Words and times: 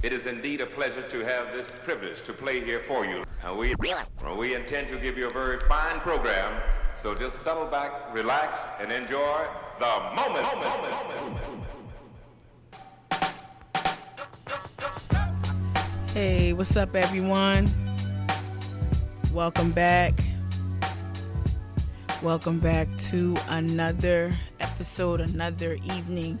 It 0.00 0.12
is 0.12 0.26
indeed 0.26 0.60
a 0.60 0.66
pleasure 0.66 1.02
to 1.02 1.24
have 1.24 1.52
this 1.52 1.72
privilege 1.82 2.22
to 2.22 2.32
play 2.32 2.64
here 2.64 2.78
for 2.78 3.04
you. 3.04 3.24
And 3.44 3.58
we, 3.58 3.74
we 4.36 4.54
intend 4.54 4.86
to 4.92 4.96
give 4.96 5.18
you 5.18 5.26
a 5.26 5.30
very 5.30 5.58
fine 5.68 5.98
program, 5.98 6.62
so 6.94 7.16
just 7.16 7.42
settle 7.42 7.66
back, 7.66 8.14
relax, 8.14 8.60
and 8.80 8.92
enjoy 8.92 9.48
the 9.80 10.12
moment. 10.14 10.44
moment, 10.44 10.92
moment. 11.20 11.64
Hey, 16.14 16.52
what's 16.52 16.76
up, 16.76 16.94
everyone? 16.94 17.68
Welcome 19.32 19.72
back. 19.72 20.14
Welcome 22.22 22.60
back 22.60 22.86
to 23.08 23.36
another 23.48 24.32
episode, 24.60 25.20
another 25.20 25.74
evening 25.82 26.38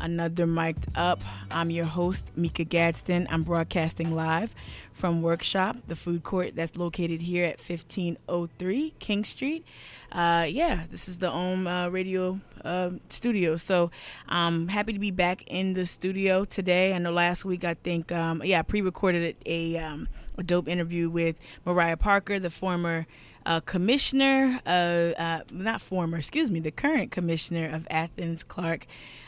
another 0.00 0.46
mic'd 0.46 0.86
up. 0.94 1.20
I'm 1.50 1.70
your 1.70 1.84
host, 1.84 2.24
Mika 2.36 2.64
Gadsden. 2.64 3.26
I'm 3.30 3.42
broadcasting 3.42 4.14
live 4.14 4.54
from 4.92 5.22
Workshop, 5.22 5.76
the 5.86 5.96
food 5.96 6.24
court 6.24 6.56
that's 6.56 6.76
located 6.76 7.20
here 7.20 7.44
at 7.44 7.58
1503 7.58 8.94
King 8.98 9.24
Street. 9.24 9.64
Uh, 10.10 10.46
yeah, 10.48 10.84
this 10.90 11.08
is 11.08 11.18
the 11.18 11.30
Ohm 11.30 11.66
uh, 11.66 11.88
radio 11.88 12.40
uh, 12.64 12.90
studio. 13.10 13.56
So 13.56 13.90
I'm 14.28 14.68
happy 14.68 14.92
to 14.92 14.98
be 14.98 15.10
back 15.10 15.44
in 15.46 15.74
the 15.74 15.86
studio 15.86 16.44
today. 16.44 16.94
I 16.94 16.98
know 16.98 17.12
last 17.12 17.44
week, 17.44 17.64
I 17.64 17.74
think, 17.74 18.10
um, 18.10 18.42
yeah, 18.44 18.60
I 18.60 18.62
pre 18.62 18.80
recorded 18.80 19.36
a, 19.44 19.76
um, 19.78 20.08
a 20.38 20.42
dope 20.42 20.68
interview 20.68 21.08
with 21.08 21.36
Mariah 21.64 21.96
Parker, 21.96 22.38
the 22.38 22.50
former 22.50 23.06
uh, 23.46 23.60
commissioner, 23.60 24.60
uh, 24.66 24.68
uh, 24.68 25.40
not 25.50 25.80
former, 25.80 26.18
excuse 26.18 26.50
me, 26.50 26.58
the 26.58 26.72
current 26.72 27.12
commissioner 27.12 27.68
of 27.68 27.86
Athens 27.88 28.42
Clarke 28.42 28.86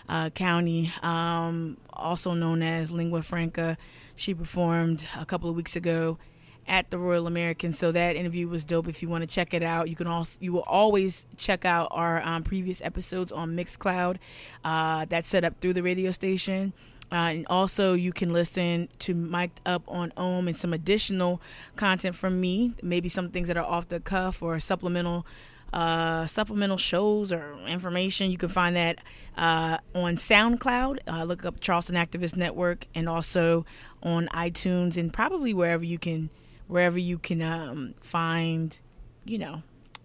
uh, 0.08 0.30
County, 0.30 0.92
um, 1.02 1.76
also 1.92 2.32
known 2.34 2.62
as 2.62 2.90
Lingua 2.90 3.22
Franca. 3.22 3.76
She 4.16 4.34
performed 4.34 5.06
a 5.18 5.24
couple 5.24 5.48
of 5.48 5.56
weeks 5.56 5.76
ago 5.76 6.18
at 6.66 6.90
the 6.90 6.98
Royal 6.98 7.26
American. 7.26 7.72
So 7.72 7.92
that 7.92 8.16
interview 8.16 8.48
was 8.48 8.64
dope. 8.64 8.88
If 8.88 9.02
you 9.02 9.08
want 9.08 9.22
to 9.22 9.26
check 9.26 9.54
it 9.54 9.62
out, 9.62 9.88
you 9.88 9.96
can 9.96 10.06
also 10.06 10.36
you 10.40 10.52
will 10.52 10.64
always 10.66 11.24
check 11.36 11.64
out 11.64 11.88
our 11.90 12.22
um, 12.22 12.42
previous 12.42 12.80
episodes 12.82 13.32
on 13.32 13.56
Mixcloud. 13.56 14.18
Uh, 14.64 15.06
that's 15.08 15.28
set 15.28 15.44
up 15.44 15.60
through 15.60 15.74
the 15.74 15.82
radio 15.82 16.10
station. 16.10 16.72
Uh, 17.10 17.14
and 17.32 17.46
also, 17.48 17.94
you 17.94 18.12
can 18.12 18.34
listen 18.34 18.86
to 18.98 19.14
Mic'd 19.14 19.62
Up 19.64 19.82
on 19.88 20.12
Ohm 20.18 20.46
and 20.46 20.54
some 20.54 20.74
additional 20.74 21.40
content 21.74 22.14
from 22.14 22.38
me, 22.38 22.74
maybe 22.82 23.08
some 23.08 23.30
things 23.30 23.48
that 23.48 23.56
are 23.56 23.64
off 23.64 23.88
the 23.88 23.98
cuff 23.98 24.42
or 24.42 24.60
supplemental 24.60 25.26
uh, 25.72 26.26
supplemental 26.26 26.78
shows 26.78 27.32
or 27.32 27.58
information. 27.66 28.30
You 28.30 28.38
can 28.38 28.48
find 28.48 28.76
that 28.76 28.98
uh, 29.36 29.78
on 29.94 30.16
SoundCloud. 30.16 30.98
Uh, 31.06 31.24
look 31.24 31.44
up 31.44 31.60
Charleston 31.60 31.96
Activist 31.96 32.36
Network, 32.36 32.86
and 32.94 33.08
also 33.08 33.66
on 34.02 34.28
iTunes, 34.28 34.96
and 34.96 35.12
probably 35.12 35.54
wherever 35.54 35.84
you 35.84 35.98
can 35.98 36.30
wherever 36.66 36.98
you 36.98 37.18
can 37.18 37.40
um, 37.42 37.94
find, 38.02 38.78
you 39.24 39.38
know, 39.38 39.62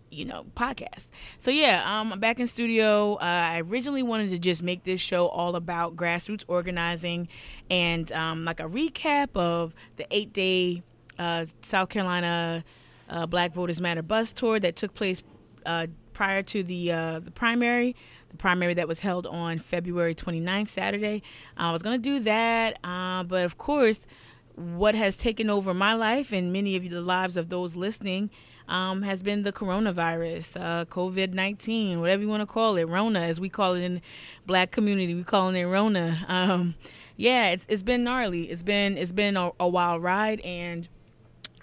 you 0.10 0.26
know, 0.26 0.46
podcast. 0.56 1.06
So 1.40 1.52
yeah, 1.52 1.84
um, 1.86 2.14
I'm 2.14 2.20
back 2.20 2.40
in 2.40 2.48
studio. 2.48 3.16
Uh, 3.16 3.20
I 3.24 3.62
originally 3.62 4.04
wanted 4.04 4.30
to 4.30 4.40
just 4.40 4.64
make 4.64 4.84
this 4.84 5.02
show 5.02 5.28
all 5.28 5.56
about 5.56 5.96
grassroots 5.96 6.44
organizing 6.48 7.28
and 7.70 8.12
um, 8.12 8.46
like 8.46 8.60
a 8.60 8.66
recap 8.70 9.36
of 9.36 9.74
the 9.98 10.06
eight 10.12 10.34
day 10.34 10.84
uh, 11.20 11.46
South 11.64 11.90
Carolina 11.90 12.64
uh, 13.10 13.26
Black 13.26 13.54
Voters 13.54 13.82
Matter 13.82 14.02
bus 14.02 14.32
tour 14.32 14.60
that 14.60 14.76
took 14.76 14.94
place 14.94 15.22
uh, 15.66 15.88
prior 16.14 16.44
to 16.44 16.64
the 16.64 16.92
uh, 16.92 17.20
the 17.20 17.32
primary, 17.32 17.96
the 18.30 18.38
primary 18.38 18.74
that 18.76 18.88
was 18.88 19.00
held 19.00 19.26
on 19.28 19.60
February 19.60 20.16
29th, 20.16 20.70
Saturday. 20.70 21.24
I 21.58 21.72
was 21.72 21.82
going 21.82 22.02
to 22.02 22.10
do 22.10 22.20
that, 22.24 22.78
uh, 22.84 23.24
but 23.24 23.46
of 23.46 23.58
course, 23.58 24.00
what 24.56 24.96
has 24.96 25.18
taken 25.18 25.50
over 25.50 25.74
my 25.74 25.94
life 25.94 26.32
and 26.32 26.54
many 26.54 26.76
of 26.76 26.90
the 26.90 27.02
lives 27.02 27.38
of 27.38 27.50
those 27.50 27.76
listening 27.76 28.30
um, 28.68 29.02
has 29.02 29.22
been 29.22 29.44
the 29.44 29.52
coronavirus, 29.52 30.60
uh, 30.60 30.86
COVID 30.86 31.34
19, 31.34 32.00
whatever 32.00 32.22
you 32.22 32.30
want 32.30 32.42
to 32.42 32.48
call 32.48 32.78
it, 32.78 32.86
Rona, 32.86 33.20
as 33.20 33.40
we 33.40 33.50
call 33.50 33.74
it 33.74 33.82
in 33.82 33.96
the 33.96 34.02
black 34.46 34.72
community. 34.72 35.14
We 35.14 35.24
call 35.24 35.50
it 35.50 35.64
Rona. 35.64 36.26
Um, 36.28 36.76
yeah, 37.18 37.50
it's, 37.50 37.66
it's 37.68 37.84
been 37.84 38.04
gnarly. 38.04 38.50
It's 38.50 38.64
been 38.64 38.98
it's 38.98 39.12
been 39.12 39.38
a, 39.38 39.52
a 39.60 39.68
wild 39.68 40.02
ride, 40.02 40.40
and 40.42 40.88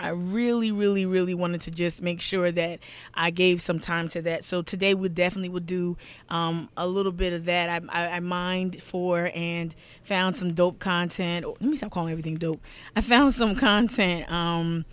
I 0.00 0.08
really, 0.08 0.72
really, 0.72 1.04
really 1.04 1.34
wanted 1.34 1.60
to 1.62 1.70
just 1.70 2.00
make 2.00 2.20
sure 2.20 2.50
that 2.50 2.78
I 3.14 3.30
gave 3.30 3.60
some 3.60 3.78
time 3.78 4.08
to 4.10 4.22
that. 4.22 4.44
So 4.44 4.62
today 4.62 4.94
we 4.94 5.10
definitely 5.10 5.50
will 5.50 5.60
do 5.60 5.98
um, 6.30 6.70
a 6.76 6.86
little 6.86 7.12
bit 7.12 7.34
of 7.34 7.44
that. 7.44 7.68
I, 7.68 7.80
I, 7.90 8.16
I 8.16 8.20
mined 8.20 8.82
for 8.82 9.30
and 9.34 9.74
found 10.02 10.36
some 10.36 10.54
dope 10.54 10.78
content. 10.78 11.44
Oh, 11.44 11.56
let 11.60 11.70
me 11.70 11.76
stop 11.76 11.90
calling 11.90 12.12
everything 12.12 12.36
dope. 12.36 12.62
I 12.96 13.02
found 13.02 13.34
some 13.34 13.54
content. 13.54 14.30
Um, 14.32 14.86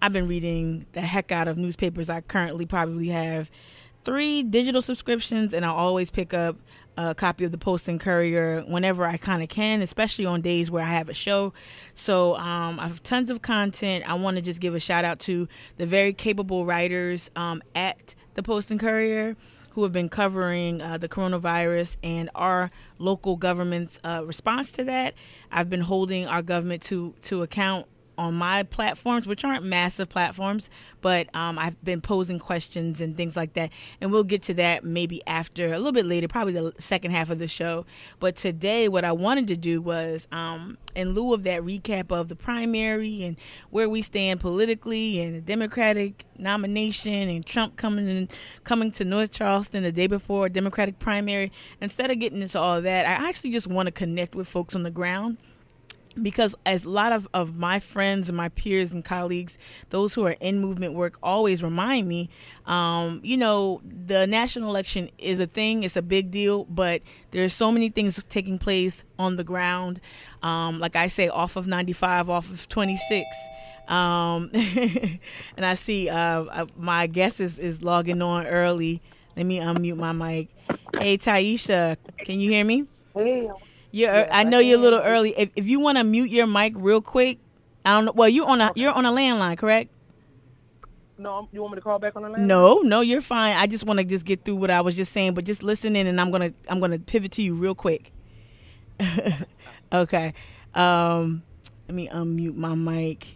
I've 0.00 0.12
been 0.12 0.28
reading 0.28 0.86
the 0.92 1.00
heck 1.00 1.32
out 1.32 1.48
of 1.48 1.58
newspapers. 1.58 2.08
I 2.08 2.20
currently 2.20 2.64
probably 2.64 3.08
have 3.08 3.50
three 4.04 4.42
digital 4.42 4.82
subscriptions, 4.82 5.54
and 5.54 5.64
I 5.64 5.68
always 5.68 6.10
pick 6.10 6.34
up 6.34 6.56
a 6.96 7.14
copy 7.14 7.44
of 7.44 7.52
the 7.52 7.58
Post 7.58 7.88
and 7.88 8.00
Courier 8.00 8.62
whenever 8.66 9.04
I 9.04 9.16
kind 9.16 9.42
of 9.42 9.48
can, 9.48 9.82
especially 9.82 10.26
on 10.26 10.40
days 10.40 10.70
where 10.70 10.84
I 10.84 10.90
have 10.90 11.08
a 11.08 11.14
show. 11.14 11.52
So 11.94 12.36
um, 12.36 12.78
I 12.78 12.88
have 12.88 13.02
tons 13.02 13.30
of 13.30 13.42
content. 13.42 14.08
I 14.08 14.14
want 14.14 14.36
to 14.36 14.42
just 14.42 14.60
give 14.60 14.74
a 14.74 14.80
shout 14.80 15.04
out 15.04 15.20
to 15.20 15.48
the 15.76 15.86
very 15.86 16.12
capable 16.12 16.66
writers 16.66 17.30
um, 17.36 17.62
at 17.74 18.14
the 18.34 18.42
Post 18.42 18.70
and 18.70 18.80
Courier 18.80 19.36
who 19.70 19.82
have 19.84 19.92
been 19.92 20.08
covering 20.08 20.82
uh, 20.82 20.98
the 20.98 21.08
coronavirus 21.08 21.96
and 22.02 22.28
our 22.34 22.70
local 22.98 23.36
government's 23.36 23.98
uh, 24.04 24.22
response 24.24 24.70
to 24.72 24.84
that. 24.84 25.14
I've 25.50 25.70
been 25.70 25.80
holding 25.80 26.26
our 26.26 26.42
government 26.42 26.82
to 26.84 27.14
to 27.22 27.42
account 27.42 27.86
on 28.18 28.34
my 28.34 28.62
platforms, 28.62 29.26
which 29.26 29.44
aren't 29.44 29.64
massive 29.64 30.08
platforms, 30.08 30.68
but 31.00 31.34
um, 31.34 31.58
I've 31.58 31.82
been 31.84 32.00
posing 32.00 32.38
questions 32.38 33.00
and 33.00 33.16
things 33.16 33.36
like 33.36 33.54
that. 33.54 33.70
And 34.00 34.12
we'll 34.12 34.24
get 34.24 34.42
to 34.44 34.54
that 34.54 34.84
maybe 34.84 35.22
after 35.26 35.72
a 35.72 35.78
little 35.78 35.92
bit 35.92 36.06
later, 36.06 36.28
probably 36.28 36.52
the 36.52 36.72
second 36.78 37.12
half 37.12 37.30
of 37.30 37.38
the 37.38 37.48
show. 37.48 37.86
But 38.20 38.36
today, 38.36 38.88
what 38.88 39.04
I 39.04 39.12
wanted 39.12 39.48
to 39.48 39.56
do 39.56 39.80
was, 39.80 40.26
um, 40.32 40.78
in 40.94 41.12
lieu 41.12 41.32
of 41.32 41.42
that 41.44 41.62
recap 41.62 42.12
of 42.12 42.28
the 42.28 42.36
primary 42.36 43.22
and 43.22 43.36
where 43.70 43.88
we 43.88 44.02
stand 44.02 44.40
politically 44.40 45.20
and 45.20 45.34
the 45.34 45.40
Democratic 45.40 46.26
nomination 46.38 47.12
and 47.12 47.46
Trump 47.46 47.76
coming 47.76 48.08
in, 48.08 48.28
coming 48.64 48.92
to 48.92 49.04
North 49.04 49.30
Charleston 49.30 49.82
the 49.82 49.92
day 49.92 50.06
before 50.06 50.46
a 50.46 50.50
Democratic 50.50 50.98
primary, 50.98 51.50
instead 51.80 52.10
of 52.10 52.18
getting 52.18 52.42
into 52.42 52.58
all 52.58 52.82
that, 52.82 53.06
I 53.06 53.28
actually 53.28 53.50
just 53.50 53.66
want 53.66 53.86
to 53.86 53.92
connect 53.92 54.34
with 54.34 54.48
folks 54.48 54.74
on 54.74 54.82
the 54.82 54.90
ground 54.90 55.38
because 56.20 56.54
as 56.66 56.84
a 56.84 56.90
lot 56.90 57.12
of, 57.12 57.28
of 57.32 57.56
my 57.56 57.78
friends 57.78 58.28
and 58.28 58.36
my 58.36 58.48
peers 58.50 58.90
and 58.90 59.04
colleagues 59.04 59.56
those 59.90 60.14
who 60.14 60.24
are 60.26 60.36
in 60.40 60.60
movement 60.60 60.94
work 60.94 61.16
always 61.22 61.62
remind 61.62 62.08
me 62.08 62.28
um, 62.66 63.20
you 63.22 63.36
know 63.36 63.80
the 63.84 64.26
national 64.26 64.68
election 64.68 65.08
is 65.18 65.38
a 65.38 65.46
thing 65.46 65.82
it's 65.82 65.96
a 65.96 66.02
big 66.02 66.30
deal 66.30 66.64
but 66.64 67.00
there's 67.30 67.52
so 67.52 67.72
many 67.72 67.88
things 67.88 68.22
taking 68.28 68.58
place 68.58 69.04
on 69.18 69.36
the 69.36 69.44
ground. 69.44 70.00
Um, 70.42 70.80
like 70.80 70.96
i 70.96 71.08
say 71.08 71.28
off 71.28 71.56
of 71.56 71.66
95 71.66 72.28
off 72.28 72.50
of 72.50 72.68
26 72.68 73.26
um, 73.88 74.50
and 74.54 75.20
i 75.64 75.74
see 75.74 76.08
uh, 76.08 76.16
uh, 76.44 76.66
my 76.76 77.06
guest 77.06 77.40
is, 77.40 77.58
is 77.58 77.82
logging 77.82 78.22
on 78.22 78.46
early. 78.46 79.00
Let 79.36 79.46
me 79.46 79.58
unmute 79.58 79.96
my 79.96 80.12
mic. 80.12 80.48
Hey 80.98 81.16
taisha 81.16 81.96
can 82.18 82.38
you 82.40 82.50
hear 82.50 82.64
me? 82.64 82.86
Hey 83.14 83.48
yeah, 83.92 84.28
I 84.32 84.44
know 84.44 84.58
you're 84.58 84.78
a 84.78 84.82
little 84.82 85.00
early. 85.00 85.34
If, 85.36 85.50
if 85.54 85.66
you 85.66 85.78
want 85.78 85.98
to 85.98 86.04
mute 86.04 86.30
your 86.30 86.46
mic 86.46 86.72
real 86.76 87.02
quick, 87.02 87.38
I 87.84 87.90
don't 87.90 88.06
know. 88.06 88.12
Well, 88.12 88.28
you're 88.28 88.46
on 88.46 88.60
a 88.60 88.72
you're 88.74 88.92
on 88.92 89.04
a 89.04 89.12
landline, 89.12 89.58
correct? 89.58 89.90
No, 91.18 91.48
you 91.52 91.60
want 91.60 91.74
me 91.74 91.76
to 91.76 91.82
call 91.82 91.98
back 91.98 92.16
on 92.16 92.22
the 92.22 92.28
landline? 92.30 92.46
No, 92.46 92.78
no, 92.80 93.00
you're 93.02 93.20
fine. 93.20 93.56
I 93.56 93.66
just 93.66 93.84
want 93.84 93.98
to 93.98 94.04
just 94.04 94.24
get 94.24 94.44
through 94.44 94.56
what 94.56 94.70
I 94.70 94.80
was 94.80 94.96
just 94.96 95.12
saying, 95.12 95.34
but 95.34 95.44
just 95.44 95.62
listen 95.62 95.94
in, 95.94 96.06
and 96.06 96.20
I'm 96.20 96.30
gonna 96.30 96.52
I'm 96.68 96.80
gonna 96.80 96.98
pivot 96.98 97.32
to 97.32 97.42
you 97.42 97.54
real 97.54 97.74
quick. 97.74 98.12
okay. 99.92 100.32
Um, 100.74 101.42
let 101.86 101.94
me 101.94 102.08
unmute 102.08 102.56
my 102.56 102.74
mic, 102.74 103.26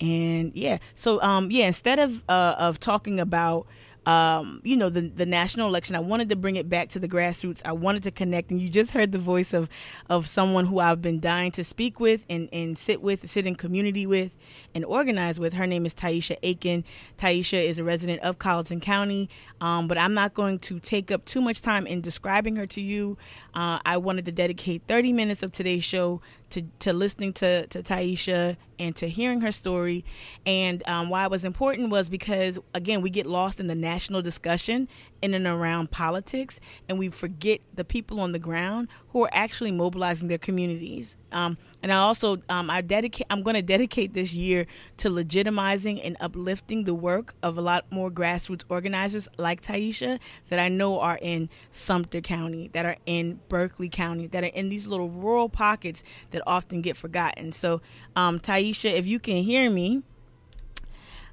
and 0.00 0.52
yeah. 0.54 0.78
So 0.94 1.20
um, 1.22 1.50
yeah. 1.50 1.66
Instead 1.66 1.98
of 1.98 2.22
uh, 2.28 2.54
of 2.56 2.78
talking 2.78 3.18
about 3.18 3.66
um, 4.08 4.62
you 4.64 4.74
know, 4.74 4.88
the 4.88 5.02
the 5.02 5.26
national 5.26 5.68
election. 5.68 5.94
I 5.94 6.00
wanted 6.00 6.30
to 6.30 6.36
bring 6.36 6.56
it 6.56 6.66
back 6.66 6.88
to 6.90 6.98
the 6.98 7.08
grassroots. 7.08 7.60
I 7.62 7.72
wanted 7.72 8.04
to 8.04 8.10
connect, 8.10 8.50
and 8.50 8.58
you 8.58 8.70
just 8.70 8.92
heard 8.92 9.12
the 9.12 9.18
voice 9.18 9.52
of 9.52 9.68
of 10.08 10.26
someone 10.26 10.64
who 10.64 10.80
I've 10.80 11.02
been 11.02 11.20
dying 11.20 11.52
to 11.52 11.62
speak 11.62 12.00
with 12.00 12.24
and 12.30 12.48
and 12.50 12.78
sit 12.78 13.02
with, 13.02 13.28
sit 13.30 13.46
in 13.46 13.54
community 13.54 14.06
with, 14.06 14.32
and 14.74 14.82
organize 14.86 15.38
with. 15.38 15.52
Her 15.52 15.66
name 15.66 15.84
is 15.84 15.92
Taisha 15.92 16.38
Aiken. 16.42 16.84
Taisha 17.18 17.62
is 17.62 17.78
a 17.78 17.84
resident 17.84 18.22
of 18.22 18.38
Colleton 18.38 18.80
County, 18.80 19.28
um, 19.60 19.88
but 19.88 19.98
I'm 19.98 20.14
not 20.14 20.32
going 20.32 20.58
to 20.60 20.80
take 20.80 21.10
up 21.10 21.26
too 21.26 21.42
much 21.42 21.60
time 21.60 21.86
in 21.86 22.00
describing 22.00 22.56
her 22.56 22.66
to 22.68 22.80
you. 22.80 23.18
Uh, 23.52 23.78
I 23.84 23.98
wanted 23.98 24.24
to 24.24 24.32
dedicate 24.32 24.84
30 24.88 25.12
minutes 25.12 25.42
of 25.42 25.52
today's 25.52 25.84
show 25.84 26.22
to, 26.50 26.62
to 26.80 26.92
listening 26.92 27.32
to, 27.34 27.66
to 27.68 27.82
Taisha 27.82 28.56
and 28.78 28.94
to 28.96 29.08
hearing 29.08 29.40
her 29.40 29.52
story. 29.52 30.04
And 30.46 30.86
um, 30.88 31.08
why 31.10 31.24
it 31.24 31.30
was 31.30 31.44
important 31.44 31.90
was 31.90 32.08
because, 32.08 32.58
again, 32.74 33.02
we 33.02 33.10
get 33.10 33.26
lost 33.26 33.60
in 33.60 33.66
the 33.66 33.74
national 33.74 34.22
discussion 34.22 34.88
in 35.20 35.34
and 35.34 35.46
around 35.46 35.90
politics, 35.90 36.60
and 36.88 36.98
we 36.98 37.08
forget 37.08 37.60
the 37.74 37.84
people 37.84 38.20
on 38.20 38.32
the 38.32 38.38
ground 38.38 38.88
who 39.18 39.24
are 39.24 39.30
actually 39.32 39.72
mobilizing 39.72 40.28
their 40.28 40.38
communities. 40.38 41.16
Um, 41.32 41.58
and 41.82 41.92
I 41.92 41.96
also 41.96 42.36
um, 42.48 42.70
I 42.70 42.82
dedicate 42.82 43.26
I'm 43.30 43.42
going 43.42 43.56
to 43.56 43.62
dedicate 43.62 44.14
this 44.14 44.32
year 44.32 44.64
to 44.98 45.10
legitimizing 45.10 46.00
and 46.04 46.16
uplifting 46.20 46.84
the 46.84 46.94
work 46.94 47.34
of 47.42 47.58
a 47.58 47.60
lot 47.60 47.84
more 47.90 48.12
grassroots 48.12 48.62
organizers 48.68 49.26
like 49.36 49.60
Taisha 49.60 50.20
that 50.50 50.60
I 50.60 50.68
know 50.68 51.00
are 51.00 51.18
in 51.20 51.48
Sumter 51.72 52.20
County, 52.20 52.70
that 52.74 52.86
are 52.86 52.96
in 53.06 53.40
Berkeley 53.48 53.88
County, 53.88 54.28
that 54.28 54.44
are 54.44 54.54
in 54.54 54.68
these 54.68 54.86
little 54.86 55.08
rural 55.08 55.48
pockets 55.48 56.04
that 56.30 56.40
often 56.46 56.80
get 56.80 56.96
forgotten. 56.96 57.50
So, 57.50 57.80
um, 58.14 58.38
Taisha, 58.38 58.92
if 58.92 59.04
you 59.04 59.18
can 59.18 59.42
hear 59.42 59.68
me, 59.68 60.04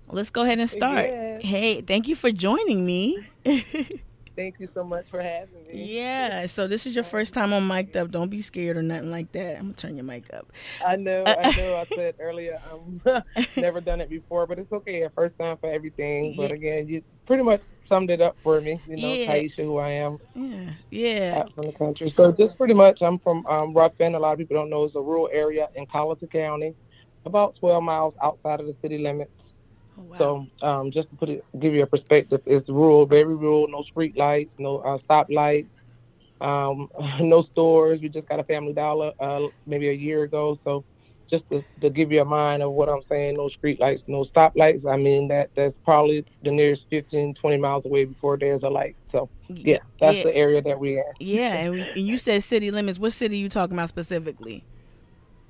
let's 0.09 0.31
go 0.31 0.41
ahead 0.41 0.57
and 0.57 0.69
start. 0.69 1.05
Yes. 1.05 1.43
Hey, 1.43 1.81
thank 1.81 2.07
you 2.07 2.15
for 2.15 2.31
joining 2.31 2.83
me. 2.83 3.27
Thank 4.35 4.55
you 4.59 4.67
so 4.73 4.83
much 4.83 5.05
for 5.09 5.21
having 5.21 5.67
me. 5.67 5.95
Yeah, 5.95 6.45
so 6.47 6.67
this 6.67 6.85
is 6.85 6.93
your 6.93 7.03
first 7.03 7.33
time 7.33 7.53
on 7.53 7.65
mic'd 7.67 7.95
up. 7.95 8.11
Don't 8.11 8.29
be 8.29 8.41
scared 8.41 8.75
or 8.75 8.81
nothing 8.81 9.11
like 9.11 9.31
that. 9.31 9.55
I'm 9.57 9.61
gonna 9.63 9.73
turn 9.73 9.95
your 9.95 10.03
mic 10.03 10.33
up. 10.33 10.51
I 10.85 10.97
know, 10.97 11.23
I 11.25 11.51
know. 11.57 11.75
I 11.75 11.85
said 11.95 12.15
earlier, 12.19 12.59
um, 12.71 13.01
never 13.57 13.79
done 13.81 14.01
it 14.01 14.09
before, 14.09 14.45
but 14.45 14.59
it's 14.59 14.71
okay. 14.71 15.07
First 15.15 15.37
time 15.39 15.57
for 15.57 15.71
everything. 15.71 16.35
But 16.35 16.51
again, 16.51 16.87
you 16.87 17.01
pretty 17.25 17.43
much 17.43 17.61
summed 17.87 18.09
it 18.09 18.21
up 18.21 18.35
for 18.43 18.59
me. 18.59 18.81
You 18.87 18.97
know, 18.97 19.13
Yeah. 19.13 19.27
Taisha, 19.27 19.63
who 19.63 19.77
I 19.77 19.91
am, 19.91 20.17
Yeah, 20.33 20.71
yeah, 20.91 21.37
out 21.39 21.53
from 21.55 21.67
the 21.67 21.73
country. 21.73 22.13
So 22.17 22.31
just 22.31 22.57
pretty 22.57 22.73
much, 22.73 23.01
I'm 23.01 23.19
from 23.19 23.45
um, 23.47 23.73
Ruffin. 23.73 24.15
A 24.15 24.19
lot 24.19 24.33
of 24.33 24.39
people 24.39 24.57
don't 24.57 24.69
know 24.69 24.83
it's 24.83 24.95
a 24.95 25.01
rural 25.01 25.29
area 25.31 25.69
in 25.75 25.85
Colleton 25.85 26.27
County, 26.27 26.75
about 27.25 27.55
12 27.59 27.83
miles 27.83 28.13
outside 28.21 28.59
of 28.59 28.65
the 28.65 28.75
city 28.81 28.97
limits. 28.97 29.31
Oh, 29.97 30.03
wow. 30.03 30.17
So 30.17 30.47
um, 30.67 30.91
just 30.91 31.09
to 31.09 31.15
put 31.15 31.29
it, 31.29 31.45
give 31.59 31.73
you 31.73 31.83
a 31.83 31.87
perspective, 31.87 32.41
it's 32.45 32.67
rural, 32.69 33.05
very 33.05 33.35
rural. 33.35 33.67
No 33.67 33.83
street 33.83 34.17
lights, 34.17 34.51
no 34.57 34.79
uh, 34.79 34.97
stop 35.03 35.27
lights, 35.29 35.69
um, 36.41 36.89
no 37.21 37.43
stores. 37.51 37.99
We 38.01 38.09
just 38.09 38.27
got 38.27 38.39
a 38.39 38.43
Family 38.43 38.73
Dollar 38.73 39.11
uh, 39.19 39.47
maybe 39.65 39.89
a 39.89 39.93
year 39.93 40.23
ago. 40.23 40.59
So 40.63 40.83
just 41.29 41.43
to, 41.51 41.63
to 41.81 41.89
give 41.89 42.11
you 42.11 42.21
a 42.21 42.25
mind 42.25 42.61
of 42.61 42.71
what 42.71 42.89
I'm 42.89 43.01
saying, 43.09 43.37
no 43.37 43.49
street 43.49 43.79
lights, 43.79 44.03
no 44.07 44.25
stop 44.25 44.53
lights. 44.55 44.85
I 44.85 44.97
mean 44.97 45.27
that 45.29 45.49
that's 45.55 45.75
probably 45.83 46.25
the 46.43 46.51
nearest 46.51 46.83
15, 46.89 47.35
20 47.35 47.57
miles 47.57 47.85
away 47.85 48.05
before 48.05 48.37
there's 48.37 48.63
a 48.63 48.69
light. 48.69 48.95
So 49.11 49.29
yeah, 49.47 49.79
that's 49.99 50.17
yeah, 50.17 50.23
the 50.23 50.35
area 50.35 50.61
that 50.61 50.79
we're 50.79 50.99
in. 50.99 51.13
yeah. 51.19 51.55
And, 51.55 51.79
and 51.95 52.05
you 52.07 52.17
said 52.17 52.43
city 52.43 52.69
limits. 52.71 52.99
What 52.99 53.13
city 53.13 53.37
are 53.37 53.39
you 53.39 53.49
talking 53.49 53.75
about 53.75 53.89
specifically? 53.89 54.65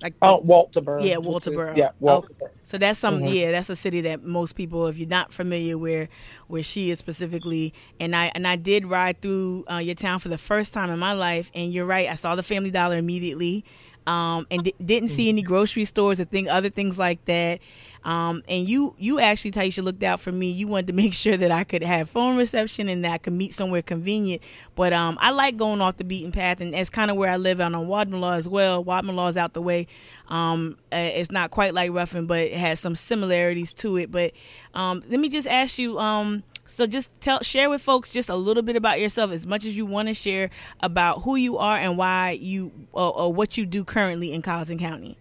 Like 0.05 0.13
Oh, 0.21 0.39
Walterboro. 0.45 1.03
Yeah, 1.03 1.15
Walterboro. 1.15 1.75
Yeah, 1.75 1.89
Walterboro. 2.01 2.49
So 2.63 2.77
that's 2.77 2.99
some 2.99 3.21
Mhm. 3.21 3.33
yeah, 3.33 3.51
that's 3.51 3.69
a 3.71 3.75
city 3.75 4.01
that 4.01 4.23
most 4.23 4.55
people, 4.55 4.85
if 4.87 4.97
you're 4.97 5.09
not 5.09 5.33
familiar 5.33 5.77
where 5.79 6.09
where 6.47 6.61
she 6.63 6.91
is 6.91 6.99
specifically, 6.99 7.73
and 7.99 8.15
I 8.15 8.31
and 8.35 8.47
I 8.47 8.55
did 8.55 8.85
ride 8.85 9.19
through 9.21 9.65
uh, 9.71 9.77
your 9.77 9.95
town 9.95 10.19
for 10.19 10.29
the 10.29 10.37
first 10.37 10.73
time 10.73 10.91
in 10.91 10.99
my 10.99 11.13
life, 11.13 11.49
and 11.55 11.73
you're 11.73 11.85
right, 11.87 12.07
I 12.09 12.13
saw 12.15 12.35
the 12.35 12.43
Family 12.43 12.69
Dollar 12.71 12.97
immediately, 12.97 13.65
um, 14.05 14.45
and 14.51 14.63
di- 14.65 14.75
didn't 14.83 15.09
see 15.09 15.27
any 15.27 15.41
grocery 15.41 15.85
stores 15.85 16.19
or 16.19 16.25
thing 16.25 16.47
other 16.49 16.69
things 16.69 16.99
like 16.99 17.23
that. 17.25 17.59
Um, 18.05 18.43
and 18.47 18.69
you 18.69 18.95
you 18.99 19.19
actually 19.19 19.51
Taisha 19.51 19.83
looked 19.83 20.03
out 20.03 20.21
for 20.21 20.31
me. 20.31 20.51
You 20.51 20.67
wanted 20.67 20.87
to 20.87 20.93
make 21.03 21.13
sure 21.13 21.35
that 21.35 21.51
I 21.51 21.63
could 21.63 21.83
have 21.83 22.09
phone 22.09 22.37
reception 22.37 22.87
and 22.87 23.03
that 23.03 23.11
I 23.11 23.17
could 23.17 23.33
meet 23.33 23.53
somewhere 23.53 23.81
convenient. 23.81 24.43
But 24.75 24.93
um, 24.93 25.17
I 25.19 25.31
like 25.31 25.57
going 25.57 25.81
off 25.81 25.97
the 25.97 26.03
beaten 26.03 26.31
path, 26.31 26.61
and 26.61 26.73
that's 26.73 26.89
kind 26.89 27.09
of 27.09 27.17
where 27.17 27.29
I 27.29 27.37
live 27.37 27.59
out 27.59 27.73
on 27.73 27.87
Wadmalaw 27.87 28.37
as 28.37 28.47
well. 28.47 28.85
Wadmalaw 28.85 29.29
is 29.31 29.37
out 29.37 29.53
the 29.53 29.61
way. 29.61 29.87
Um, 30.29 30.77
uh, 30.93 30.97
it's 30.97 31.31
not 31.31 31.51
quite 31.51 31.73
like 31.73 31.91
Ruffin, 31.91 32.27
but 32.27 32.39
it 32.39 32.53
has 32.53 32.79
some 32.79 32.95
similarities 32.95 33.73
to 33.73 33.97
it. 33.97 34.11
But 34.11 34.31
um, 34.75 35.01
let 35.09 35.19
me 35.19 35.27
just 35.27 35.47
ask 35.47 35.77
you. 35.79 35.99
Um, 35.99 36.43
so 36.67 36.87
just 36.87 37.09
tell, 37.21 37.41
share 37.41 37.69
with 37.69 37.81
folks 37.81 38.09
just 38.09 38.27
a 38.27 38.35
little 38.35 38.63
bit 38.63 38.75
about 38.75 38.99
yourself, 38.99 39.31
as 39.31 39.45
much 39.45 39.65
as 39.65 39.77
you 39.77 39.85
want 39.85 40.07
to 40.07 40.13
share 40.13 40.49
about 40.79 41.21
who 41.21 41.35
you 41.35 41.57
are 41.57 41.77
and 41.77 41.97
why 41.97 42.31
you 42.31 42.71
or, 42.91 43.15
or 43.15 43.33
what 43.33 43.55
you 43.55 43.65
do 43.65 43.83
currently 43.83 44.33
in 44.33 44.41
Colleton 44.41 44.79
County. 44.79 45.17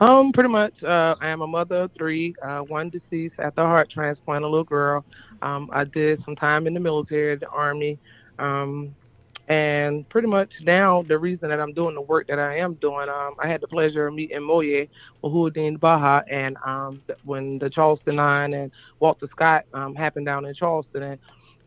Um, 0.00 0.32
pretty 0.32 0.48
much. 0.48 0.74
Uh, 0.82 1.16
I 1.20 1.28
am 1.28 1.40
a 1.40 1.46
mother 1.46 1.82
of 1.82 1.90
three. 1.98 2.34
Uh, 2.42 2.60
one 2.60 2.90
deceased 2.90 3.34
after 3.38 3.62
a 3.62 3.66
heart 3.66 3.90
transplant, 3.90 4.44
a 4.44 4.48
little 4.48 4.64
girl. 4.64 5.04
Um, 5.42 5.70
I 5.72 5.84
did 5.84 6.22
some 6.24 6.36
time 6.36 6.66
in 6.66 6.74
the 6.74 6.80
military, 6.80 7.36
the 7.36 7.48
army, 7.48 7.98
um, 8.38 8.94
and 9.48 10.08
pretty 10.08 10.28
much 10.28 10.50
now 10.62 11.04
the 11.08 11.18
reason 11.18 11.48
that 11.48 11.58
I'm 11.58 11.72
doing 11.72 11.94
the 11.94 12.00
work 12.00 12.28
that 12.28 12.38
I 12.38 12.58
am 12.58 12.74
doing. 12.74 13.08
Um, 13.08 13.34
I 13.42 13.48
had 13.48 13.60
the 13.60 13.66
pleasure 13.66 14.06
of 14.06 14.14
meeting 14.14 14.42
Moye 14.42 14.88
Wahuddin 15.22 15.78
Baha, 15.80 16.24
and 16.30 16.56
um, 16.64 17.02
when 17.24 17.58
the 17.58 17.68
Charleston 17.68 18.16
nine 18.16 18.54
and 18.54 18.70
Walter 19.00 19.28
Scott 19.32 19.64
um, 19.74 19.96
happened 19.96 20.26
down 20.26 20.44
in 20.44 20.54
Charleston, 20.54 21.02
and 21.02 21.18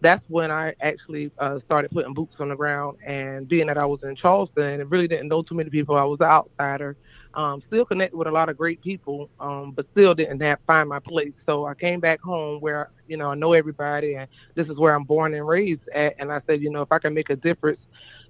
that's 0.01 0.23
when 0.27 0.51
I 0.51 0.73
actually 0.81 1.31
uh, 1.39 1.59
started 1.65 1.91
putting 1.91 2.13
boots 2.13 2.35
on 2.39 2.49
the 2.49 2.55
ground. 2.55 2.97
And 3.05 3.47
being 3.47 3.67
that 3.67 3.77
I 3.77 3.85
was 3.85 3.99
in 4.03 4.15
Charleston 4.15 4.81
and 4.81 4.91
really 4.91 5.07
didn't 5.07 5.29
know 5.29 5.43
too 5.43 5.55
many 5.55 5.69
people, 5.69 5.95
I 5.95 6.03
was 6.03 6.19
an 6.21 6.27
outsider 6.27 6.97
um, 7.33 7.61
still 7.67 7.85
connected 7.85 8.17
with 8.17 8.27
a 8.27 8.31
lot 8.31 8.49
of 8.49 8.57
great 8.57 8.81
people, 8.81 9.29
um, 9.39 9.73
but 9.75 9.85
still 9.91 10.13
didn't 10.13 10.41
have 10.41 10.59
find 10.67 10.89
my 10.89 10.99
place. 10.99 11.33
So 11.45 11.65
I 11.65 11.75
came 11.75 11.99
back 11.99 12.19
home 12.21 12.59
where 12.59 12.89
you 13.07 13.17
know 13.17 13.29
I 13.31 13.35
know 13.35 13.53
everybody, 13.53 14.15
and 14.15 14.27
this 14.55 14.67
is 14.67 14.77
where 14.77 14.93
I'm 14.95 15.03
born 15.05 15.33
and 15.33 15.47
raised 15.47 15.81
at. 15.95 16.15
And 16.19 16.31
I 16.31 16.41
said, 16.47 16.61
you 16.61 16.69
know, 16.71 16.81
if 16.81 16.91
I 16.91 16.99
can 16.99 17.13
make 17.13 17.29
a 17.29 17.35
difference, 17.37 17.79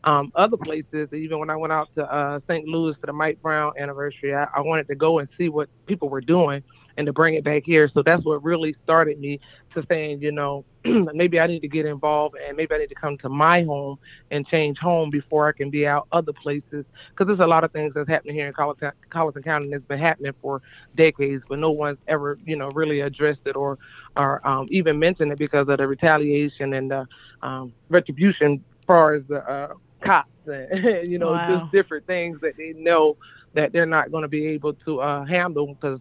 um, 0.03 0.31
other 0.35 0.57
places, 0.57 1.09
even 1.13 1.39
when 1.39 1.49
I 1.49 1.55
went 1.55 1.73
out 1.73 1.89
to 1.97 2.03
uh, 2.03 2.39
St. 2.49 2.67
Louis 2.67 2.95
for 2.99 3.07
the 3.07 3.13
Mike 3.13 3.41
Brown 3.41 3.73
anniversary, 3.79 4.35
I, 4.35 4.47
I 4.55 4.61
wanted 4.61 4.87
to 4.87 4.95
go 4.95 5.19
and 5.19 5.29
see 5.37 5.49
what 5.49 5.69
people 5.87 6.09
were 6.09 6.21
doing 6.21 6.63
and 7.01 7.07
to 7.07 7.13
bring 7.13 7.35
it 7.35 7.45
back 7.45 7.63
here. 7.65 7.91
So 7.93 8.03
that's 8.05 8.25
what 8.25 8.43
really 8.43 8.75
started 8.83 9.19
me 9.19 9.39
to 9.73 9.83
saying, 9.89 10.21
you 10.21 10.31
know, 10.31 10.65
maybe 10.85 11.39
I 11.39 11.47
need 11.47 11.61
to 11.61 11.69
get 11.69 11.85
involved 11.85 12.35
and 12.47 12.57
maybe 12.57 12.75
I 12.75 12.79
need 12.79 12.87
to 12.89 12.95
come 13.01 13.17
to 13.23 13.29
my 13.29 13.63
home 13.63 13.97
and 14.31 14.47
change 14.47 14.77
home 14.79 15.11
before 15.11 15.47
I 15.49 15.53
can 15.53 15.69
be 15.71 15.87
out 15.87 16.07
other 16.11 16.33
places. 16.41 16.85
Because 17.09 17.27
there's 17.27 17.39
a 17.39 17.47
lot 17.47 17.63
of 17.65 17.71
things 17.71 17.93
that's 17.95 18.09
happening 18.09 18.35
here 18.35 18.47
in 18.47 18.53
Colleton, 18.53 18.91
Colleton 19.11 19.43
County 19.43 19.69
that's 19.71 19.85
been 19.85 19.99
happening 19.99 20.33
for 20.41 20.61
decades, 20.95 21.43
but 21.49 21.59
no 21.59 21.71
one's 21.71 21.99
ever, 22.07 22.37
you 22.45 22.55
know, 22.57 22.69
really 22.69 23.01
addressed 23.01 23.41
it 23.45 23.55
or, 23.57 23.77
or 24.17 24.45
um, 24.47 24.67
even 24.71 24.99
mentioned 24.99 25.31
it 25.31 25.39
because 25.39 25.67
of 25.69 25.77
the 25.77 25.87
retaliation 25.87 26.73
and 26.73 26.91
the 26.91 27.07
um, 27.41 27.73
retribution 27.89 28.63
as 28.71 28.85
far 28.87 29.15
as 29.15 29.23
the 29.29 29.37
uh, 29.49 29.73
cops 30.05 30.29
and, 30.45 31.11
you 31.11 31.19
know, 31.19 31.37
Wow. 31.37 31.45
just 31.47 31.71
different 31.71 32.05
things 32.07 32.39
that 32.41 32.57
they 32.57 32.73
know 32.77 33.17
that 33.53 33.71
they're 33.73 33.85
not 33.85 34.11
going 34.11 34.23
to 34.23 34.29
be 34.29 34.47
able 34.47 34.73
to 34.85 35.01
uh, 35.01 35.25
handle 35.25 35.75
because 35.79 35.99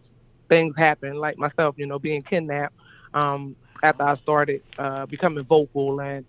things 0.50 0.74
happen, 0.76 1.14
like 1.14 1.38
myself, 1.38 1.76
you 1.78 1.86
know, 1.86 1.98
being 1.98 2.22
kidnapped 2.22 2.74
um, 3.14 3.56
after 3.82 4.02
I 4.02 4.16
started 4.18 4.60
uh, 4.78 5.06
becoming 5.06 5.44
vocal 5.44 6.00
and 6.00 6.26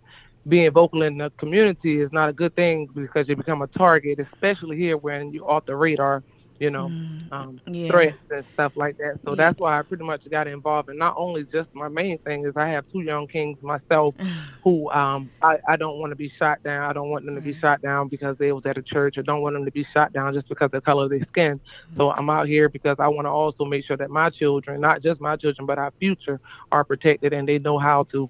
being 0.48 0.72
vocal 0.72 1.02
in 1.02 1.18
the 1.18 1.30
community 1.32 2.00
is 2.00 2.12
not 2.14 2.30
a 2.30 2.34
good 2.34 2.56
thing 2.56 2.88
because 2.96 3.28
you 3.28 3.36
become 3.36 3.62
a 3.62 3.68
target, 3.68 4.20
especially 4.20 4.78
here 4.78 4.96
when 4.96 5.34
you're 5.34 5.50
off 5.50 5.66
the 5.66 5.76
radar, 5.76 6.24
you 6.62 6.70
know, 6.72 6.94
um, 7.32 7.62
yeah. 7.68 7.92
threats 7.92 8.18
and 8.30 8.46
stuff 8.54 8.74
like 8.78 8.98
that. 8.98 9.20
So 9.26 9.32
Yeah. 9.32 9.36
that's 9.36 9.60
why 9.60 9.80
I 9.80 9.84
pretty 9.84 10.06
much 10.06 10.24
got 10.32 10.48
involved. 10.48 10.90
And 10.90 11.00
not 11.00 11.16
only 11.18 11.46
just 11.52 11.70
my 11.74 11.90
main 11.90 12.20
thing 12.20 12.46
is 12.46 12.54
I 12.58 12.70
have 12.70 12.86
two 12.94 13.02
young 13.02 13.28
kings 13.28 13.58
myself 13.64 14.16
who 14.64 14.90
um, 14.92 15.32
I, 15.42 15.58
I 15.68 15.78
don't 15.78 16.00
want 16.00 16.12
to 16.12 16.16
be 16.16 16.32
shot 16.40 16.60
down. 16.64 16.90
I 16.90 16.94
don't 16.94 17.10
want 17.10 17.26
them 17.26 17.36
to 17.36 17.42
be 17.42 17.56
shot 17.60 17.82
down 17.82 18.10
because 18.10 18.38
they 18.40 18.52
was 18.54 18.64
at 18.66 18.78
a 18.78 18.84
church. 18.84 19.16
I 19.18 19.24
don't 19.24 19.42
want 19.42 19.56
them 19.56 19.66
to 19.66 19.72
be 19.72 19.86
shot 19.94 20.14
down 20.14 20.34
just 20.36 20.50
because 20.50 20.68
of 20.68 20.72
the 20.72 20.82
color 20.82 21.06
of 21.06 21.10
their 21.12 21.26
skin. 21.30 21.60
So 21.98 22.12
I'm 22.12 22.30
out 22.30 22.48
here 22.48 22.70
because 22.70 22.98
I 23.00 23.08
want 23.10 23.26
to 23.26 23.30
also 23.32 23.66
make 23.66 23.86
sure 23.86 23.98
that 23.98 24.12
my 24.12 24.30
children, 24.30 24.80
not 24.82 25.02
just 25.02 25.20
my 25.22 25.36
children, 25.38 25.66
but 25.66 25.80
our 25.80 25.92
future, 26.00 26.40
are 26.72 26.86
protected 26.86 27.34
and 27.34 27.48
they 27.48 27.58
know 27.60 27.80
how 27.80 28.06
to, 28.12 28.30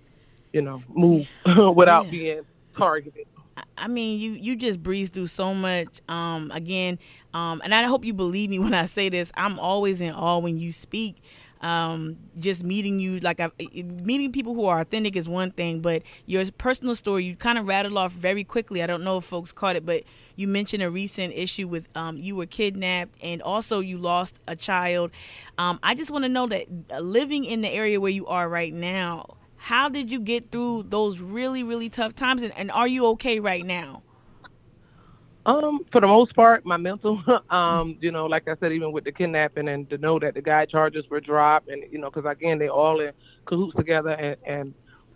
you 0.53 0.61
know, 0.61 0.83
move 0.87 1.27
without 1.75 2.05
Yeah. 2.05 2.11
being 2.11 2.41
targeted. 2.77 3.25
I 3.77 3.87
mean, 3.87 4.19
you 4.19 4.31
you 4.31 4.55
just 4.55 4.81
breeze 4.81 5.09
through 5.09 5.27
so 5.27 5.53
much. 5.53 6.01
Um, 6.07 6.51
again, 6.51 6.99
um, 7.33 7.61
and 7.63 7.73
I 7.73 7.83
hope 7.83 8.05
you 8.05 8.13
believe 8.13 8.49
me 8.49 8.59
when 8.65 8.73
I 8.73 8.85
say 8.85 9.09
this. 9.09 9.31
I'm 9.35 9.59
always 9.59 10.01
in 10.01 10.11
awe 10.13 10.39
when 10.39 10.57
you 10.57 10.71
speak. 10.71 11.21
Um, 11.61 12.17
just 12.39 12.63
meeting 12.63 12.99
you, 12.99 13.19
like 13.19 13.39
I, 13.39 13.51
meeting 13.59 14.31
people 14.31 14.55
who 14.55 14.65
are 14.65 14.81
authentic 14.81 15.15
is 15.15 15.29
one 15.29 15.51
thing, 15.51 15.79
but 15.79 16.01
your 16.25 16.43
personal 16.57 16.95
story, 16.95 17.23
you 17.25 17.35
kind 17.35 17.59
of 17.59 17.67
rattled 17.67 17.95
off 17.97 18.13
very 18.13 18.43
quickly. 18.43 18.81
I 18.81 18.87
don't 18.87 19.03
know 19.03 19.19
if 19.19 19.25
folks 19.25 19.51
caught 19.51 19.75
it, 19.75 19.85
but 19.85 20.03
you 20.35 20.47
mentioned 20.47 20.81
a 20.81 20.89
recent 20.89 21.35
issue 21.35 21.67
with 21.67 21.87
um, 21.95 22.17
you 22.17 22.35
were 22.35 22.47
kidnapped 22.47 23.13
and 23.21 23.43
also 23.43 23.79
you 23.79 23.99
lost 23.99 24.39
a 24.47 24.55
child. 24.55 25.11
Um, 25.59 25.79
I 25.83 25.93
just 25.93 26.09
want 26.09 26.25
to 26.25 26.29
know 26.29 26.47
that 26.47 26.65
uh, 26.91 26.99
living 26.99 27.45
in 27.45 27.61
the 27.61 27.69
area 27.69 28.01
where 28.01 28.11
you 28.11 28.25
are 28.25 28.49
right 28.49 28.73
now, 28.73 29.37
how 29.61 29.89
did 29.89 30.09
you 30.09 30.19
get 30.19 30.51
through 30.51 30.83
those 30.89 31.19
really, 31.19 31.61
really 31.61 31.87
tough 31.87 32.15
times? 32.15 32.41
And, 32.41 32.51
and 32.57 32.71
are 32.71 32.87
you 32.87 33.05
okay 33.09 33.39
right 33.39 33.63
now? 33.63 34.01
Um, 35.45 35.85
for 35.91 36.01
the 36.01 36.07
most 36.07 36.35
part, 36.35 36.65
my 36.65 36.77
mental, 36.77 37.21
um, 37.51 37.95
you 38.01 38.11
know, 38.11 38.25
like 38.25 38.47
I 38.47 38.55
said, 38.59 38.71
even 38.71 38.91
with 38.91 39.03
the 39.03 39.11
kidnapping 39.11 39.67
and 39.67 39.87
to 39.91 39.99
know 39.99 40.17
that 40.17 40.33
the 40.33 40.41
guy 40.41 40.65
charges 40.65 41.05
were 41.11 41.19
dropped, 41.19 41.69
and 41.69 41.83
you 41.91 41.99
know, 41.99 42.09
because 42.09 42.29
again, 42.29 42.57
they 42.57 42.69
all 42.69 42.99
in 43.01 43.11
cahoots 43.45 43.75
together, 43.75 44.09
and, 44.09 44.35
and 44.47 44.73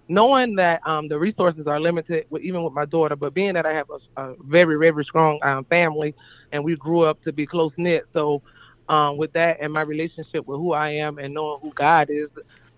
knowing 0.08 0.56
that 0.58 0.86
um, 0.86 1.08
the 1.08 1.18
resources 1.18 1.66
are 1.66 1.80
limited, 1.80 2.28
with, 2.30 2.44
even 2.44 2.64
with 2.64 2.74
my 2.74 2.86
daughter, 2.86 3.16
but 3.16 3.34
being 3.34 3.56
that 3.56 3.66
I 3.66 3.74
have 3.74 3.88
a, 3.90 4.22
a 4.22 4.36
very, 4.44 4.78
very 4.78 5.04
strong 5.06 5.40
um, 5.42 5.66
family, 5.66 6.14
and 6.52 6.64
we 6.64 6.76
grew 6.76 7.02
up 7.02 7.22
to 7.24 7.32
be 7.32 7.48
close 7.48 7.72
knit, 7.78 8.06
so 8.14 8.44
um, 8.90 9.18
with 9.18 9.34
that 9.34 9.58
and 9.60 9.74
my 9.74 9.82
relationship 9.82 10.46
with 10.46 10.60
who 10.60 10.74
I 10.74 10.92
am 10.92 11.18
and 11.18 11.34
knowing 11.34 11.62
who 11.62 11.74
God 11.74 12.12
is, 12.12 12.30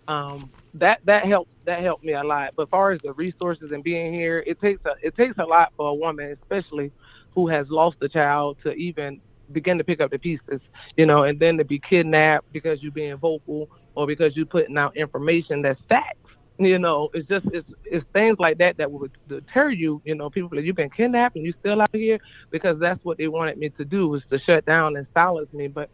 um, 0.07 0.49
that 0.75 0.99
that 1.05 1.25
helped 1.25 1.51
that 1.67 1.83
helped 1.83 2.03
me 2.03 2.13
a 2.13 2.23
lot. 2.23 2.53
But 2.55 2.63
as 2.63 2.69
far 2.69 2.91
as 2.91 3.01
the 3.03 3.13
resources 3.13 3.71
and 3.71 3.83
being 3.83 4.13
here, 4.13 4.43
it 4.47 4.59
takes 4.59 4.81
a 4.85 4.91
it 5.05 5.15
takes 5.15 5.37
a 5.37 5.43
lot 5.43 5.73
for 5.77 5.89
a 5.89 5.93
woman, 5.93 6.35
especially 6.41 6.91
who 7.35 7.47
has 7.49 7.67
lost 7.69 7.97
a 8.01 8.09
child 8.09 8.57
to 8.63 8.71
even 8.71 9.21
begin 9.51 9.77
to 9.77 9.83
pick 9.83 10.01
up 10.01 10.09
the 10.09 10.17
pieces, 10.17 10.59
you 10.95 11.05
know, 11.05 11.23
and 11.23 11.39
then 11.39 11.57
to 11.57 11.65
be 11.65 11.79
kidnapped 11.79 12.51
because 12.51 12.81
you're 12.81 12.91
being 12.91 13.15
vocal 13.17 13.69
or 13.95 14.07
because 14.07 14.35
you're 14.35 14.45
putting 14.45 14.77
out 14.77 14.97
information 14.97 15.61
that's 15.61 15.79
facts. 15.87 16.17
You 16.57 16.79
know, 16.79 17.09
it's 17.13 17.27
just 17.27 17.45
it's 17.53 17.67
it's 17.85 18.05
things 18.13 18.37
like 18.39 18.57
that 18.57 18.77
that 18.77 18.91
would 18.91 19.11
deter 19.27 19.69
you. 19.69 20.01
You 20.05 20.15
know, 20.15 20.29
people 20.29 20.49
that 20.55 20.63
you've 20.63 20.75
been 20.75 20.89
kidnapped 20.89 21.35
and 21.35 21.45
you 21.45 21.53
still 21.59 21.81
out 21.81 21.89
here 21.93 22.17
because 22.49 22.79
that's 22.79 23.03
what 23.03 23.17
they 23.17 23.27
wanted 23.27 23.57
me 23.59 23.69
to 23.71 23.85
do 23.85 24.07
was 24.07 24.23
to 24.31 24.39
shut 24.39 24.65
down 24.65 24.95
and 24.95 25.05
silence 25.13 25.51
me. 25.53 25.67
But 25.67 25.89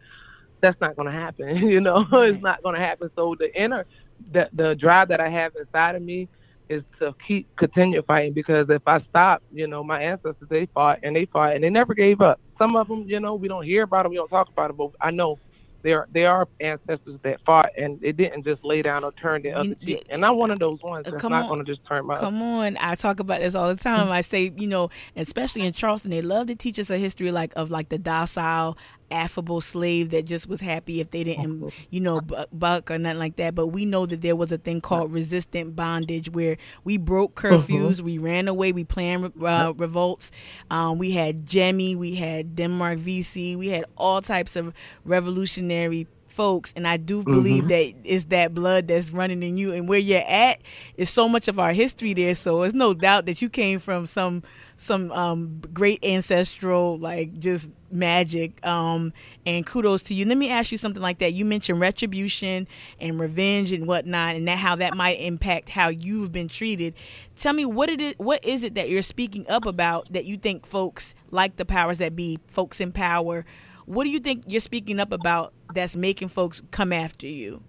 that's 0.64 0.80
not 0.80 0.96
going 0.96 1.06
to 1.06 1.12
happen. 1.12 1.56
You 1.74 1.80
know, 1.80 2.06
it's 2.12 2.42
not 2.42 2.62
going 2.62 2.74
to 2.74 2.80
happen. 2.80 3.10
So 3.16 3.34
the 3.38 3.52
inner 3.60 3.84
the 4.32 4.48
the 4.52 4.74
drive 4.74 5.08
that 5.08 5.20
I 5.20 5.28
have 5.28 5.52
inside 5.56 5.94
of 5.94 6.02
me 6.02 6.28
is 6.68 6.82
to 6.98 7.14
keep 7.26 7.54
continue 7.56 8.02
fighting 8.02 8.32
because 8.32 8.68
if 8.70 8.82
I 8.86 9.00
stop, 9.10 9.42
you 9.52 9.66
know, 9.66 9.84
my 9.84 10.02
ancestors 10.02 10.48
they 10.48 10.66
fought 10.66 11.00
and 11.02 11.14
they 11.14 11.26
fought 11.26 11.54
and 11.54 11.62
they 11.62 11.70
never 11.70 11.94
gave 11.94 12.20
up. 12.20 12.40
Some 12.58 12.76
of 12.76 12.88
them, 12.88 13.04
you 13.06 13.20
know, 13.20 13.34
we 13.34 13.48
don't 13.48 13.64
hear 13.64 13.82
about 13.82 14.04
them, 14.04 14.10
we 14.10 14.16
don't 14.16 14.28
talk 14.28 14.48
about 14.48 14.68
them, 14.68 14.76
but 14.76 14.90
I 15.00 15.10
know 15.10 15.38
there 15.84 16.08
there 16.12 16.30
are 16.30 16.48
ancestors 16.60 17.20
that 17.22 17.40
fought 17.44 17.70
and 17.76 18.00
they 18.00 18.10
didn't 18.10 18.42
just 18.42 18.64
lay 18.64 18.80
down 18.80 19.04
or 19.04 19.12
turn 19.12 19.42
their 19.42 19.58
other 19.58 19.74
cheek. 19.74 20.06
And 20.08 20.24
I'm 20.24 20.36
one 20.36 20.50
of 20.50 20.58
those 20.58 20.82
ones 20.82 21.04
that's 21.04 21.22
not 21.22 21.48
going 21.48 21.62
to 21.62 21.70
just 21.70 21.86
turn 21.86 22.06
my. 22.06 22.16
Come 22.16 22.42
on, 22.42 22.78
I 22.80 22.94
talk 22.94 23.20
about 23.20 23.40
this 23.40 23.54
all 23.54 23.68
the 23.68 23.80
time. 23.80 24.04
Mm-hmm. 24.04 24.12
I 24.12 24.22
say, 24.22 24.50
you 24.56 24.66
know, 24.66 24.88
especially 25.14 25.66
in 25.66 25.74
Charleston, 25.74 26.10
they 26.10 26.22
love 26.22 26.46
to 26.46 26.56
teach 26.56 26.78
us 26.78 26.88
a 26.88 26.96
history 26.96 27.30
like 27.30 27.52
of 27.54 27.70
like 27.70 27.90
the 27.90 27.98
docile 27.98 28.78
affable 29.10 29.60
slave 29.60 30.10
that 30.10 30.24
just 30.24 30.48
was 30.48 30.60
happy 30.60 31.00
if 31.00 31.10
they 31.10 31.24
didn't, 31.24 31.72
you 31.90 32.00
know, 32.00 32.20
buck 32.52 32.90
or 32.90 32.98
nothing 32.98 33.18
like 33.18 33.36
that. 33.36 33.54
But 33.54 33.68
we 33.68 33.84
know 33.84 34.06
that 34.06 34.22
there 34.22 34.36
was 34.36 34.52
a 34.52 34.58
thing 34.58 34.80
called 34.80 35.12
resistant 35.12 35.76
bondage 35.76 36.30
where 36.30 36.56
we 36.84 36.96
broke 36.96 37.34
curfews, 37.34 38.00
we 38.00 38.18
ran 38.18 38.48
away, 38.48 38.72
we 38.72 38.84
planned 38.84 39.32
uh, 39.42 39.72
revolts. 39.76 40.30
Um, 40.70 40.98
we 40.98 41.12
had 41.12 41.46
Jemmy, 41.46 41.96
we 41.96 42.16
had 42.16 42.56
Denmark 42.56 42.98
Vesey, 42.98 43.56
we 43.56 43.68
had 43.68 43.84
all 43.96 44.22
types 44.22 44.56
of 44.56 44.72
revolutionary 45.04 46.06
folks 46.34 46.72
and 46.74 46.86
i 46.86 46.96
do 46.96 47.22
believe 47.22 47.64
mm-hmm. 47.64 47.68
that 47.68 47.94
it's 48.04 48.24
that 48.24 48.52
blood 48.52 48.88
that's 48.88 49.10
running 49.10 49.42
in 49.42 49.56
you 49.56 49.72
and 49.72 49.88
where 49.88 49.98
you're 49.98 50.28
at 50.28 50.60
is 50.96 51.08
so 51.08 51.28
much 51.28 51.46
of 51.46 51.58
our 51.58 51.72
history 51.72 52.12
there 52.12 52.34
so 52.34 52.62
it's 52.62 52.74
no 52.74 52.92
doubt 52.92 53.26
that 53.26 53.40
you 53.40 53.48
came 53.48 53.78
from 53.78 54.04
some 54.04 54.42
some 54.76 55.12
um, 55.12 55.62
great 55.72 56.04
ancestral 56.04 56.98
like 56.98 57.38
just 57.38 57.68
magic 57.90 58.64
um, 58.66 59.12
and 59.46 59.64
kudos 59.64 60.02
to 60.02 60.14
you. 60.14 60.24
Let 60.26 60.36
me 60.36 60.50
ask 60.50 60.72
you 60.72 60.78
something 60.78 61.02
like 61.02 61.18
that. 61.18 61.32
You 61.32 61.44
mentioned 61.44 61.80
retribution 61.80 62.66
and 63.00 63.20
revenge 63.20 63.72
and 63.72 63.86
whatnot 63.86 64.36
and 64.36 64.48
that 64.48 64.58
how 64.58 64.76
that 64.76 64.96
might 64.96 65.20
impact 65.20 65.68
how 65.68 65.88
you've 65.88 66.32
been 66.32 66.48
treated. 66.48 66.94
Tell 67.36 67.52
me 67.52 67.64
what 67.64 67.88
it 67.88 68.00
is 68.00 68.14
what 68.18 68.44
is 68.44 68.62
it 68.62 68.74
that 68.74 68.90
you're 68.90 69.02
speaking 69.02 69.46
up 69.48 69.66
about 69.66 70.12
that 70.12 70.24
you 70.24 70.36
think 70.36 70.66
folks 70.66 71.14
like 71.30 71.56
the 71.56 71.64
powers 71.64 71.98
that 71.98 72.16
be 72.16 72.38
folks 72.48 72.80
in 72.80 72.92
power 72.92 73.44
what 73.86 74.04
do 74.04 74.10
you 74.10 74.20
think 74.20 74.44
you're 74.46 74.60
speaking 74.60 75.00
up 75.00 75.12
about 75.12 75.52
that's 75.74 75.96
making 75.96 76.28
folks 76.28 76.62
come 76.70 76.92
after 76.92 77.26
you 77.26 77.62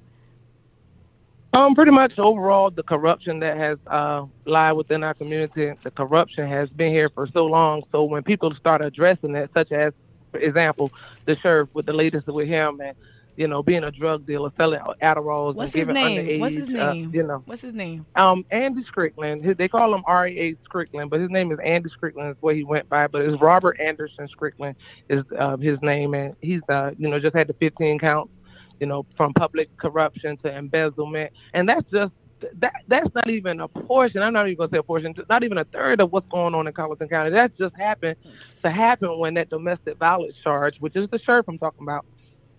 um, 1.56 1.74
pretty 1.74 1.92
much 1.92 2.20
overall, 2.20 2.70
the 2.70 2.84
corruption 2.84 3.40
that 3.40 3.56
has 3.56 3.78
uh, 3.88 4.26
lied 4.44 4.76
within 4.76 5.04
our 5.04 5.14
community, 5.14 5.72
the 5.84 5.92
corruption 5.92 6.50
has 6.50 6.70
been 6.70 6.92
here 6.92 7.10
for 7.10 7.30
so 7.32 7.46
long. 7.46 7.84
So 7.94 8.04
when 8.04 8.24
people 8.24 8.54
start 8.56 8.82
addressing 8.82 9.34
it, 9.36 9.50
such 9.54 9.72
as, 9.72 9.94
for 10.34 10.40
example, 10.40 10.92
the 11.24 11.38
sheriff 11.38 11.70
with 11.72 11.86
the 11.86 11.94
latest 11.94 12.28
with 12.28 12.50
him 12.50 12.82
and 12.82 12.94
you 13.36 13.48
know, 13.48 13.62
being 13.64 13.84
a 13.84 13.92
drug 13.92 14.26
dealer, 14.26 14.52
selling 14.58 14.80
Adderalls 15.02 15.56
What's 15.56 15.74
and 15.74 15.82
giving 15.82 15.96
name? 15.96 16.26
underage. 16.26 16.40
What's 16.40 16.56
his 16.56 16.68
uh, 16.70 16.94
name? 16.94 17.12
you 17.14 17.24
know, 17.24 17.44
what's 17.46 17.62
his 17.62 17.74
name? 17.74 18.06
Um, 18.16 18.46
Andy 18.52 18.84
Strickland. 18.90 19.44
His, 19.44 19.58
they 19.58 19.68
call 19.68 19.94
him 19.94 20.04
R.A. 20.06 20.56
Strickland, 20.66 21.10
but 21.10 21.20
his 21.20 21.30
name 21.30 21.52
is 21.52 21.60
Andy 21.64 21.90
Strickland. 21.96 22.32
Is 22.32 22.38
what 22.42 22.56
he 22.56 22.64
went 22.64 22.88
by, 22.90 23.08
but 23.08 23.22
it's 23.22 23.42
Robert 23.42 23.80
Anderson 23.80 24.28
Strickland 24.28 24.76
is 25.10 25.24
uh, 25.38 25.58
his 25.58 25.78
name, 25.82 26.14
and 26.14 26.36
he's 26.42 26.62
uh, 26.70 26.92
you 26.98 27.10
know, 27.10 27.20
just 27.20 27.36
had 27.36 27.48
the 27.48 27.54
15 27.54 28.00
counts 28.00 28.32
you 28.80 28.88
know, 28.88 29.06
from 29.16 29.34
public 29.34 29.76
corruption 29.78 30.38
to 30.44 30.54
embezzlement, 30.54 31.32
and 31.54 31.68
that's 31.68 31.90
just 31.92 32.12
that 32.60 32.74
that's 32.88 33.14
not 33.16 33.30
even 33.30 33.62
a 33.62 33.68
portion. 33.68 34.22
I'm 34.22 34.34
not 34.34 34.48
even 34.48 34.58
gonna 34.58 34.70
say 34.72 34.78
a 34.78 34.84
portion. 34.84 35.14
Not 35.30 35.44
even 35.44 35.58
a 35.58 35.64
third 35.66 36.02
of 36.02 36.12
what's 36.12 36.28
going 36.30 36.54
on 36.54 36.68
in 36.68 36.74
Colleton 36.74 37.08
County. 37.08 37.32
That 37.32 37.58
just 37.58 37.76
happened 37.76 38.18
to 38.64 38.72
happen 38.72 39.18
when 39.18 39.36
that 39.36 39.50
domestic 39.50 39.98
violence 39.98 40.36
charge, 40.44 40.76
which 40.80 40.96
is 40.96 41.10
the 41.10 41.20
sheriff 41.20 41.46
I'm 41.48 41.58
talking 41.58 41.84
about, 41.84 42.06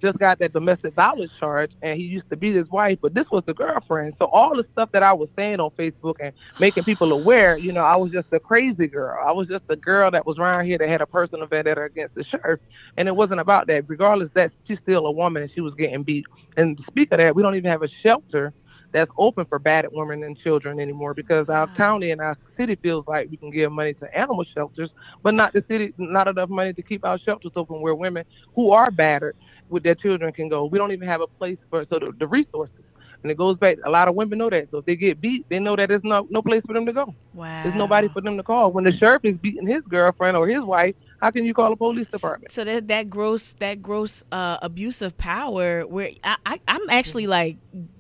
just 0.01 0.19
got 0.19 0.39
that 0.39 0.53
domestic 0.53 0.95
violence 0.95 1.33
charge 1.39 1.71
and 1.83 1.99
he 1.99 2.05
used 2.07 2.29
to 2.31 2.37
beat 2.37 2.55
his 2.55 2.69
wife, 2.69 2.99
but 3.01 3.15
this 3.15 3.27
was 3.31 3.45
the 3.47 3.55
girlfriend. 3.55 4.15
So 4.19 4.27
all 4.27 4.57
the 4.57 4.67
stuff 4.73 4.91
that 4.93 5.03
I 5.03 5.13
was 5.13 5.29
saying 5.37 5.61
on 5.61 5.71
Facebook 5.71 6.17
and 6.21 6.33
making 6.61 6.85
people 6.85 7.13
aware, 7.13 7.57
you 7.57 7.73
know, 7.73 7.85
I 7.85 7.97
was 7.97 8.13
just 8.13 8.27
a 8.33 8.41
crazy 8.41 8.87
girl. 8.87 9.19
I 9.27 9.33
was 9.33 9.49
just 9.49 9.65
a 9.69 9.77
girl 9.77 10.11
that 10.11 10.27
was 10.27 10.39
around 10.39 10.67
here 10.67 10.79
that 10.79 10.89
had 10.89 11.01
a 11.01 11.07
personal 11.07 11.47
vendetta 11.47 11.83
against 11.83 12.15
the 12.15 12.25
sheriff. 12.25 12.61
And 12.97 13.09
it 13.09 13.17
wasn't 13.17 13.41
about 13.41 13.67
that. 13.69 13.85
Regardless 13.89 14.31
that 14.35 14.53
she's 14.67 14.79
still 14.83 15.07
a 15.07 15.13
woman 15.13 15.43
and 15.43 15.53
she 15.55 15.61
was 15.61 15.75
getting 15.75 16.03
beat. 16.03 16.27
And 16.57 16.77
to 16.77 16.85
speak 16.89 17.13
of 17.13 17.19
that, 17.19 17.35
we 17.35 17.43
don't 17.43 17.55
even 17.55 17.71
have 17.71 17.83
a 17.83 17.89
shelter 18.03 18.53
that's 18.93 19.11
open 19.19 19.45
for 19.45 19.59
battered 19.59 19.91
women 19.93 20.23
and 20.23 20.39
children 20.39 20.81
anymore 20.81 21.13
because 21.13 21.49
our 21.49 21.67
county 21.77 22.13
and 22.13 22.21
our 22.21 22.37
city 22.57 22.77
feels 22.77 23.05
like 23.07 23.29
we 23.31 23.37
can 23.37 23.51
give 23.51 23.71
money 23.71 23.93
to 23.95 24.19
animal 24.19 24.45
shelters, 24.55 24.91
but 25.23 25.35
not 25.35 25.53
the 25.53 25.63
city, 25.69 25.93
not 25.99 26.29
enough 26.29 26.49
money 26.49 26.73
to 26.73 26.83
keep 26.83 27.05
our 27.05 27.19
shelters 27.19 27.53
open 27.57 27.81
where 27.81 27.95
women 27.95 28.25
who 28.55 28.71
are 28.71 28.91
battered 28.91 29.37
with 29.69 29.83
their 29.83 29.95
children 29.95 30.33
can 30.33 30.49
go. 30.49 30.65
We 30.67 30.79
don't 30.79 30.93
even 30.93 31.09
have 31.09 31.21
a 31.21 31.27
place 31.27 31.59
for 31.71 31.85
so 31.89 31.99
the, 31.99 32.13
the 32.19 32.27
resources. 32.27 32.75
And 33.23 33.31
it 33.33 33.39
goes 33.39 33.57
back. 33.59 33.79
A 33.85 33.91
lot 33.91 34.09
of 34.09 34.15
women 34.15 34.39
know 34.39 34.51
that. 34.51 34.69
So 34.71 34.79
if 34.79 34.85
they 34.85 34.95
get 34.95 35.21
beat, 35.21 35.49
they 35.49 35.59
know 35.59 35.75
that 35.75 35.89
there's 35.89 36.05
no 36.05 36.27
no 36.31 36.43
place 36.43 36.63
for 36.67 36.73
them 36.75 36.87
to 36.87 36.93
go. 36.93 37.15
Wow. 37.35 37.63
There's 37.65 37.75
nobody 37.75 38.09
for 38.09 38.21
them 38.21 38.37
to 38.37 38.43
call. 38.43 38.71
When 38.71 38.85
the 38.85 38.93
sheriff 38.93 39.25
is 39.25 39.37
beating 39.37 39.67
his 39.67 39.83
girlfriend 39.89 40.37
or 40.37 40.47
his 40.47 40.63
wife, 40.63 40.95
how 41.21 41.31
can 41.31 41.45
you 41.45 41.55
call 41.55 41.71
the 41.71 41.77
police 41.77 42.09
department? 42.09 42.53
So 42.53 42.63
that 42.65 42.89
that 42.89 43.11
gross 43.11 43.55
that 43.59 43.83
gross 43.83 44.23
uh, 44.31 44.59
abuse 44.63 45.03
of 45.03 45.17
power. 45.19 45.87
Where 45.87 46.11
I, 46.23 46.37
I 46.47 46.61
I'm 46.69 46.89
actually 46.91 47.27
like 47.27 47.57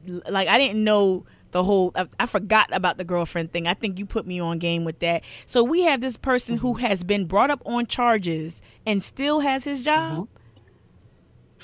like 0.06 0.48
I 0.48 0.58
didn't 0.58 0.84
know 0.84 1.24
the 1.50 1.64
whole 1.64 1.92
I, 1.96 2.06
I, 2.20 2.26
forgot 2.26 2.68
about 2.72 2.98
the 2.98 3.04
girlfriend 3.04 3.52
thing. 3.52 3.66
I 3.66 3.74
think 3.74 3.98
you 3.98 4.04
put 4.06 4.26
me 4.26 4.38
on 4.40 4.58
game 4.58 4.84
with 4.84 4.98
that. 4.98 5.24
So 5.46 5.64
we 5.64 5.82
have 5.82 6.00
this 6.00 6.16
person 6.16 6.56
mm-hmm. 6.56 6.66
who 6.66 6.74
has 6.74 7.02
been 7.02 7.24
brought 7.24 7.50
up 7.50 7.62
on 7.64 7.86
charges 7.86 8.60
and 8.84 9.02
still 9.02 9.40
has 9.40 9.64
his 9.64 9.80
job. 9.80 10.12
Mm-hmm 10.12 10.35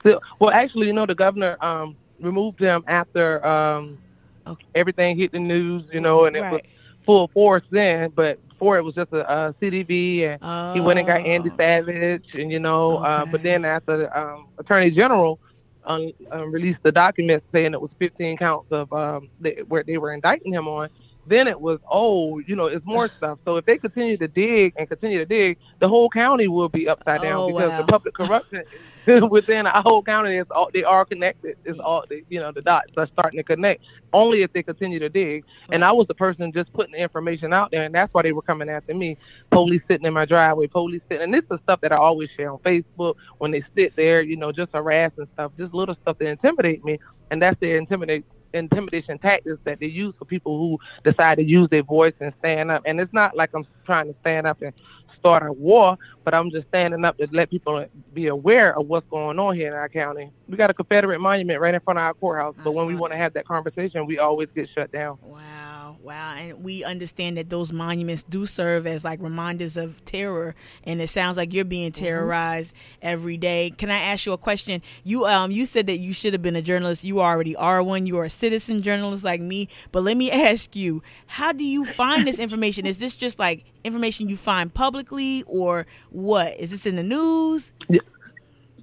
still 0.02 0.20
well 0.38 0.50
actually 0.50 0.86
you 0.86 0.92
know 0.92 1.06
the 1.06 1.14
governor 1.14 1.56
um 1.64 1.96
removed 2.20 2.60
him 2.60 2.84
after 2.86 3.44
um 3.46 3.98
okay. 4.46 4.64
everything 4.74 5.16
hit 5.16 5.32
the 5.32 5.38
news 5.38 5.84
you 5.92 6.00
know 6.00 6.26
and 6.26 6.36
it 6.36 6.40
right. 6.40 6.52
was 6.52 6.62
full 7.06 7.28
force 7.28 7.64
then 7.70 8.10
but 8.14 8.38
before 8.48 8.78
it 8.78 8.82
was 8.82 8.94
just 8.94 9.12
a, 9.12 9.48
a 9.48 9.54
CDV 9.60 10.24
and 10.24 10.38
oh. 10.42 10.74
he 10.74 10.80
went 10.80 10.98
and 10.98 11.08
got 11.08 11.24
Andy 11.26 11.50
oh. 11.50 11.56
Savage 11.56 12.34
and 12.34 12.52
you 12.52 12.58
know 12.58 12.98
okay. 12.98 13.08
uh 13.08 13.26
but 13.26 13.42
then 13.42 13.64
after 13.64 14.14
um 14.16 14.48
attorney 14.58 14.90
general 14.90 15.38
um, 15.84 16.12
um, 16.30 16.52
released 16.52 16.78
the 16.84 16.92
documents 16.92 17.44
saying 17.50 17.72
it 17.72 17.80
was 17.80 17.90
15 17.98 18.36
counts 18.36 18.70
of 18.70 18.92
um 18.92 19.28
they, 19.40 19.62
where 19.66 19.82
they 19.82 19.96
were 19.96 20.12
indicting 20.12 20.52
him 20.52 20.68
on 20.68 20.88
then 21.26 21.46
it 21.46 21.60
was, 21.60 21.78
oh, 21.90 22.38
you 22.40 22.56
know, 22.56 22.66
it's 22.66 22.84
more 22.84 23.08
stuff. 23.16 23.38
So 23.44 23.56
if 23.56 23.64
they 23.64 23.78
continue 23.78 24.16
to 24.16 24.28
dig 24.28 24.74
and 24.76 24.88
continue 24.88 25.18
to 25.18 25.24
dig, 25.24 25.58
the 25.80 25.88
whole 25.88 26.10
county 26.10 26.48
will 26.48 26.68
be 26.68 26.88
upside 26.88 27.22
down 27.22 27.34
oh, 27.34 27.46
because 27.46 27.70
wow. 27.70 27.82
the 27.82 27.92
public 27.92 28.14
corruption 28.14 28.64
within 29.30 29.66
our 29.66 29.82
whole 29.82 30.02
county 30.02 30.36
is 30.36 30.46
all 30.50 30.70
they 30.72 30.84
are 30.84 31.04
connected. 31.04 31.56
It's 31.64 31.78
all 31.78 32.04
you 32.28 32.40
know 32.40 32.52
the 32.52 32.62
dots 32.62 32.92
are 32.96 33.08
starting 33.12 33.38
to 33.38 33.44
connect. 33.44 33.84
Only 34.12 34.42
if 34.42 34.52
they 34.52 34.62
continue 34.62 34.98
to 34.98 35.08
dig. 35.08 35.44
And 35.70 35.84
I 35.84 35.92
was 35.92 36.06
the 36.08 36.14
person 36.14 36.52
just 36.52 36.72
putting 36.72 36.92
the 36.92 36.98
information 36.98 37.52
out 37.52 37.70
there, 37.70 37.84
and 37.84 37.94
that's 37.94 38.12
why 38.12 38.22
they 38.22 38.32
were 38.32 38.42
coming 38.42 38.68
after 38.68 38.94
me. 38.94 39.16
Police 39.50 39.82
sitting 39.88 40.06
in 40.06 40.12
my 40.12 40.24
driveway, 40.24 40.66
police 40.66 41.02
sitting, 41.08 41.22
and 41.22 41.34
this 41.34 41.44
is 41.50 41.58
stuff 41.62 41.80
that 41.82 41.92
I 41.92 41.96
always 41.96 42.28
share 42.36 42.50
on 42.50 42.58
Facebook 42.58 43.14
when 43.38 43.50
they 43.50 43.62
sit 43.74 43.94
there, 43.96 44.22
you 44.22 44.36
know, 44.36 44.52
just 44.52 44.72
harassing 44.72 45.28
stuff, 45.34 45.52
just 45.58 45.74
little 45.74 45.96
stuff 46.02 46.18
that 46.18 46.26
intimidate 46.26 46.84
me, 46.84 46.98
and 47.30 47.40
that's 47.40 47.58
the 47.60 47.72
intimidate 47.76 48.24
intimidation 48.54 49.18
tactics 49.18 49.60
that 49.64 49.80
they 49.80 49.86
use 49.86 50.14
for 50.18 50.24
people 50.24 50.58
who 50.58 50.78
decide 51.10 51.36
to 51.36 51.44
use 51.44 51.68
their 51.70 51.82
voice 51.82 52.14
and 52.20 52.32
stand 52.38 52.70
up. 52.70 52.82
And 52.86 53.00
it's 53.00 53.12
not 53.12 53.36
like 53.36 53.50
I'm 53.54 53.66
trying 53.84 54.12
to 54.12 54.18
stand 54.20 54.46
up 54.46 54.62
and 54.62 54.72
start 55.18 55.46
a 55.46 55.52
war, 55.52 55.96
but 56.24 56.34
I'm 56.34 56.50
just 56.50 56.66
standing 56.68 57.04
up 57.04 57.16
to 57.18 57.28
let 57.32 57.48
people 57.48 57.86
be 58.12 58.26
aware 58.26 58.76
of 58.76 58.88
what's 58.88 59.08
going 59.08 59.38
on 59.38 59.54
here 59.54 59.68
in 59.68 59.74
our 59.74 59.88
county. 59.88 60.32
We 60.48 60.56
got 60.56 60.70
a 60.70 60.74
Confederate 60.74 61.20
monument 61.20 61.60
right 61.60 61.74
in 61.74 61.80
front 61.80 61.98
of 61.98 62.02
our 62.02 62.14
courthouse, 62.14 62.56
but 62.64 62.74
when 62.74 62.86
we 62.86 62.96
want 62.96 63.12
to 63.12 63.16
have 63.16 63.32
that 63.34 63.46
conversation, 63.46 64.04
we 64.06 64.18
always 64.18 64.48
get 64.54 64.68
shut 64.74 64.90
down. 64.90 65.18
Wow. 65.22 65.61
Wow. 66.02 66.34
And 66.34 66.64
we 66.64 66.82
understand 66.82 67.36
that 67.36 67.48
those 67.48 67.72
monuments 67.72 68.24
do 68.24 68.44
serve 68.44 68.88
as 68.88 69.04
like 69.04 69.22
reminders 69.22 69.76
of 69.76 70.04
terror. 70.04 70.56
And 70.82 71.00
it 71.00 71.10
sounds 71.10 71.36
like 71.36 71.54
you're 71.54 71.64
being 71.64 71.92
mm-hmm. 71.92 72.04
terrorized 72.04 72.74
mm-hmm. 72.74 73.06
every 73.06 73.36
day. 73.36 73.70
Can 73.70 73.88
I 73.88 73.98
ask 73.98 74.26
you 74.26 74.32
a 74.32 74.38
question? 74.38 74.82
You 75.04 75.26
um 75.26 75.52
you 75.52 75.64
said 75.64 75.86
that 75.86 75.98
you 75.98 76.12
should 76.12 76.32
have 76.32 76.42
been 76.42 76.56
a 76.56 76.62
journalist. 76.62 77.04
You 77.04 77.20
already 77.20 77.54
are 77.54 77.84
one. 77.84 78.06
You 78.06 78.18
are 78.18 78.24
a 78.24 78.30
citizen 78.30 78.82
journalist 78.82 79.22
like 79.22 79.40
me. 79.40 79.68
But 79.92 80.02
let 80.02 80.16
me 80.16 80.28
ask 80.48 80.74
you, 80.74 81.04
how 81.28 81.52
do 81.52 81.64
you 81.64 81.84
find 81.84 82.26
this 82.26 82.40
information? 82.40 82.84
Is 82.84 82.98
this 82.98 83.14
just 83.14 83.38
like 83.38 83.64
information 83.84 84.28
you 84.28 84.36
find 84.36 84.74
publicly 84.74 85.44
or 85.46 85.86
what? 86.10 86.58
Is 86.58 86.72
this 86.72 86.84
in 86.84 86.96
the 86.96 87.04
news? 87.04 87.72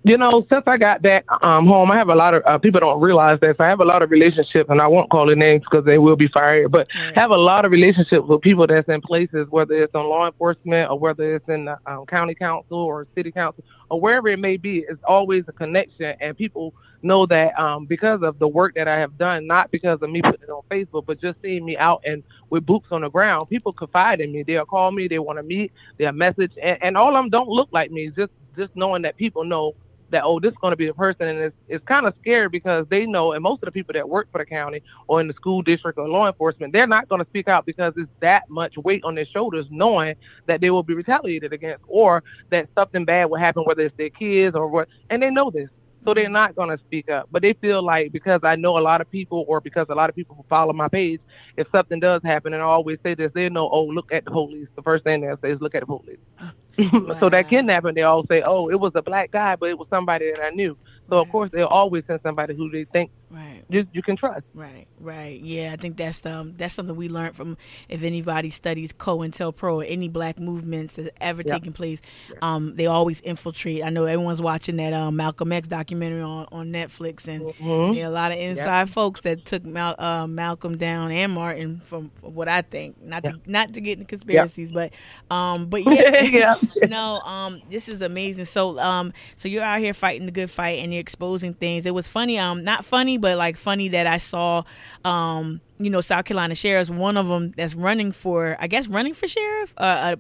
You 0.04 0.18
know, 0.18 0.46
since 0.50 0.64
I 0.66 0.78
got 0.78 1.02
back 1.02 1.26
um, 1.44 1.68
home, 1.68 1.92
I 1.92 1.98
have 1.98 2.08
a 2.08 2.16
lot 2.16 2.34
of 2.34 2.42
uh, 2.46 2.58
people 2.58 2.80
don't 2.80 3.02
realize 3.02 3.38
that. 3.42 3.58
So 3.58 3.64
I 3.66 3.68
have 3.68 3.82
a 3.82 3.86
lot 3.86 4.02
of 4.02 4.12
relationships, 4.12 4.70
and 4.70 4.82
I 4.82 4.88
won't 4.88 5.10
call 5.10 5.28
their 5.28 5.36
names 5.36 5.64
because 5.70 5.86
they 5.86 5.98
will 5.98 6.16
be 6.16 6.30
fired. 6.30 6.72
But 6.72 6.88
right. 6.96 7.16
have 7.16 7.32
a 7.32 7.38
lot 7.38 7.66
of 7.66 7.72
relationships 7.72 8.24
with 8.26 8.42
people 8.42 8.66
that's 8.66 8.88
in 8.88 9.02
places, 9.02 9.48
whether 9.50 9.74
it's 9.74 9.94
on 9.94 10.08
law 10.08 10.26
enforcement 10.26 10.90
or 10.90 10.98
whether 10.98 11.36
it's 11.36 11.50
in 11.50 11.66
the 11.66 11.78
um, 11.86 12.06
county 12.06 12.34
council 12.34 12.78
or 12.78 13.08
city 13.14 13.32
council 13.32 13.64
or 13.90 14.00
wherever 14.00 14.30
it 14.30 14.40
may 14.40 14.56
be. 14.56 14.86
It's 14.88 15.04
always 15.06 15.44
a 15.50 15.52
connection, 15.52 16.14
and 16.22 16.38
people 16.38 16.74
know 17.02 17.26
that 17.26 17.60
um, 17.60 17.86
because 17.86 18.22
of 18.24 18.40
the 18.40 18.48
work 18.48 18.76
that 18.76 18.88
I 18.88 19.00
have 19.00 19.18
done, 19.18 19.48
not 19.48 19.70
because 19.70 20.00
of 20.02 20.10
me 20.10 20.22
putting 20.22 20.44
it 20.44 20.50
on 20.50 20.64
Facebook, 20.70 21.06
but 21.08 21.20
just 21.20 21.42
seeing 21.42 21.66
me 21.66 21.78
out 21.78 22.02
and 22.06 22.24
with 22.50 22.66
boots 22.66 22.88
on 22.92 23.02
the 23.02 23.10
ground, 23.10 23.50
people 23.50 23.74
confide 23.74 24.22
in 24.22 24.32
me. 24.32 24.44
They'll 24.44 24.66
call 24.66 24.92
me, 24.92 25.08
they 25.08 25.20
want 25.20 25.40
to 25.40 25.44
meet, 25.44 25.72
they'll 25.98 26.12
message, 26.12 26.54
and, 26.62 26.78
and 26.82 26.98
all 26.98 27.16
of 27.16 27.24
them 27.24 27.30
don't 27.30 27.50
look 27.50 27.70
like 27.72 27.92
me. 27.92 28.12
Just 28.16 28.32
just 28.58 28.76
knowing 28.76 29.04
that 29.04 29.16
people 29.16 29.44
know 29.44 29.74
that 30.12 30.24
oh 30.24 30.40
this 30.40 30.52
is 30.52 30.58
going 30.62 30.72
to 30.72 30.78
be 30.78 30.88
the 30.88 30.94
person 30.94 31.28
and 31.28 31.40
it's 31.40 31.56
it's 31.68 31.86
kind 31.86 32.06
of 32.06 32.14
scary 32.20 32.50
because 32.50 32.86
they 32.90 33.06
know 33.06 33.34
and 33.34 33.44
most 33.44 33.62
of 33.64 33.68
the 33.68 33.72
people 33.72 33.94
that 33.94 34.08
work 34.08 34.28
for 34.32 34.40
the 34.40 34.46
county 34.46 34.82
or 35.08 35.22
in 35.22 35.28
the 35.28 35.34
school 35.34 35.62
district 35.62 35.98
or 35.98 36.08
law 36.08 36.28
enforcement 36.28 36.74
they're 36.74 36.88
not 36.88 37.08
going 37.10 37.24
to 37.24 37.30
speak 37.30 37.48
out 37.48 37.66
because 37.66 37.94
it's 37.98 38.10
that 38.22 38.50
much 38.50 38.76
weight 38.78 39.04
on 39.04 39.16
their 39.16 39.26
shoulders 39.26 39.66
knowing 39.70 40.16
that 40.48 40.62
they 40.62 40.70
will 40.70 40.84
be 40.84 40.94
retaliated 40.94 41.54
against 41.54 41.84
or 41.88 42.24
that 42.52 42.68
something 42.76 43.06
bad 43.06 43.26
will 43.30 43.40
happen 43.40 43.64
whether 43.66 43.84
it's 43.84 43.98
their 43.98 44.10
kids 44.10 44.56
or 44.56 44.68
what 44.68 44.88
and 45.10 45.22
they 45.22 45.30
know 45.30 45.50
this 45.52 45.70
so 46.06 46.14
they're 46.14 46.30
not 46.30 46.56
going 46.56 46.70
to 46.76 46.84
speak 46.86 47.10
up. 47.10 47.28
But 47.32 47.42
they 47.42 47.54
feel 47.54 47.84
like 47.84 48.12
because 48.12 48.42
I 48.44 48.56
know 48.56 48.78
a 48.78 48.80
lot 48.80 49.02
of 49.02 49.10
people 49.10 49.46
or 49.48 49.62
because 49.62 49.88
a 49.90 49.96
lot 49.96 50.10
of 50.10 50.16
people 50.16 50.46
follow 50.50 50.74
my 50.74 50.88
page, 50.88 51.20
if 51.58 51.68
something 51.72 52.00
does 52.00 52.22
happen, 52.24 52.54
and 52.54 52.62
I 52.62 52.66
always 52.66 53.00
say 53.04 53.16
this, 53.16 53.32
they 53.34 53.50
know, 53.50 53.70
oh, 53.72 53.84
look 53.84 54.12
at 54.12 54.26
the 54.26 54.32
police. 54.32 54.68
The 54.76 54.82
first 54.82 55.04
thing 55.04 55.22
they'll 55.22 55.38
say 55.42 55.52
is, 55.52 55.62
look 55.62 55.76
at 55.76 55.82
the 55.82 55.86
police. 55.86 56.20
Wow. 56.40 57.18
so 57.20 57.30
that 57.30 57.50
kidnapping, 57.50 57.96
they 57.96 58.04
all 58.04 58.26
say, 58.28 58.42
oh, 58.46 58.70
it 58.70 58.80
was 58.80 58.94
a 58.96 59.02
black 59.02 59.32
guy, 59.32 59.56
but 59.56 59.70
it 59.70 59.78
was 59.78 59.88
somebody 59.90 60.32
that 60.32 60.42
I 60.42 60.50
knew. 60.52 60.78
So, 61.10 61.18
of 61.18 61.30
course, 61.30 61.50
they'll 61.52 61.66
always 61.66 62.04
send 62.08 62.22
somebody 62.24 62.56
who 62.56 62.70
they 62.70 62.86
think 62.86 63.12
right. 63.30 63.64
you, 63.70 63.88
you 63.94 64.02
can 64.02 64.16
trust. 64.16 64.46
Right, 64.54 64.88
right. 65.00 65.40
Yeah, 65.42 65.72
I 65.74 65.76
think 65.76 65.98
that's 65.98 66.26
um 66.26 66.54
that's 66.58 66.74
something 66.74 66.96
we 66.96 67.10
learned 67.10 67.36
from 67.36 67.58
if 67.88 68.04
anybody 68.04 68.50
studies 68.50 68.92
COINTELPRO 68.94 69.76
or 69.76 69.84
any 69.84 70.10
black 70.10 70.40
movements 70.40 70.96
that 70.96 71.14
ever 71.22 71.42
yep. 71.42 71.56
taken 71.56 71.74
place, 71.74 72.02
um, 72.42 72.76
they 72.76 72.86
always 72.86 73.20
infiltrate. 73.22 73.84
I 73.84 73.90
know 73.90 74.06
everyone's 74.06 74.42
watching 74.42 74.78
that 74.78 74.94
um, 74.94 75.16
Malcolm 75.16 75.52
X 75.52 75.68
documentary 75.68 76.22
on, 76.22 76.48
on 76.52 76.72
Netflix, 76.72 77.28
and 77.28 77.44
mm-hmm. 77.44 77.96
there 77.96 78.06
are 78.06 78.10
a 78.10 78.14
lot 78.14 78.32
of 78.32 78.38
inside 78.38 78.80
yep. 78.80 78.90
folks 78.90 79.22
that 79.22 79.46
took 79.46 79.66
Mal- 79.66 79.96
uh, 80.00 80.28
Malcolm 80.28 80.78
down 80.78 81.12
and 81.12 81.32
Martin 81.32 81.82
from, 81.86 82.12
from 82.20 82.34
what 82.34 82.48
I 82.48 82.62
think. 82.62 83.02
Not 83.02 83.24
to 83.24 83.40
not 83.46 83.74
to 83.74 83.82
get 83.82 84.00
into 84.00 84.06
conspiracies, 84.06 84.72
yep. 84.72 84.92
but 85.30 85.36
um, 85.36 85.68
but 85.68 85.84
yeah, 85.84 86.22
yeah. 86.24 86.56
no, 86.88 87.20
um, 87.20 87.62
this 87.70 87.88
is 87.88 88.02
amazing. 88.02 88.46
So 88.46 88.80
um, 88.80 89.14
so 89.36 89.48
you're 89.48 89.64
out 89.64 89.80
here 89.80 89.94
fighting 89.94 90.26
the 90.26 90.32
good 90.32 90.50
fight, 90.50 90.80
and 90.80 90.92
you're 90.92 91.02
exposing 91.02 91.54
things. 91.54 91.86
It 91.86 91.94
was 91.94 92.08
funny, 92.08 92.40
um, 92.40 92.64
not 92.64 92.86
funny 92.86 93.19
but 93.20 93.38
like 93.38 93.58
funny 93.58 93.90
that 93.90 94.08
I 94.08 94.18
saw, 94.18 94.64
um, 95.06 95.62
you 95.78 95.90
know, 95.90 96.02
South 96.02 96.26
Carolina 96.26 96.56
sheriffs. 96.56 96.90
One 96.90 97.18
of 97.18 97.28
them 97.28 97.52
that's 97.52 97.76
running 97.76 98.12
for, 98.12 98.58
I 98.60 98.68
guess, 98.68 98.88
running 98.88 99.14
for 99.14 99.28
sheriff, 99.28 99.74
uh, 99.78 100.16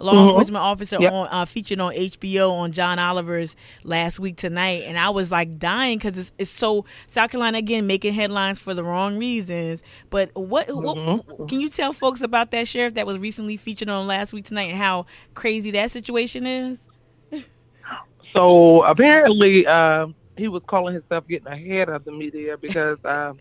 a 0.00 0.04
law 0.04 0.12
mm-hmm. 0.12 0.28
enforcement 0.28 0.62
officer 0.62 0.98
yep. 1.00 1.12
on 1.12 1.28
uh, 1.30 1.44
featured 1.44 1.80
on 1.80 1.92
HBO 1.92 2.52
on 2.52 2.72
John 2.72 2.98
Oliver's 2.98 3.56
last 3.84 4.18
week 4.18 4.36
tonight, 4.36 4.82
and 4.86 4.98
I 4.98 5.10
was 5.10 5.30
like 5.30 5.58
dying 5.58 5.98
because 5.98 6.18
it's, 6.18 6.32
it's 6.38 6.50
so 6.50 6.84
South 7.08 7.30
Carolina 7.30 7.58
again 7.58 7.86
making 7.86 8.14
headlines 8.14 8.58
for 8.58 8.74
the 8.74 8.84
wrong 8.84 9.18
reasons. 9.18 9.80
But 10.10 10.30
what, 10.34 10.68
mm-hmm. 10.68 11.30
what 11.36 11.48
can 11.48 11.60
you 11.60 11.70
tell 11.70 11.92
folks 11.92 12.20
about 12.20 12.50
that 12.52 12.68
sheriff 12.68 12.94
that 12.94 13.06
was 13.06 13.18
recently 13.18 13.56
featured 13.56 13.88
on 13.88 14.06
last 14.06 14.32
week 14.32 14.46
tonight 14.46 14.70
and 14.70 14.78
how 14.78 15.06
crazy 15.34 15.70
that 15.72 15.90
situation 15.90 16.46
is? 16.46 16.78
So 18.32 18.82
apparently, 18.84 19.66
uh, 19.66 20.06
he 20.40 20.48
was 20.48 20.62
calling 20.66 20.94
himself 20.94 21.28
getting 21.28 21.46
ahead 21.46 21.90
of 21.90 22.04
the 22.04 22.10
media 22.10 22.56
because 22.56 22.96
um, 23.04 23.38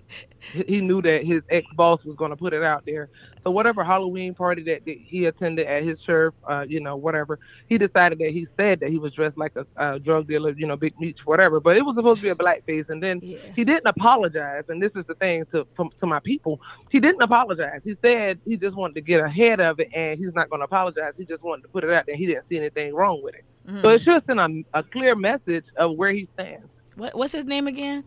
he 0.51 0.81
knew 0.81 1.01
that 1.01 1.23
his 1.23 1.41
ex 1.49 1.65
boss 1.75 2.03
was 2.03 2.15
going 2.17 2.31
to 2.31 2.35
put 2.35 2.53
it 2.53 2.61
out 2.61 2.83
there. 2.85 3.09
So 3.43 3.51
whatever 3.51 3.83
Halloween 3.83 4.33
party 4.33 4.63
that, 4.63 4.85
that 4.85 4.97
he 4.97 5.25
attended 5.25 5.65
at 5.67 5.83
his 5.83 5.99
church, 6.01 6.33
uh, 6.49 6.65
you 6.67 6.79
know, 6.79 6.95
whatever, 6.95 7.39
he 7.67 7.77
decided 7.77 8.19
that 8.19 8.31
he 8.31 8.47
said 8.57 8.81
that 8.81 8.89
he 8.89 8.97
was 8.97 9.13
dressed 9.13 9.37
like 9.37 9.53
a, 9.55 9.65
a 9.77 9.99
drug 9.99 10.27
dealer, 10.27 10.51
you 10.51 10.67
know, 10.67 10.75
Big 10.75 10.99
Meech, 10.99 11.19
whatever. 11.25 11.59
But 11.59 11.77
it 11.77 11.81
was 11.81 11.95
supposed 11.95 12.19
to 12.19 12.23
be 12.23 12.29
a 12.29 12.35
blackface, 12.35 12.89
and 12.89 13.01
then 13.01 13.19
yeah. 13.23 13.37
he 13.55 13.63
didn't 13.63 13.87
apologize. 13.87 14.63
And 14.67 14.81
this 14.81 14.91
is 14.95 15.05
the 15.07 15.15
thing 15.15 15.45
to 15.51 15.65
to 15.77 16.05
my 16.05 16.19
people, 16.19 16.59
he 16.89 16.99
didn't 16.99 17.21
apologize. 17.21 17.81
He 17.83 17.95
said 18.01 18.39
he 18.45 18.57
just 18.57 18.75
wanted 18.75 18.95
to 18.95 19.01
get 19.01 19.21
ahead 19.21 19.59
of 19.59 19.79
it, 19.79 19.89
and 19.95 20.19
he's 20.19 20.33
not 20.33 20.49
going 20.49 20.59
to 20.59 20.65
apologize. 20.65 21.13
He 21.17 21.25
just 21.25 21.43
wanted 21.43 21.63
to 21.63 21.69
put 21.69 21.83
it 21.83 21.91
out 21.91 22.05
there. 22.05 22.15
He 22.15 22.25
didn't 22.25 22.47
see 22.49 22.57
anything 22.57 22.93
wrong 22.93 23.21
with 23.23 23.35
it. 23.35 23.45
Mm-hmm. 23.67 23.81
So 23.81 23.89
it 23.89 24.01
should 24.03 24.23
send 24.25 24.39
a, 24.39 24.79
a 24.79 24.83
clear 24.83 25.15
message 25.15 25.65
of 25.77 25.95
where 25.95 26.11
he 26.11 26.27
stands. 26.33 26.67
What 26.95 27.15
what's 27.15 27.31
his 27.31 27.45
name 27.45 27.67
again? 27.67 28.03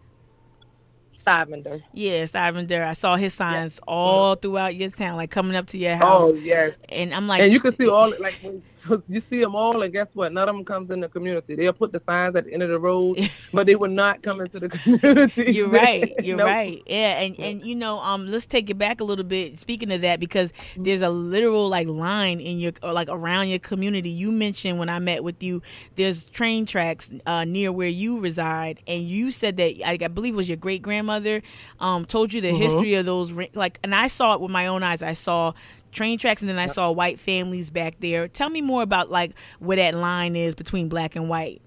Stivender. 1.25 1.83
Yeah, 1.93 2.25
Stivender. 2.25 2.85
I 2.87 2.93
saw 2.95 3.17
his 3.17 3.35
signs 3.35 3.75
yes. 3.75 3.81
all 3.87 4.35
throughout 4.37 4.75
your 4.75 4.91
town, 4.91 5.17
like 5.17 5.31
coming 5.31 5.57
up 5.57 5.69
to 5.69 5.79
your 5.79 5.95
oh, 5.95 5.97
house. 5.97 6.31
Oh 6.31 6.35
yes. 6.35 6.75
And 6.89 7.15
I'm 7.15 7.27
like, 7.27 7.43
and 7.43 7.53
you 7.53 7.61
can 7.61 7.77
see 7.77 7.89
all 7.89 8.13
like 8.19 8.35
when 8.43 8.63
you 9.09 9.23
see 9.31 9.41
them 9.41 9.55
all, 9.55 9.83
and 9.83 9.93
guess 9.93 10.09
what? 10.15 10.33
None 10.33 10.49
of 10.49 10.55
them 10.55 10.65
comes 10.65 10.91
in 10.91 11.01
the 11.01 11.09
community. 11.09 11.55
They'll 11.55 11.73
put 11.73 11.93
the 11.93 12.03
signs 12.07 12.37
at 12.37 12.45
the 12.45 12.53
end 12.53 12.63
of 12.63 12.69
the 12.69 12.79
road, 12.79 13.19
but 13.53 13.67
they 13.67 13.75
will 13.75 13.91
not 13.91 14.23
come 14.23 14.41
into 14.41 14.59
the 14.61 14.69
community. 14.69 15.53
You're 15.53 15.69
right. 15.71 16.13
You're 16.23 16.37
nope. 16.37 16.47
right. 16.47 16.83
Yeah, 16.87 17.21
and 17.21 17.39
and 17.39 17.67
you 17.67 17.75
know, 17.75 18.01
um, 18.01 18.27
let's 18.27 18.47
take 18.47 18.71
it 18.71 18.79
back 18.79 19.01
a 19.01 19.05
little 19.05 19.25
bit. 19.25 19.59
Speaking 19.61 19.91
of 19.93 20.01
that, 20.03 20.21
because 20.21 20.53
there's 20.77 21.03
a 21.03 21.11
literal 21.11 21.69
like 21.69 21.87
line 21.87 22.41
in 22.41 22.59
your 22.59 22.73
or 22.83 22.93
like 22.93 23.09
around 23.09 23.49
your 23.49 23.59
community. 23.59 24.11
You 24.11 24.33
mentioned 24.33 24.79
when 24.79 24.89
I 24.89 24.99
met 24.99 25.25
with 25.25 25.43
you, 25.43 25.63
there's 25.97 26.27
train 26.27 26.67
tracks 26.67 27.11
uh, 27.27 27.45
near 27.45 27.73
where 27.73 27.89
you 27.89 28.21
reside, 28.21 28.81
and 28.87 29.05
you 29.05 29.31
said 29.33 29.57
that 29.59 29.87
I, 29.87 29.99
I 30.01 30.09
believe 30.09 30.35
it 30.35 30.37
was 30.37 30.49
your 30.49 30.57
great 30.57 30.83
grandmother 30.83 31.43
um 31.81 32.05
told 32.05 32.33
you 32.33 32.41
the 32.41 32.49
mm-hmm. 32.49 32.63
history 32.63 32.95
of 32.95 33.07
those 33.07 33.33
like, 33.55 33.79
and 33.83 33.95
I 33.95 34.09
saw 34.09 34.35
it 34.35 34.41
with 34.41 34.51
my 34.51 34.67
own 34.67 34.83
eyes. 34.83 35.03
I 35.03 35.15
saw 35.15 35.53
train 35.93 36.19
tracks, 36.19 36.43
and 36.43 36.49
then 36.49 36.59
I 36.59 36.67
saw 36.67 36.91
white 36.91 37.21
families 37.21 37.71
back 37.71 37.97
there. 38.01 38.29
Tell 38.29 38.49
me 38.49 38.61
more 38.61 38.83
about 38.83 39.11
like 39.11 39.33
where 39.61 39.77
that 39.77 39.95
line 39.95 40.37
is 40.37 40.55
between 40.55 40.89
black 40.89 41.17
and 41.17 41.29
white. 41.29 41.63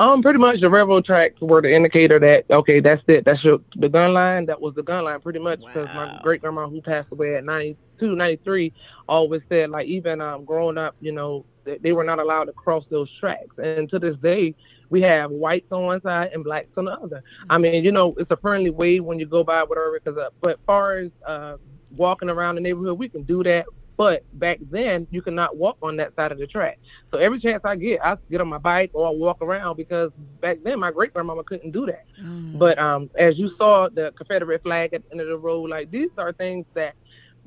Um, 0.00 0.22
pretty 0.22 0.38
much 0.38 0.60
the 0.60 0.70
railroad 0.70 1.04
tracks 1.04 1.40
were 1.40 1.60
the 1.60 1.74
indicator 1.74 2.20
that 2.20 2.44
okay, 2.54 2.80
that's 2.80 3.02
it. 3.08 3.24
That's 3.24 3.42
your 3.42 3.58
the 3.76 3.88
gun 3.88 4.14
line. 4.14 4.46
That 4.46 4.60
was 4.60 4.74
the 4.74 4.82
gun 4.82 5.04
line, 5.04 5.20
pretty 5.20 5.40
much, 5.40 5.58
because 5.58 5.88
wow. 5.88 6.12
my 6.14 6.20
great 6.22 6.40
grandma 6.40 6.68
who 6.68 6.80
passed 6.80 7.08
away 7.10 7.34
at 7.34 7.44
92, 7.44 8.14
93, 8.14 8.72
always 9.08 9.42
said 9.48 9.70
like 9.70 9.88
even 9.88 10.20
um 10.20 10.44
growing 10.44 10.78
up, 10.78 10.94
you 11.00 11.10
know, 11.10 11.44
they, 11.64 11.78
they 11.78 11.92
were 11.92 12.04
not 12.04 12.20
allowed 12.20 12.44
to 12.44 12.52
cross 12.52 12.84
those 12.90 13.10
tracks, 13.18 13.56
and 13.58 13.90
to 13.90 13.98
this 13.98 14.14
day, 14.22 14.54
we 14.90 15.02
have 15.02 15.30
whites 15.30 15.70
on 15.72 15.84
one 15.84 16.00
side 16.02 16.30
and 16.32 16.44
blacks 16.44 16.68
on 16.76 16.86
the 16.86 16.92
other. 16.92 17.22
I 17.50 17.58
mean, 17.58 17.84
you 17.84 17.92
know, 17.92 18.14
it's 18.18 18.30
a 18.30 18.36
friendly 18.36 18.70
way 18.70 19.00
when 19.00 19.18
you 19.18 19.26
go 19.26 19.44
by 19.44 19.62
whatever. 19.62 19.98
Because, 19.98 20.18
uh, 20.18 20.30
but 20.40 20.58
far 20.66 20.98
as 20.98 21.10
uh, 21.26 21.56
walking 21.96 22.28
around 22.28 22.56
the 22.56 22.60
neighborhood, 22.60 22.98
we 22.98 23.08
can 23.08 23.22
do 23.22 23.42
that. 23.44 23.66
But 23.96 24.22
back 24.38 24.60
then, 24.70 25.08
you 25.10 25.22
cannot 25.22 25.56
walk 25.56 25.76
on 25.82 25.96
that 25.96 26.14
side 26.14 26.30
of 26.30 26.38
the 26.38 26.46
track. 26.46 26.78
So 27.10 27.18
every 27.18 27.40
chance 27.40 27.62
I 27.64 27.74
get, 27.74 27.98
I 28.00 28.16
get 28.30 28.40
on 28.40 28.46
my 28.46 28.58
bike 28.58 28.92
or 28.94 29.08
I 29.08 29.10
walk 29.10 29.42
around 29.42 29.76
because 29.76 30.12
back 30.40 30.58
then 30.62 30.78
my 30.78 30.92
great 30.92 31.12
grandmama 31.12 31.42
couldn't 31.42 31.72
do 31.72 31.84
that. 31.86 32.04
Mm. 32.22 32.60
But 32.60 32.78
um, 32.78 33.10
as 33.18 33.36
you 33.36 33.50
saw 33.58 33.88
the 33.92 34.12
Confederate 34.16 34.62
flag 34.62 34.94
at 34.94 35.02
the 35.04 35.10
end 35.10 35.20
of 35.20 35.26
the 35.26 35.36
road, 35.36 35.68
like 35.68 35.90
these 35.90 36.10
are 36.16 36.32
things 36.32 36.64
that 36.74 36.94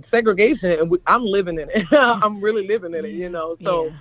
segregation, 0.09 0.71
and 0.71 0.89
we, 0.89 0.97
I'm 1.07 1.23
living 1.23 1.57
in 1.57 1.69
it. 1.69 1.85
I'm 1.91 2.41
really 2.41 2.67
living 2.67 2.93
in 2.95 3.05
it, 3.05 3.13
you 3.13 3.29
know. 3.29 3.55
So 3.63 3.85
yeah. 3.85 3.93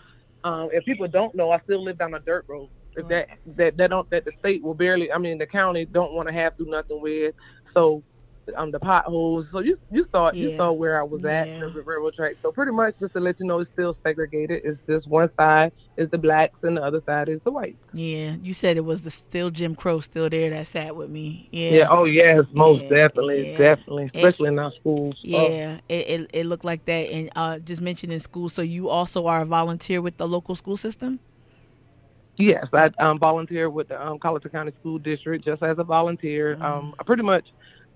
um, 0.43 0.71
if 0.73 0.85
people 0.85 1.07
don't 1.07 1.35
know, 1.37 1.53
I 1.53 1.61
still 1.61 1.85
live 1.85 1.99
down 1.99 2.15
a 2.15 2.21
dirt 2.21 2.47
road. 2.49 2.69
That 2.97 3.29
that 3.57 3.77
that 3.77 3.91
don't 3.91 4.11
that 4.11 4.25
the 4.25 4.33
state 4.41 4.63
will 4.63 4.75
barely. 4.75 5.13
I 5.13 5.19
mean, 5.19 5.39
the 5.39 5.47
county 5.47 5.85
don't 5.85 6.13
want 6.13 6.29
to 6.29 6.35
have 6.35 6.57
to 6.57 6.65
do 6.65 6.71
nothing 6.71 7.01
with. 7.01 7.35
So 7.73 8.03
um, 8.57 8.71
the 8.71 8.79
potholes. 8.79 9.47
So 9.53 9.61
you 9.61 9.79
you 9.91 10.07
saw 10.11 10.31
yeah. 10.33 10.43
you 10.43 10.57
saw 10.57 10.73
where 10.73 11.01
I 11.01 11.03
was 11.03 11.25
at 11.25 11.49
yeah. 11.49 11.61
the 11.61 11.83
railroad 11.83 12.15
track. 12.15 12.37
So 12.43 12.53
pretty 12.53 12.73
much 12.73 12.95
just 13.01 13.13
to 13.15 13.21
let 13.21 13.39
you 13.41 13.47
know, 13.47 13.61
it's 13.61 13.71
still 13.73 13.97
segregated. 14.03 14.63
It's 14.65 14.79
just 14.87 15.09
one 15.09 15.31
side 15.37 15.73
is 15.97 16.11
the 16.11 16.19
blacks 16.19 16.57
and 16.63 16.77
the 16.77 16.83
other 16.83 17.03
side 17.07 17.29
is 17.29 17.41
the 17.45 17.51
whites. 17.51 17.77
Yeah, 17.93 18.37
you 18.43 18.55
said 18.55 18.77
it 18.77 18.85
was 18.85 19.03
the 19.03 19.11
still 19.11 19.51
Jim 19.51 19.75
Crow 19.75 20.01
still 20.01 20.29
there 20.31 20.51
that 20.51 20.67
sat 20.67 20.97
with 20.97 21.11
me. 21.11 21.49
Yeah. 21.53 21.71
Yeah. 21.71 21.87
Oh 21.91 22.05
yes, 22.05 22.45
most 22.53 22.83
yeah. 22.85 23.07
definitely, 23.07 23.57
definitely, 23.57 24.11
especially 24.15 24.49
it, 24.49 24.53
in 24.53 24.59
our 24.59 24.73
schools. 24.81 25.15
Oh. 25.19 25.23
Yeah, 25.23 25.79
oh. 25.79 25.85
it, 25.89 25.95
it, 25.95 26.31
it 26.33 26.47
looked 26.47 26.65
like 26.65 26.85
that. 26.87 27.11
And 27.11 27.31
uh, 27.37 27.59
just 27.59 27.81
mentioned 27.81 28.13
in 28.13 28.21
school. 28.21 28.49
So 28.49 28.63
you 28.63 28.89
also 28.89 29.27
are 29.27 29.43
a 29.43 29.47
volunteer 29.47 30.01
with 30.01 30.17
the 30.17 30.27
local 30.27 30.55
school 30.55 30.77
system. 30.77 31.21
Yes, 32.37 32.67
I 32.73 32.91
um, 32.99 33.19
volunteer 33.19 33.69
with 33.69 33.89
the 33.89 34.03
um, 34.03 34.19
Colleton 34.19 34.51
County 34.51 34.73
School 34.81 34.99
District 34.99 35.45
just 35.45 35.63
as 35.63 35.79
a 35.79 35.85
volunteer. 35.85 36.57
Mm. 36.57 36.63
Um, 36.63 36.95
I 36.99 37.03
pretty 37.05 37.23
much 37.23 37.45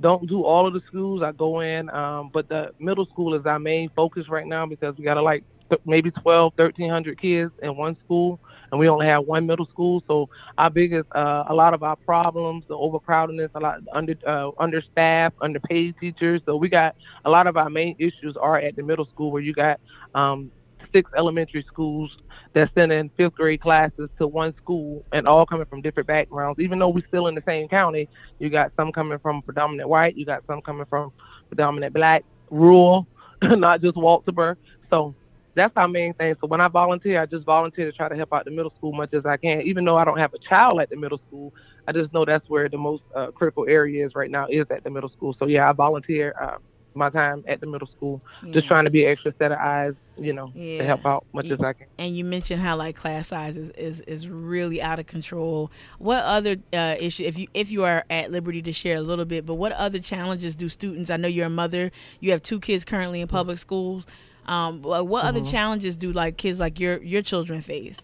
don't 0.01 0.29
do 0.29 0.45
all 0.45 0.67
of 0.67 0.73
the 0.75 0.81
schools. 0.87 1.23
I 1.23 1.33
go 1.33 1.61
in, 1.61 1.89
um, 1.91 2.31
but 2.33 2.49
the 2.49 2.69
middle 2.79 3.07
school 3.07 3.35
is 3.35 3.47
our 3.47 3.59
main 3.59 3.89
focus 3.95 4.25
right 4.29 4.47
now 4.47 4.67
because 4.67 4.97
we 4.99 5.05
got 5.05 5.23
like 5.23 5.45
th- 5.71 5.81
maybe 5.87 6.11
12, 6.11 6.53
1300 6.57 7.21
kids 7.21 7.53
in 7.63 7.77
one 7.77 7.97
school, 8.05 8.41
and 8.71 8.81
we 8.81 8.89
only 8.89 9.07
have 9.07 9.25
one 9.25 9.47
middle 9.47 9.67
school. 9.67 10.03
So 10.07 10.27
our 10.59 10.71
biggest, 10.71 11.09
uh, 11.15 11.45
a 11.49 11.55
lot 11.55 11.75
of 11.75 11.83
our 11.83 11.97
problems, 12.05 12.65
the 12.69 12.75
overcrowdedness, 12.75 13.51
a 13.55 13.61
lot 13.61 13.79
under 13.93 14.15
uh, 14.27 14.51
understaffed, 14.59 15.37
underpaid 15.43 15.95
teachers. 16.01 16.43
So 16.45 16.57
we 16.57 16.69
got 16.69 16.95
a 17.25 17.31
lot 17.31 17.47
of 17.47 17.57
our 17.57 17.71
main 17.71 17.95
issues 17.99 18.37
are 18.41 18.59
at 18.59 18.77
the 18.77 18.83
middle 18.83 19.07
school 19.07 19.31
where 19.31 19.43
you 19.43 19.55
got 19.55 19.79
um, 20.15 20.51
six 20.93 21.11
elementary 21.17 21.65
schools 21.69 22.11
that's 22.55 22.73
sending 22.75 23.11
fifth 23.17 23.35
grade 23.35 23.61
classes 23.61 24.09
to 24.19 24.27
one 24.27 24.55
school 24.63 25.05
and 25.13 25.27
all 25.27 25.45
coming 25.45 25.67
from 25.67 25.83
different 25.83 26.07
backgrounds. 26.07 26.61
Even 26.61 26.79
though 26.79 26.89
we're 26.89 27.07
still 27.09 27.27
in 27.27 27.35
the 27.35 27.43
same 27.45 27.69
county, 27.69 28.09
you 28.39 28.49
got 28.49 28.73
some 28.77 28.93
coming 28.93 29.19
from 29.19 29.43
predominant 29.43 29.89
white, 29.89 30.17
you 30.17 30.25
got 30.25 30.47
some 30.47 30.63
coming 30.63 30.87
from 30.89 31.13
predominant 31.49 31.93
black, 31.93 32.25
rural, 32.51 33.07
not 33.43 33.81
just 33.81 33.97
Walterboro. 33.97 34.57
So 34.89 35.15
that's 35.57 35.73
our 35.77 35.89
main 35.89 36.15
thing. 36.15 36.35
So 36.41 36.47
when 36.47 36.61
I 36.61 36.69
volunteer, 36.69 37.21
I 37.21 37.27
just 37.27 37.45
volunteer 37.45 37.91
to 37.91 37.97
try 37.97 38.09
to 38.09 38.17
help 38.17 38.33
out 38.33 38.45
the 38.45 38.53
middle 38.53 38.73
school 38.79 38.93
much 38.93 39.13
as 39.15 39.27
I 39.27 39.37
can. 39.37 39.63
Even 39.63 39.85
though 39.85 39.97
I 39.97 40.05
don't 40.05 40.19
have 40.19 40.33
a 40.35 40.39
child 40.39 40.81
at 40.81 40.91
the 40.91 40.97
middle 40.97 41.21
school, 41.27 41.53
I 41.89 41.93
just 41.93 42.13
know 42.13 42.25
that's 42.25 42.49
where 42.49 42.69
the 42.69 42.79
most 42.79 43.03
uh, 43.17 43.33
critical 43.33 43.67
area 43.69 44.07
is 44.07 44.15
right 44.15 44.31
now 44.31 44.47
is 44.49 44.67
at 44.71 44.85
the 44.85 44.91
middle 44.91 45.11
school. 45.11 45.35
So 45.39 45.47
yeah, 45.47 45.69
I 45.69 45.73
volunteer. 45.73 46.35
Uh, 46.41 46.59
my 46.95 47.11
time 47.11 47.45
at 47.49 47.61
the 47.61 47.67
middle 47.67 47.89
school, 47.89 48.21
yeah. 48.45 48.53
just 48.53 48.67
trying 48.67 48.85
to 48.85 48.91
be 48.91 49.05
an 49.05 49.11
extra 49.11 49.35
set 49.39 49.53
of 49.53 49.59
eyes, 49.59 49.95
you 50.17 50.33
know, 50.33 50.51
yeah. 50.55 50.79
to 50.79 50.85
help 50.85 51.05
out 51.05 51.25
much 51.33 51.47
you, 51.47 51.55
as 51.55 51.61
I 51.61 51.73
can. 51.73 51.87
And 51.99 52.17
you 52.17 52.25
mentioned 52.25 52.61
how 52.61 52.77
like 52.77 52.97
class 52.97 53.29
size 53.29 53.57
is, 53.57 53.71
is, 53.71 54.01
is 54.01 54.29
really 54.29 54.81
out 54.81 54.99
of 54.99 55.07
control. 55.07 55.71
What 55.99 56.23
other 56.25 56.57
uh, 56.73 56.97
issue, 56.99 57.25
if 57.25 57.39
you 57.39 57.49
if 57.55 57.71
you 57.71 57.85
are 57.85 58.05
at 58.11 58.31
liberty 58.31 58.63
to 58.63 58.73
share 58.73 58.97
a 58.97 59.03
little 59.03 59.25
bit, 59.25 59.47
but 59.47 59.55
what 59.55 59.73
other 59.73 59.99
challenges 59.99 60.55
do 60.55 60.69
students? 60.69 61.11
I 61.11 61.17
know 61.17 61.29
you're 61.29 61.47
a 61.47 61.51
mother. 61.51 61.91
You 62.21 62.31
have 62.33 62.43
two 62.43 62.61
kids 62.61 62.85
currently 62.85 63.21
in 63.21 63.29
public 63.29 63.59
schools. 63.59 64.07
Um, 64.47 64.83
what 64.83 65.05
mm-hmm. 65.05 65.15
other 65.15 65.41
challenges 65.43 65.97
do 65.97 66.13
like 66.13 66.37
kids 66.37 66.61
like 66.61 66.79
your 66.79 67.03
your 67.03 67.23
children 67.23 67.63
face? 67.63 67.99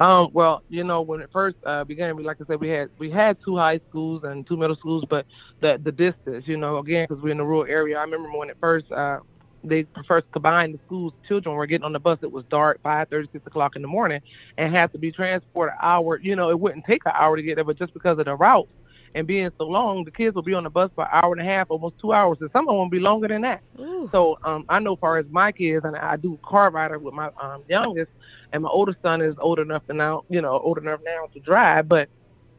Um, 0.00 0.30
well, 0.32 0.62
you 0.70 0.82
know, 0.82 1.02
when 1.02 1.20
it 1.20 1.28
first 1.30 1.56
uh, 1.66 1.84
began, 1.84 2.16
we 2.16 2.24
like 2.24 2.38
I 2.40 2.46
said, 2.46 2.58
we 2.58 2.70
had 2.70 2.88
we 2.98 3.10
had 3.10 3.36
two 3.44 3.56
high 3.56 3.80
schools 3.90 4.22
and 4.24 4.46
two 4.46 4.56
middle 4.56 4.76
schools, 4.76 5.04
but 5.08 5.26
the 5.60 5.78
the 5.84 5.92
distance, 5.92 6.44
you 6.48 6.56
know, 6.56 6.78
again, 6.78 7.06
because 7.06 7.22
we're 7.22 7.32
in 7.32 7.36
the 7.36 7.44
rural 7.44 7.70
area. 7.70 7.98
I 7.98 8.02
remember 8.02 8.30
when 8.36 8.48
it 8.48 8.56
first 8.58 8.90
uh, 8.90 9.18
they 9.62 9.84
first 10.08 10.26
combined 10.32 10.72
the 10.72 10.80
schools, 10.86 11.12
children 11.28 11.54
were 11.54 11.66
getting 11.66 11.84
on 11.84 11.92
the 11.92 11.98
bus. 11.98 12.18
It 12.22 12.32
was 12.32 12.46
dark, 12.50 12.80
five 12.82 13.10
thirty, 13.10 13.28
six 13.30 13.46
o'clock 13.46 13.76
in 13.76 13.82
the 13.82 13.88
morning, 13.88 14.20
and 14.56 14.74
had 14.74 14.90
to 14.92 14.98
be 14.98 15.12
transported 15.12 15.74
an 15.74 15.78
hour. 15.82 16.18
You 16.18 16.34
know, 16.34 16.48
it 16.48 16.58
wouldn't 16.58 16.86
take 16.86 17.02
an 17.04 17.12
hour 17.14 17.36
to 17.36 17.42
get 17.42 17.56
there, 17.56 17.64
but 17.64 17.78
just 17.78 17.92
because 17.92 18.18
of 18.18 18.24
the 18.24 18.34
route 18.34 18.68
and 19.14 19.26
being 19.26 19.50
so 19.58 19.64
long, 19.64 20.04
the 20.04 20.10
kids 20.10 20.34
will 20.34 20.42
be 20.42 20.54
on 20.54 20.64
the 20.64 20.70
bus 20.70 20.90
for 20.94 21.04
an 21.04 21.10
hour 21.12 21.32
and 21.32 21.42
a 21.42 21.44
half, 21.44 21.70
almost 21.70 21.96
two 22.00 22.14
hours, 22.14 22.38
and 22.40 22.48
some 22.52 22.68
of 22.68 22.72
them 22.72 22.78
will 22.78 22.88
be 22.88 23.00
longer 23.00 23.28
than 23.28 23.42
that. 23.42 23.60
Ooh. 23.78 24.08
So 24.12 24.38
um, 24.44 24.64
I 24.68 24.78
know, 24.78 24.96
far 24.96 25.18
as 25.18 25.26
my 25.30 25.52
kids, 25.52 25.84
and 25.84 25.94
I 25.94 26.16
do 26.16 26.38
car 26.42 26.70
rider 26.70 26.98
with 26.98 27.12
my 27.12 27.28
um, 27.42 27.64
youngest 27.68 28.10
and 28.52 28.62
my 28.62 28.68
older 28.68 28.96
son 29.02 29.22
is 29.22 29.34
old 29.38 29.58
enough 29.58 29.86
to 29.86 29.94
now, 29.94 30.24
you 30.28 30.40
know, 30.40 30.58
old 30.58 30.78
enough 30.78 31.00
now 31.04 31.26
to 31.32 31.40
drive. 31.40 31.88
But 31.88 32.08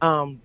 um, 0.00 0.40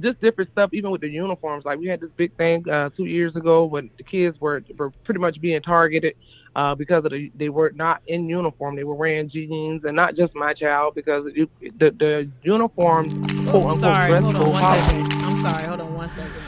just 0.00 0.20
different 0.20 0.50
stuff, 0.52 0.70
even 0.72 0.90
with 0.90 1.00
the 1.00 1.08
uniforms. 1.08 1.64
Like 1.64 1.78
we 1.78 1.86
had 1.86 2.00
this 2.00 2.10
big 2.16 2.36
thing 2.36 2.68
uh, 2.68 2.90
two 2.96 3.04
years 3.04 3.36
ago 3.36 3.64
when 3.64 3.90
the 3.96 4.04
kids 4.04 4.40
were 4.40 4.62
were 4.76 4.90
pretty 5.04 5.20
much 5.20 5.40
being 5.40 5.60
targeted 5.62 6.14
uh, 6.56 6.74
because 6.74 7.04
of 7.04 7.10
the 7.10 7.30
they 7.34 7.48
were 7.48 7.72
not 7.74 8.02
in 8.06 8.28
uniform. 8.28 8.76
They 8.76 8.84
were 8.84 8.94
wearing 8.94 9.28
jeans, 9.30 9.84
and 9.84 9.94
not 9.94 10.16
just 10.16 10.34
my 10.34 10.54
child 10.54 10.94
because 10.94 11.24
it, 11.34 11.50
the 11.78 11.90
the 11.90 12.30
uniform. 12.42 13.08
Oh, 13.48 13.62
quote, 13.62 13.80
sorry, 13.80 14.20
hold 14.20 14.36
on 14.36 14.50
one 14.50 14.62
second. 14.62 15.12
I'm 15.12 15.42
sorry, 15.42 15.66
hold 15.66 15.80
on 15.80 15.94
one 15.94 16.08
second. 16.08 16.42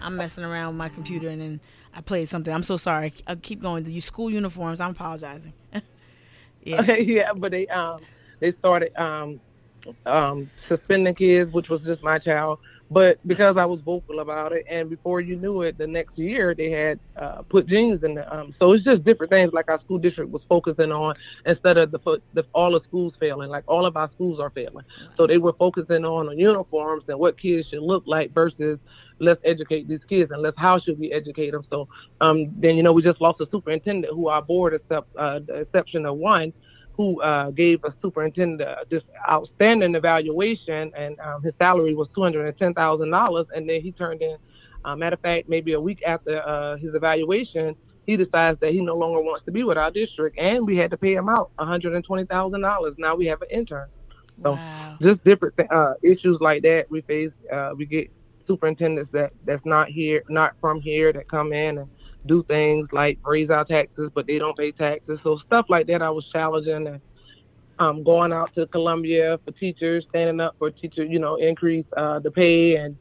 I'm 0.00 0.16
messing 0.16 0.44
around 0.44 0.68
with 0.68 0.76
my 0.76 0.88
computer 0.88 1.28
and 1.28 1.40
then 1.40 1.60
I 1.92 2.00
played 2.00 2.28
something. 2.28 2.52
I'm 2.54 2.62
so 2.62 2.76
sorry. 2.76 3.12
I'll 3.26 3.34
keep 3.34 3.60
going. 3.60 3.82
The 3.82 3.98
school 3.98 4.30
uniforms. 4.30 4.78
I'm 4.78 4.90
apologizing. 4.92 5.52
Yeah, 6.66 6.82
yeah, 7.00 7.32
but 7.34 7.52
they 7.52 7.66
um 7.68 8.00
they 8.40 8.52
started 8.58 8.90
um 9.00 9.40
um 10.04 10.50
suspending 10.68 11.14
kids, 11.14 11.52
which 11.52 11.68
was 11.68 11.80
just 11.82 12.02
my 12.02 12.18
child. 12.18 12.58
But 12.90 13.18
because 13.26 13.56
I 13.56 13.64
was 13.66 13.80
vocal 13.84 14.20
about 14.20 14.52
it, 14.52 14.64
and 14.70 14.88
before 14.88 15.20
you 15.20 15.36
knew 15.36 15.62
it, 15.62 15.76
the 15.76 15.88
next 15.88 16.16
year 16.16 16.54
they 16.56 16.70
had 16.70 17.00
uh, 17.20 17.42
put 17.50 17.66
jeans 17.66 18.04
in 18.04 18.14
the. 18.14 18.32
Um, 18.34 18.54
so 18.60 18.72
it's 18.72 18.84
just 18.84 19.04
different 19.04 19.30
things. 19.32 19.52
Like 19.52 19.68
our 19.68 19.80
school 19.80 19.98
district 19.98 20.30
was 20.30 20.42
focusing 20.48 20.92
on 20.92 21.16
instead 21.46 21.78
of 21.78 21.90
the, 21.90 21.98
the 22.34 22.44
all 22.54 22.72
the 22.72 22.80
schools 22.86 23.14
failing. 23.18 23.50
Like 23.50 23.64
all 23.66 23.86
of 23.86 23.96
our 23.96 24.10
schools 24.12 24.38
are 24.40 24.50
failing, 24.50 24.84
so 25.16 25.26
they 25.26 25.38
were 25.38 25.54
focusing 25.58 26.04
on, 26.04 26.38
uniforms 26.38 27.04
and 27.08 27.18
what 27.18 27.40
kids 27.40 27.68
should 27.68 27.82
look 27.82 28.04
like 28.06 28.32
versus 28.32 28.78
let's 29.20 29.40
educate 29.44 29.88
these 29.88 30.04
kids 30.08 30.30
and 30.30 30.42
let's 30.42 30.58
how 30.58 30.78
should 30.78 30.98
we 30.98 31.12
educate 31.12 31.52
them. 31.52 31.64
So 31.70 31.88
um, 32.20 32.52
then 32.56 32.76
you 32.76 32.84
know 32.84 32.92
we 32.92 33.02
just 33.02 33.20
lost 33.20 33.40
a 33.40 33.46
superintendent 33.50 34.14
who 34.14 34.28
our 34.28 34.42
board, 34.42 34.74
except 34.74 35.08
uh, 35.18 35.40
the 35.46 35.54
exception 35.62 36.06
of 36.06 36.16
one, 36.18 36.52
who 36.96 37.20
uh, 37.20 37.50
gave 37.50 37.84
a 37.84 37.94
superintendent 38.00 38.62
uh, 38.62 38.84
this 38.90 39.02
outstanding 39.28 39.94
evaluation, 39.94 40.92
and 40.96 41.18
um, 41.20 41.42
his 41.42 41.52
salary 41.58 41.94
was 41.94 42.08
two 42.14 42.22
hundred 42.22 42.46
and 42.46 42.58
ten 42.58 42.72
thousand 42.74 43.10
dollars, 43.10 43.46
and 43.54 43.68
then 43.68 43.80
he 43.80 43.92
turned 43.92 44.22
in. 44.22 44.36
Uh, 44.84 44.96
matter 44.96 45.14
of 45.14 45.20
fact, 45.20 45.48
maybe 45.48 45.72
a 45.72 45.80
week 45.80 46.00
after 46.06 46.40
uh, 46.46 46.76
his 46.76 46.94
evaluation, 46.94 47.74
he 48.06 48.16
decides 48.16 48.58
that 48.60 48.70
he 48.70 48.80
no 48.80 48.96
longer 48.96 49.20
wants 49.20 49.44
to 49.44 49.50
be 49.50 49.62
with 49.62 49.76
our 49.76 49.90
district, 49.90 50.38
and 50.38 50.66
we 50.66 50.76
had 50.76 50.90
to 50.90 50.96
pay 50.96 51.14
him 51.14 51.28
out 51.28 51.50
one 51.56 51.68
hundred 51.68 51.94
and 51.94 52.04
twenty 52.04 52.24
thousand 52.24 52.60
dollars. 52.62 52.94
Now 52.96 53.14
we 53.14 53.26
have 53.26 53.42
an 53.42 53.48
intern. 53.50 53.88
So 54.42 54.52
wow. 54.52 54.96
just 55.00 55.24
different 55.24 55.54
uh, 55.70 55.94
issues 56.02 56.38
like 56.40 56.62
that 56.62 56.84
we 56.88 57.00
face. 57.02 57.32
Uh, 57.52 57.72
we 57.76 57.86
get 57.86 58.10
superintendents 58.46 59.10
that 59.12 59.32
that's 59.44 59.64
not 59.66 59.88
here, 59.88 60.22
not 60.28 60.54
from 60.60 60.80
here, 60.80 61.12
that 61.12 61.28
come 61.28 61.52
in 61.52 61.78
and 61.78 61.88
do 62.26 62.42
things 62.44 62.88
like 62.92 63.18
raise 63.24 63.50
our 63.50 63.64
taxes, 63.64 64.10
but 64.14 64.26
they 64.26 64.38
don't 64.38 64.56
pay 64.56 64.72
taxes. 64.72 65.18
So 65.22 65.38
stuff 65.46 65.66
like 65.68 65.86
that, 65.86 66.02
I 66.02 66.10
was 66.10 66.24
challenging 66.32 66.86
and 66.86 67.00
um, 67.78 68.02
going 68.02 68.32
out 68.32 68.54
to 68.54 68.66
Columbia 68.66 69.38
for 69.44 69.50
teachers, 69.52 70.04
standing 70.08 70.40
up 70.40 70.54
for 70.58 70.70
teachers, 70.70 71.08
you 71.10 71.18
know, 71.18 71.36
increase 71.36 71.84
uh, 71.96 72.18
the 72.18 72.30
pay 72.30 72.76
and 72.76 72.96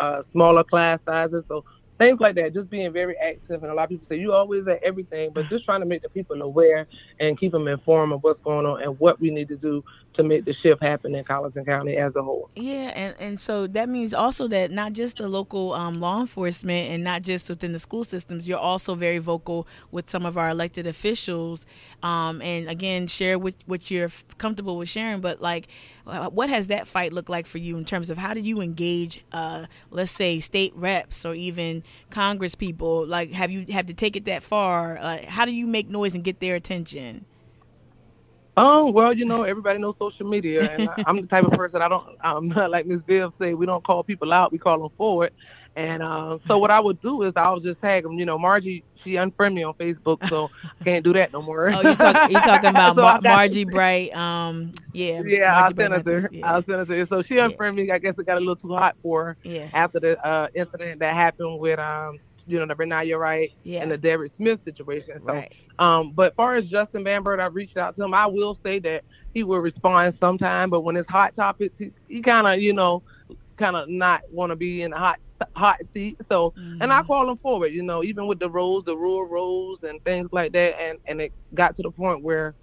uh, 0.00 0.22
smaller 0.32 0.64
class 0.64 0.98
sizes. 1.06 1.44
So 1.48 1.64
things 1.98 2.20
like 2.20 2.36
that, 2.36 2.54
just 2.54 2.70
being 2.70 2.92
very 2.92 3.16
active. 3.16 3.62
And 3.62 3.70
a 3.70 3.74
lot 3.74 3.84
of 3.84 3.90
people 3.90 4.06
say 4.08 4.16
you 4.16 4.32
always 4.32 4.66
at 4.68 4.82
everything, 4.82 5.30
but 5.34 5.48
just 5.48 5.64
trying 5.64 5.80
to 5.80 5.86
make 5.86 6.02
the 6.02 6.08
people 6.08 6.40
aware 6.40 6.86
and 7.20 7.38
keep 7.38 7.52
them 7.52 7.68
informed 7.68 8.12
of 8.12 8.22
what's 8.22 8.42
going 8.42 8.66
on 8.66 8.82
and 8.82 8.98
what 8.98 9.20
we 9.20 9.30
need 9.30 9.48
to 9.48 9.56
do 9.56 9.84
to 10.14 10.22
make 10.22 10.44
the 10.44 10.54
shift 10.62 10.82
happen 10.82 11.14
in 11.14 11.24
Colleton 11.24 11.64
County 11.64 11.96
as 11.96 12.14
a 12.16 12.22
whole. 12.22 12.50
Yeah, 12.56 12.92
and, 12.94 13.14
and 13.18 13.40
so 13.40 13.66
that 13.68 13.88
means 13.88 14.12
also 14.12 14.48
that 14.48 14.70
not 14.70 14.92
just 14.92 15.18
the 15.18 15.28
local 15.28 15.72
um, 15.74 16.00
law 16.00 16.20
enforcement 16.20 16.90
and 16.90 17.04
not 17.04 17.22
just 17.22 17.48
within 17.48 17.72
the 17.72 17.78
school 17.78 18.04
systems, 18.04 18.48
you're 18.48 18.58
also 18.58 18.94
very 18.94 19.18
vocal 19.18 19.66
with 19.90 20.10
some 20.10 20.26
of 20.26 20.36
our 20.36 20.50
elected 20.50 20.86
officials. 20.86 21.66
Um, 22.02 22.42
and 22.42 22.68
again, 22.68 23.06
share 23.06 23.38
with 23.38 23.54
what 23.66 23.90
you're 23.90 24.10
comfortable 24.38 24.76
with 24.76 24.88
sharing. 24.88 25.20
But 25.20 25.40
like, 25.40 25.68
uh, 26.06 26.30
what 26.30 26.48
has 26.48 26.68
that 26.68 26.88
fight 26.88 27.12
looked 27.12 27.28
like 27.28 27.46
for 27.46 27.58
you 27.58 27.76
in 27.76 27.84
terms 27.84 28.10
of 28.10 28.18
how 28.18 28.34
did 28.34 28.46
you 28.46 28.60
engage, 28.60 29.24
uh, 29.32 29.66
let's 29.90 30.12
say, 30.12 30.40
state 30.40 30.72
reps 30.74 31.24
or 31.24 31.34
even 31.34 31.84
Congress 32.10 32.54
people? 32.54 33.06
Like, 33.06 33.32
have 33.32 33.50
you 33.50 33.66
have 33.72 33.86
to 33.86 33.94
take 33.94 34.16
it 34.16 34.24
that 34.26 34.42
far? 34.42 34.98
Uh, 34.98 35.18
how 35.26 35.44
do 35.44 35.52
you 35.52 35.66
make 35.66 35.88
noise 35.88 36.14
and 36.14 36.24
get 36.24 36.40
their 36.40 36.54
attention? 36.54 37.24
Oh 38.60 38.90
well, 38.90 39.12
you 39.12 39.24
know, 39.24 39.44
everybody 39.44 39.78
knows 39.78 39.94
social 40.00 40.28
media, 40.28 40.68
and 40.68 40.88
I, 40.88 41.04
am 41.06 41.16
the 41.16 41.28
type 41.28 41.44
of 41.44 41.52
person 41.52 41.80
I 41.80 41.88
don't, 41.88 42.04
I'm 42.20 42.48
not 42.48 42.70
like 42.70 42.86
Ms. 42.86 43.02
Viv 43.06 43.32
say, 43.38 43.54
we 43.54 43.66
don't 43.66 43.84
call 43.84 44.02
people 44.02 44.32
out, 44.32 44.50
we 44.50 44.58
call 44.58 44.80
them 44.80 44.90
forward. 44.96 45.32
And 45.76 46.02
uh, 46.02 46.38
so 46.48 46.58
what 46.58 46.72
I 46.72 46.80
would 46.80 47.00
do 47.00 47.22
is 47.22 47.34
I 47.36 47.52
would 47.52 47.62
just 47.62 47.80
tag 47.80 48.02
them. 48.02 48.18
You 48.18 48.26
know, 48.26 48.36
Margie, 48.36 48.82
she 49.04 49.16
unfriended 49.16 49.56
me 49.56 49.62
on 49.62 49.74
Facebook, 49.74 50.28
so 50.28 50.50
I 50.80 50.84
can't 50.84 51.04
do 51.04 51.12
that 51.14 51.32
no 51.32 51.42
more. 51.42 51.70
oh, 51.70 51.80
you 51.80 51.94
talk, 51.94 52.30
you 52.30 52.40
talking 52.40 52.70
about 52.70 52.96
so 52.96 53.02
Mar- 53.02 53.20
Margie 53.22 53.64
Bright? 53.64 54.14
Um, 54.14 54.72
yeah, 54.92 55.22
yeah, 55.24 55.60
Margie 55.60 55.82
I 55.82 55.88
sent 55.88 56.06
her. 56.06 56.28
Yeah. 56.32 56.56
I 56.56 56.62
sent 56.62 56.88
her. 56.88 57.06
So 57.06 57.22
she 57.22 57.38
unfriended 57.38 57.86
yeah. 57.86 57.92
me. 57.92 57.96
I 57.96 57.98
guess 57.98 58.14
it 58.18 58.26
got 58.26 58.36
a 58.36 58.40
little 58.40 58.56
too 58.56 58.74
hot 58.74 58.96
for 59.02 59.24
her. 59.24 59.36
Yeah. 59.42 59.68
After 59.72 60.00
the 60.00 60.26
uh, 60.26 60.48
incident 60.54 61.00
that 61.00 61.14
happened 61.14 61.58
with 61.58 61.78
um, 61.78 62.18
you 62.48 62.58
know, 62.58 62.66
the 62.66 62.74
Raniya 62.74 63.18
Wright 63.18 63.52
yeah. 63.62 63.82
and 63.82 63.90
the 63.90 63.98
Derek 63.98 64.32
Smith 64.36 64.60
situation. 64.64 65.20
So, 65.24 65.32
right. 65.32 65.52
um, 65.78 66.12
but 66.12 66.34
far 66.34 66.56
as 66.56 66.64
Justin 66.66 67.04
Bamberg, 67.04 67.40
I've 67.40 67.54
reached 67.54 67.76
out 67.76 67.94
to 67.96 68.02
him. 68.02 68.14
I 68.14 68.26
will 68.26 68.58
say 68.62 68.78
that 68.80 69.04
he 69.34 69.44
will 69.44 69.58
respond 69.58 70.16
sometime, 70.18 70.70
but 70.70 70.80
when 70.80 70.96
it's 70.96 71.08
hot 71.08 71.36
topics, 71.36 71.74
he, 71.78 71.92
he 72.08 72.22
kind 72.22 72.46
of, 72.46 72.60
you 72.60 72.72
know, 72.72 73.02
kind 73.58 73.76
of 73.76 73.88
not 73.88 74.22
want 74.32 74.50
to 74.50 74.56
be 74.56 74.82
in 74.82 74.92
the 74.92 74.96
hot 74.96 75.18
hot 75.54 75.76
seat. 75.92 76.18
So, 76.28 76.52
mm-hmm. 76.58 76.82
and 76.82 76.92
I 76.92 77.02
call 77.02 77.30
him 77.30 77.38
forward, 77.38 77.68
you 77.68 77.82
know, 77.82 78.02
even 78.02 78.26
with 78.26 78.38
the 78.38 78.50
roads, 78.50 78.86
the 78.86 78.96
rural 78.96 79.26
roads 79.26 79.82
and 79.82 80.02
things 80.04 80.28
like 80.32 80.52
that. 80.52 80.72
And 80.80 80.98
and 81.06 81.20
it 81.20 81.32
got 81.54 81.76
to 81.76 81.82
the 81.82 81.90
point 81.90 82.22
where 82.22 82.54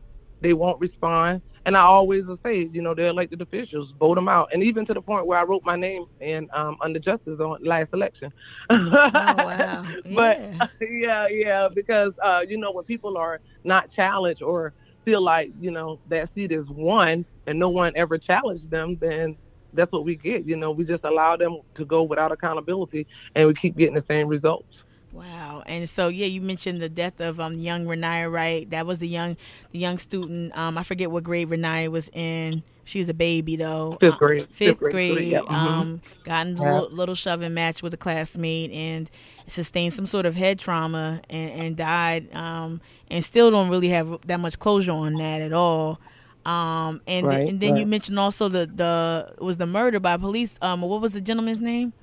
they 0.42 0.54
won't 0.54 0.80
respond. 0.80 1.42
And 1.66 1.76
I 1.76 1.82
always 1.82 2.26
will 2.26 2.38
say, 2.44 2.70
you 2.72 2.84
know, 2.84 2.94
the 2.94 3.08
elected 3.08 3.42
officials 3.42 3.92
vote 4.00 4.16
them 4.16 4.30
out, 4.30 4.50
and 4.54 4.62
even 4.62 4.86
to 4.86 4.94
the 4.94 5.02
point 5.02 5.26
where 5.26 5.40
I 5.40 5.44
wrote 5.44 5.64
my 5.66 5.76
name 5.76 6.06
in 6.22 6.48
um, 6.54 6.78
under 6.80 7.00
justice 7.00 7.40
on 7.40 7.58
last 7.64 7.90
election. 7.92 8.32
oh 8.70 8.76
wow! 8.92 9.84
Yeah. 10.06 10.14
But 10.14 10.70
yeah, 10.82 11.28
yeah, 11.28 11.68
because 11.74 12.14
uh, 12.24 12.42
you 12.48 12.60
know 12.60 12.72
when 12.72 12.86
people 12.86 13.18
are 13.18 13.40
not 13.64 13.92
challenged 13.96 14.44
or 14.44 14.74
feel 15.06 15.24
like 15.24 15.52
you 15.60 15.72
know 15.72 16.00
that 16.10 16.30
seat 16.36 16.52
is 16.52 16.66
won 16.70 17.26
and 17.48 17.58
no 17.58 17.70
one 17.70 17.94
ever 17.96 18.20
challenged 18.20 18.70
them, 18.70 18.98
then 19.02 19.36
that's 19.76 19.92
what 19.92 20.04
we 20.06 20.16
get. 20.16 20.46
You 20.46 20.56
know, 20.56 20.72
we 20.72 20.84
just 20.86 21.04
allow 21.04 21.36
them 21.38 21.60
to 21.76 21.86
go 21.86 22.04
without 22.04 22.32
accountability, 22.32 23.08
and 23.36 23.48
we 23.48 23.54
keep 23.54 23.78
getting 23.78 23.96
the 23.96 24.04
same 24.08 24.28
results. 24.28 24.68
Wow. 25.12 25.64
And 25.66 25.88
so 25.90 26.10
yeah, 26.10 26.26
you 26.26 26.42
mentioned 26.42 26.82
the 26.82 26.90
death 26.90 27.22
of 27.22 27.40
um 27.40 27.54
young 27.58 27.86
Raniya 27.86 28.30
Wright. 28.30 28.70
That 28.72 28.86
was 28.86 28.98
the 28.98 29.08
young 29.08 29.38
the 29.72 29.80
young 29.80 29.98
student. 29.98 30.56
Um 30.58 30.78
I 30.78 30.84
forget 30.84 31.10
what 31.10 31.24
grade 31.24 31.50
Raniya 31.50 31.88
was 31.90 32.10
in. 32.12 32.64
She 32.84 33.00
was 33.00 33.08
a 33.08 33.14
baby 33.14 33.56
though. 33.56 33.98
Fifth 34.02 34.18
grade. 34.18 34.44
Uh, 34.44 34.48
fifth, 34.52 34.80
grade. 34.80 34.92
grade. 34.92 35.28
Yeah. 35.32 35.40
mhm. 35.40 35.50
Um, 35.52 36.02
got 36.26 36.48
in 36.48 36.58
a 36.58 36.62
Yeah. 36.62 36.74
little, 36.74 36.90
little 36.92 37.16
shoving 37.16 37.54
match 37.54 37.82
with 37.82 37.94
a 37.94 37.98
classmate 37.98 38.72
and 38.72 39.10
sustained 39.48 39.94
some 39.94 40.06
sort 40.06 40.26
of 40.26 40.36
head 40.36 40.60
trauma 40.60 41.22
and, 41.30 41.52
and 41.52 41.78
died. 41.78 42.34
Um, 42.36 42.82
and 43.10 43.24
still 43.24 43.50
don't 43.52 43.70
really 43.70 43.90
have 43.90 44.20
that 44.28 44.40
much 44.42 44.60
closure 44.60 44.92
on 44.92 45.14
that 45.14 45.42
at 45.42 45.54
all. 45.54 46.00
Um, 46.46 47.02
and 47.08 47.26
Right, 47.28 47.50
and 47.50 47.60
then 47.60 47.76
you 47.76 47.86
mentioned 47.86 48.20
also 48.20 48.48
the 48.50 48.66
the 48.68 49.34
was 49.44 49.58
the 49.58 49.66
murder 49.66 50.00
by 50.00 50.18
police. 50.18 50.58
Um, 50.62 50.82
what 50.82 51.02
was 51.02 51.12
the 51.12 51.22
gentleman's 51.22 51.62
name? 51.62 51.94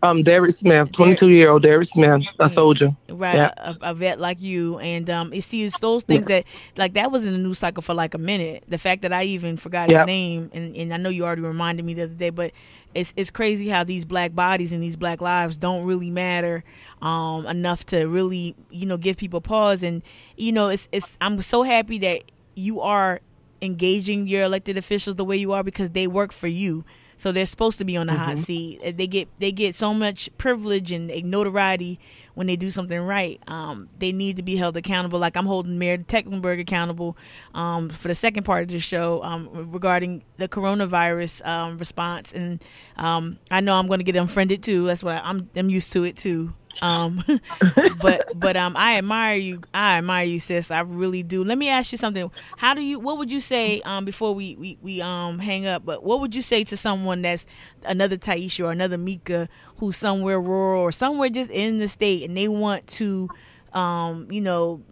Um, 0.00 0.22
Derek 0.22 0.56
Smith, 0.60 0.88
22 0.96 1.28
year 1.28 1.50
old 1.50 1.62
Derek 1.62 1.88
Smith, 1.92 2.22
a 2.38 2.50
soldier. 2.54 2.90
right 3.08 3.34
Yeah. 3.34 3.50
a, 3.56 3.76
a 3.82 3.94
vet 3.94 4.20
like 4.20 4.40
you 4.40 4.78
and 4.78 5.10
um 5.10 5.32
it 5.32 5.42
sees 5.42 5.78
those 5.78 6.04
things 6.04 6.26
that 6.26 6.44
like 6.76 6.92
that 6.94 7.10
was 7.10 7.24
in 7.24 7.32
the 7.32 7.38
news 7.38 7.58
cycle 7.58 7.82
for 7.82 7.94
like 7.94 8.14
a 8.14 8.18
minute 8.18 8.62
the 8.68 8.78
fact 8.78 9.02
that 9.02 9.12
i 9.12 9.24
even 9.24 9.56
forgot 9.56 9.88
his 9.88 9.96
Yep. 9.98 10.06
name 10.06 10.50
and, 10.52 10.76
and 10.76 10.94
i 10.94 10.98
know 10.98 11.08
you 11.08 11.24
already 11.24 11.42
reminded 11.42 11.84
me 11.84 11.94
the 11.94 12.02
other 12.04 12.14
day 12.14 12.30
but 12.30 12.52
it's 12.94 13.12
it's 13.16 13.30
crazy 13.30 13.68
how 13.68 13.82
these 13.82 14.04
black 14.04 14.34
bodies 14.36 14.70
and 14.72 14.80
these 14.82 14.96
black 14.96 15.20
lives 15.20 15.56
don't 15.56 15.84
really 15.84 16.10
matter 16.10 16.62
um 17.02 17.44
enough 17.46 17.84
to 17.86 18.04
really 18.04 18.54
you 18.70 18.86
know 18.86 18.96
give 18.98 19.16
people 19.16 19.40
pause 19.40 19.82
and 19.82 20.02
you 20.36 20.52
know 20.52 20.68
it's 20.68 20.88
it's 20.92 21.16
i'm 21.20 21.42
so 21.42 21.62
happy 21.64 21.98
that 21.98 22.22
you 22.54 22.80
are 22.80 23.20
engaging 23.60 24.26
your 24.26 24.42
elected 24.42 24.76
officials 24.76 25.16
the 25.16 25.24
way 25.24 25.36
you 25.36 25.52
are 25.52 25.62
because 25.62 25.90
they 25.90 26.06
work 26.06 26.32
for 26.32 26.48
you 26.48 26.84
so 27.18 27.32
they're 27.32 27.46
supposed 27.46 27.78
to 27.78 27.84
be 27.84 27.96
on 27.96 28.06
the 28.06 28.14
hot 28.14 28.38
seat. 28.38 28.80
Uh, 28.84 28.92
They 28.94 29.06
get 29.08 29.28
they 29.40 29.50
get 29.50 29.74
so 29.74 29.92
much 29.92 30.30
privilege 30.38 30.92
and 30.92 31.10
notoriety 31.24 31.98
when 32.34 32.46
they 32.46 32.54
do 32.54 32.70
something 32.70 32.98
right. 33.00 33.40
Um, 33.48 33.88
they 33.98 34.12
need 34.12 34.36
to 34.36 34.42
be 34.42 34.56
held 34.56 34.76
accountable. 34.76 35.18
Like 35.18 35.36
I'm 35.36 35.46
holding 35.46 35.78
Mayor 35.78 35.98
Tecklenburg 35.98 36.60
accountable 36.60 37.16
um, 37.54 37.90
for 37.90 38.06
the 38.06 38.14
second 38.14 38.44
part 38.44 38.62
of 38.62 38.68
the 38.68 38.78
show 38.78 39.22
um, 39.24 39.72
regarding 39.72 40.22
the 40.36 40.48
coronavirus 40.48 41.44
um, 41.44 41.78
response, 41.78 42.32
and 42.32 42.62
um, 42.96 43.38
I 43.50 43.60
know 43.60 43.74
I'm 43.74 43.88
going 43.88 43.98
to 44.00 44.04
get 44.04 44.14
unfriended 44.14 44.62
too. 44.62 44.86
That's 44.86 45.02
why 45.02 45.18
I'm 45.18 45.50
I'm 45.56 45.70
used 45.70 45.92
to 45.94 46.04
it 46.04 46.16
too. 46.16 46.54
Um, 46.80 47.22
but 47.88 48.24
but 48.32 48.56
um, 48.56 48.76
I 48.76 48.98
admire 48.98 49.36
you. 49.36 49.60
I 49.74 49.98
admire 49.98 50.24
you, 50.24 50.40
sis. 50.40 50.70
I 50.70 50.80
really 50.80 51.22
do. 51.22 51.44
Let 51.44 51.58
me 51.58 51.68
ask 51.68 51.92
you 51.92 51.98
something. 51.98 52.30
How 52.56 52.74
do 52.74 52.80
you? 52.80 52.98
What 52.98 53.18
would 53.18 53.30
you 53.30 53.40
say 53.40 53.80
um 53.82 54.04
before 54.04 54.34
we 54.34 54.56
we 54.56 54.78
we 54.80 55.00
um 55.00 55.38
hang 55.38 55.66
up? 55.66 55.84
But 55.84 56.02
what 56.04 56.20
would 56.20 56.34
you 56.34 56.42
say 56.42 56.64
to 56.64 56.76
someone 56.76 57.22
that's 57.22 57.46
another 57.84 58.16
Taisha 58.16 58.64
or 58.64 58.70
another 58.72 58.98
Mika 58.98 59.48
who's 59.76 59.96
somewhere 59.96 60.40
rural 60.40 60.82
or 60.82 60.92
somewhere 60.92 61.28
just 61.28 61.50
in 61.50 61.78
the 61.78 61.88
state 61.88 62.28
and 62.28 62.36
they 62.36 62.48
want 62.48 62.86
to 62.86 63.30
um 63.72 64.26
you 64.30 64.40
know 64.40 64.82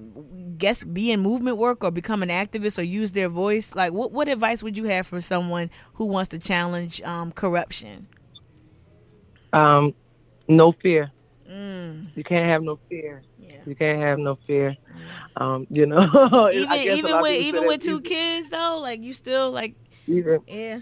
guess 0.58 0.82
be 0.82 1.10
in 1.10 1.20
movement 1.20 1.56
work 1.56 1.82
or 1.82 1.90
become 1.90 2.22
an 2.22 2.28
activist 2.28 2.78
or 2.78 2.82
use 2.82 3.12
their 3.12 3.28
voice 3.28 3.74
like 3.74 3.92
what 3.92 4.12
what 4.12 4.28
advice 4.28 4.62
would 4.62 4.76
you 4.76 4.84
have 4.84 5.06
for 5.06 5.20
someone 5.20 5.70
who 5.94 6.04
wants 6.06 6.28
to 6.28 6.38
challenge 6.38 7.00
um 7.02 7.32
corruption 7.32 8.06
Um, 9.52 9.94
no 10.48 10.72
fear. 10.72 11.12
Mm, 11.48 12.06
You 12.16 12.24
can't 12.24 12.46
have 12.46 12.62
no 12.62 12.78
fear. 12.88 13.22
yeah 13.38 13.62
You 13.66 13.74
can't 13.76 14.00
have 14.00 14.18
no 14.18 14.36
fear. 14.46 14.74
Um, 15.36 15.66
you 15.70 15.86
know, 15.86 16.06
even 16.52 16.78
even 16.78 17.20
with 17.20 17.40
even 17.40 17.66
with 17.66 17.80
two 17.82 18.00
easy. 18.00 18.08
kids 18.08 18.48
though 18.50 18.78
like 18.82 19.00
you 19.02 19.12
still 19.12 19.50
like 19.50 19.74
even 20.06 20.40
yeah 20.46 20.78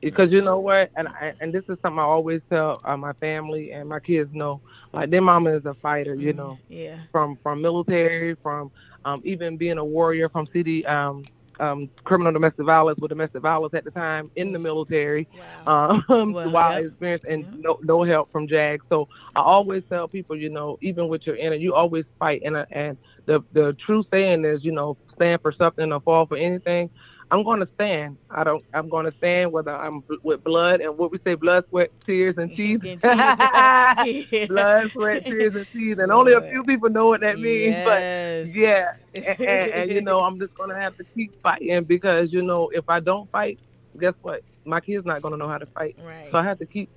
because 0.00 0.30
you 0.30 0.42
know 0.42 0.58
what, 0.58 0.90
and 0.96 1.08
I, 1.08 1.32
and 1.40 1.52
this 1.52 1.62
is 1.68 1.78
something 1.82 1.98
I 1.98 2.02
always 2.02 2.40
tell 2.50 2.80
uh, 2.84 2.96
my 2.96 3.12
family 3.14 3.72
and 3.72 3.88
my 3.88 4.00
kids 4.00 4.30
know. 4.32 4.60
Like 4.92 5.10
their 5.10 5.22
mama 5.22 5.50
is 5.56 5.64
a 5.64 5.74
fighter, 5.82 6.14
you 6.14 6.32
know, 6.32 6.60
yeah 6.68 6.98
from 7.12 7.36
from 7.42 7.62
military, 7.62 8.36
from 8.42 8.70
um, 9.04 9.20
even 9.24 9.56
being 9.56 9.78
a 9.78 9.84
warrior 9.84 10.28
from 10.28 10.46
city 10.52 10.84
um, 10.86 11.28
um, 11.60 11.90
criminal 12.04 12.32
domestic 12.32 12.64
violence 12.66 12.98
with 13.00 13.10
domestic 13.10 13.42
violence 13.42 13.74
at 13.74 13.84
the 13.84 13.90
time 13.90 14.30
in 14.36 14.52
the 14.52 14.58
military. 14.58 15.28
wow 15.32 15.66
um, 15.66 16.02
Well, 16.28 16.50
while 16.50 16.76
yep. 16.76 16.84
experience 16.84 17.22
and 17.28 17.46
no, 17.50 17.78
no 17.82 18.04
help 18.04 18.30
from 18.32 18.48
JAG. 18.48 18.80
So 18.88 19.06
I 19.34 19.40
always 19.40 19.82
tell 19.90 20.08
people, 20.08 20.36
you 20.36 20.50
know, 20.50 20.76
even 20.82 21.08
with 21.08 21.22
your 21.26 21.36
inner, 21.36 21.54
you 21.56 21.74
always 21.74 22.04
fight. 22.18 22.42
And 22.44 22.56
uh, 22.56 22.64
and 22.70 22.98
the 23.26 23.40
the 23.52 23.76
true 23.84 24.04
saying 24.12 24.44
is, 24.44 24.60
you 24.64 24.72
know, 24.72 24.96
stand 25.14 25.40
for 25.42 25.52
something 25.52 25.92
or 25.92 26.00
fall 26.00 26.26
for 26.26 26.36
anything. 26.36 26.90
I'm 27.30 27.42
going 27.42 27.60
to 27.60 27.68
stand. 27.74 28.18
I 28.30 28.44
don't. 28.44 28.64
I'm 28.72 28.88
going 28.88 29.06
to 29.06 29.14
stand 29.18 29.52
whether 29.52 29.74
I'm 29.74 30.04
with 30.22 30.44
blood 30.44 30.80
and 30.80 30.96
what 30.96 31.10
we 31.10 31.18
say, 31.24 31.34
blood, 31.34 31.64
sweat, 31.68 31.90
tears, 32.06 32.34
and 32.36 32.54
teeth. 32.54 32.80
And 32.84 33.00
teeth. 33.00 33.02
Yeah. 34.32 34.46
blood, 34.46 34.90
sweat, 34.92 35.22
tears, 35.28 35.54
and 35.54 35.66
cheese. 35.72 35.96
And 35.98 36.12
only 36.12 36.32
a 36.32 36.40
few 36.42 36.62
people 36.64 36.88
know 36.90 37.08
what 37.08 37.20
that 37.22 37.40
means. 37.40 37.82
But 37.84 38.02
Yes. 38.02 38.48
yeah, 38.54 38.86
and, 39.14 39.36
and, 39.40 39.70
and 39.74 39.90
you 39.90 40.00
know, 40.02 40.20
I'm 40.20 40.38
just 40.38 40.54
gonna 40.54 40.78
have 40.78 40.96
to 40.98 41.04
keep 41.14 41.32
fighting 41.42 41.84
because 41.84 42.32
you 42.32 42.42
know, 42.42 42.70
if 42.72 42.84
I 42.88 43.00
don't 43.00 43.30
fight, 43.30 43.58
guess 43.98 44.14
what? 44.22 44.42
My 44.64 44.80
kids 44.80 45.04
not 45.04 45.22
gonna 45.22 45.36
know 45.36 45.48
how 45.48 45.58
to 45.58 45.66
fight. 45.74 45.96
right 45.98 46.28
So 46.30 46.38
I 46.38 46.44
have 46.44 46.58
to 46.60 46.66
keep 46.66 46.90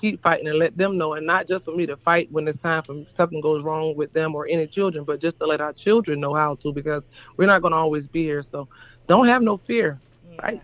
keep 0.00 0.22
fighting 0.22 0.46
and 0.46 0.58
let 0.58 0.76
them 0.76 0.98
know, 0.98 1.14
and 1.14 1.26
not 1.26 1.48
just 1.48 1.64
for 1.64 1.74
me 1.74 1.86
to 1.86 1.96
fight 1.98 2.28
when 2.30 2.46
it's 2.48 2.60
time 2.60 2.82
for 2.86 3.02
something 3.16 3.40
goes 3.40 3.64
wrong 3.64 3.94
with 3.96 4.12
them 4.12 4.34
or 4.34 4.46
any 4.46 4.66
children, 4.66 5.04
but 5.04 5.20
just 5.20 5.38
to 5.38 5.46
let 5.46 5.60
our 5.60 5.72
children 5.84 6.20
know 6.20 6.34
how 6.34 6.56
to 6.62 6.72
because 6.72 7.02
we're 7.38 7.46
not 7.46 7.62
gonna 7.62 7.76
always 7.76 8.06
be 8.08 8.22
here. 8.22 8.44
So 8.50 8.68
don't 9.08 9.28
have 9.28 9.42
no 9.42 9.58
fear. 9.58 9.98
Yeah. 10.30 10.40
Right. 10.42 10.62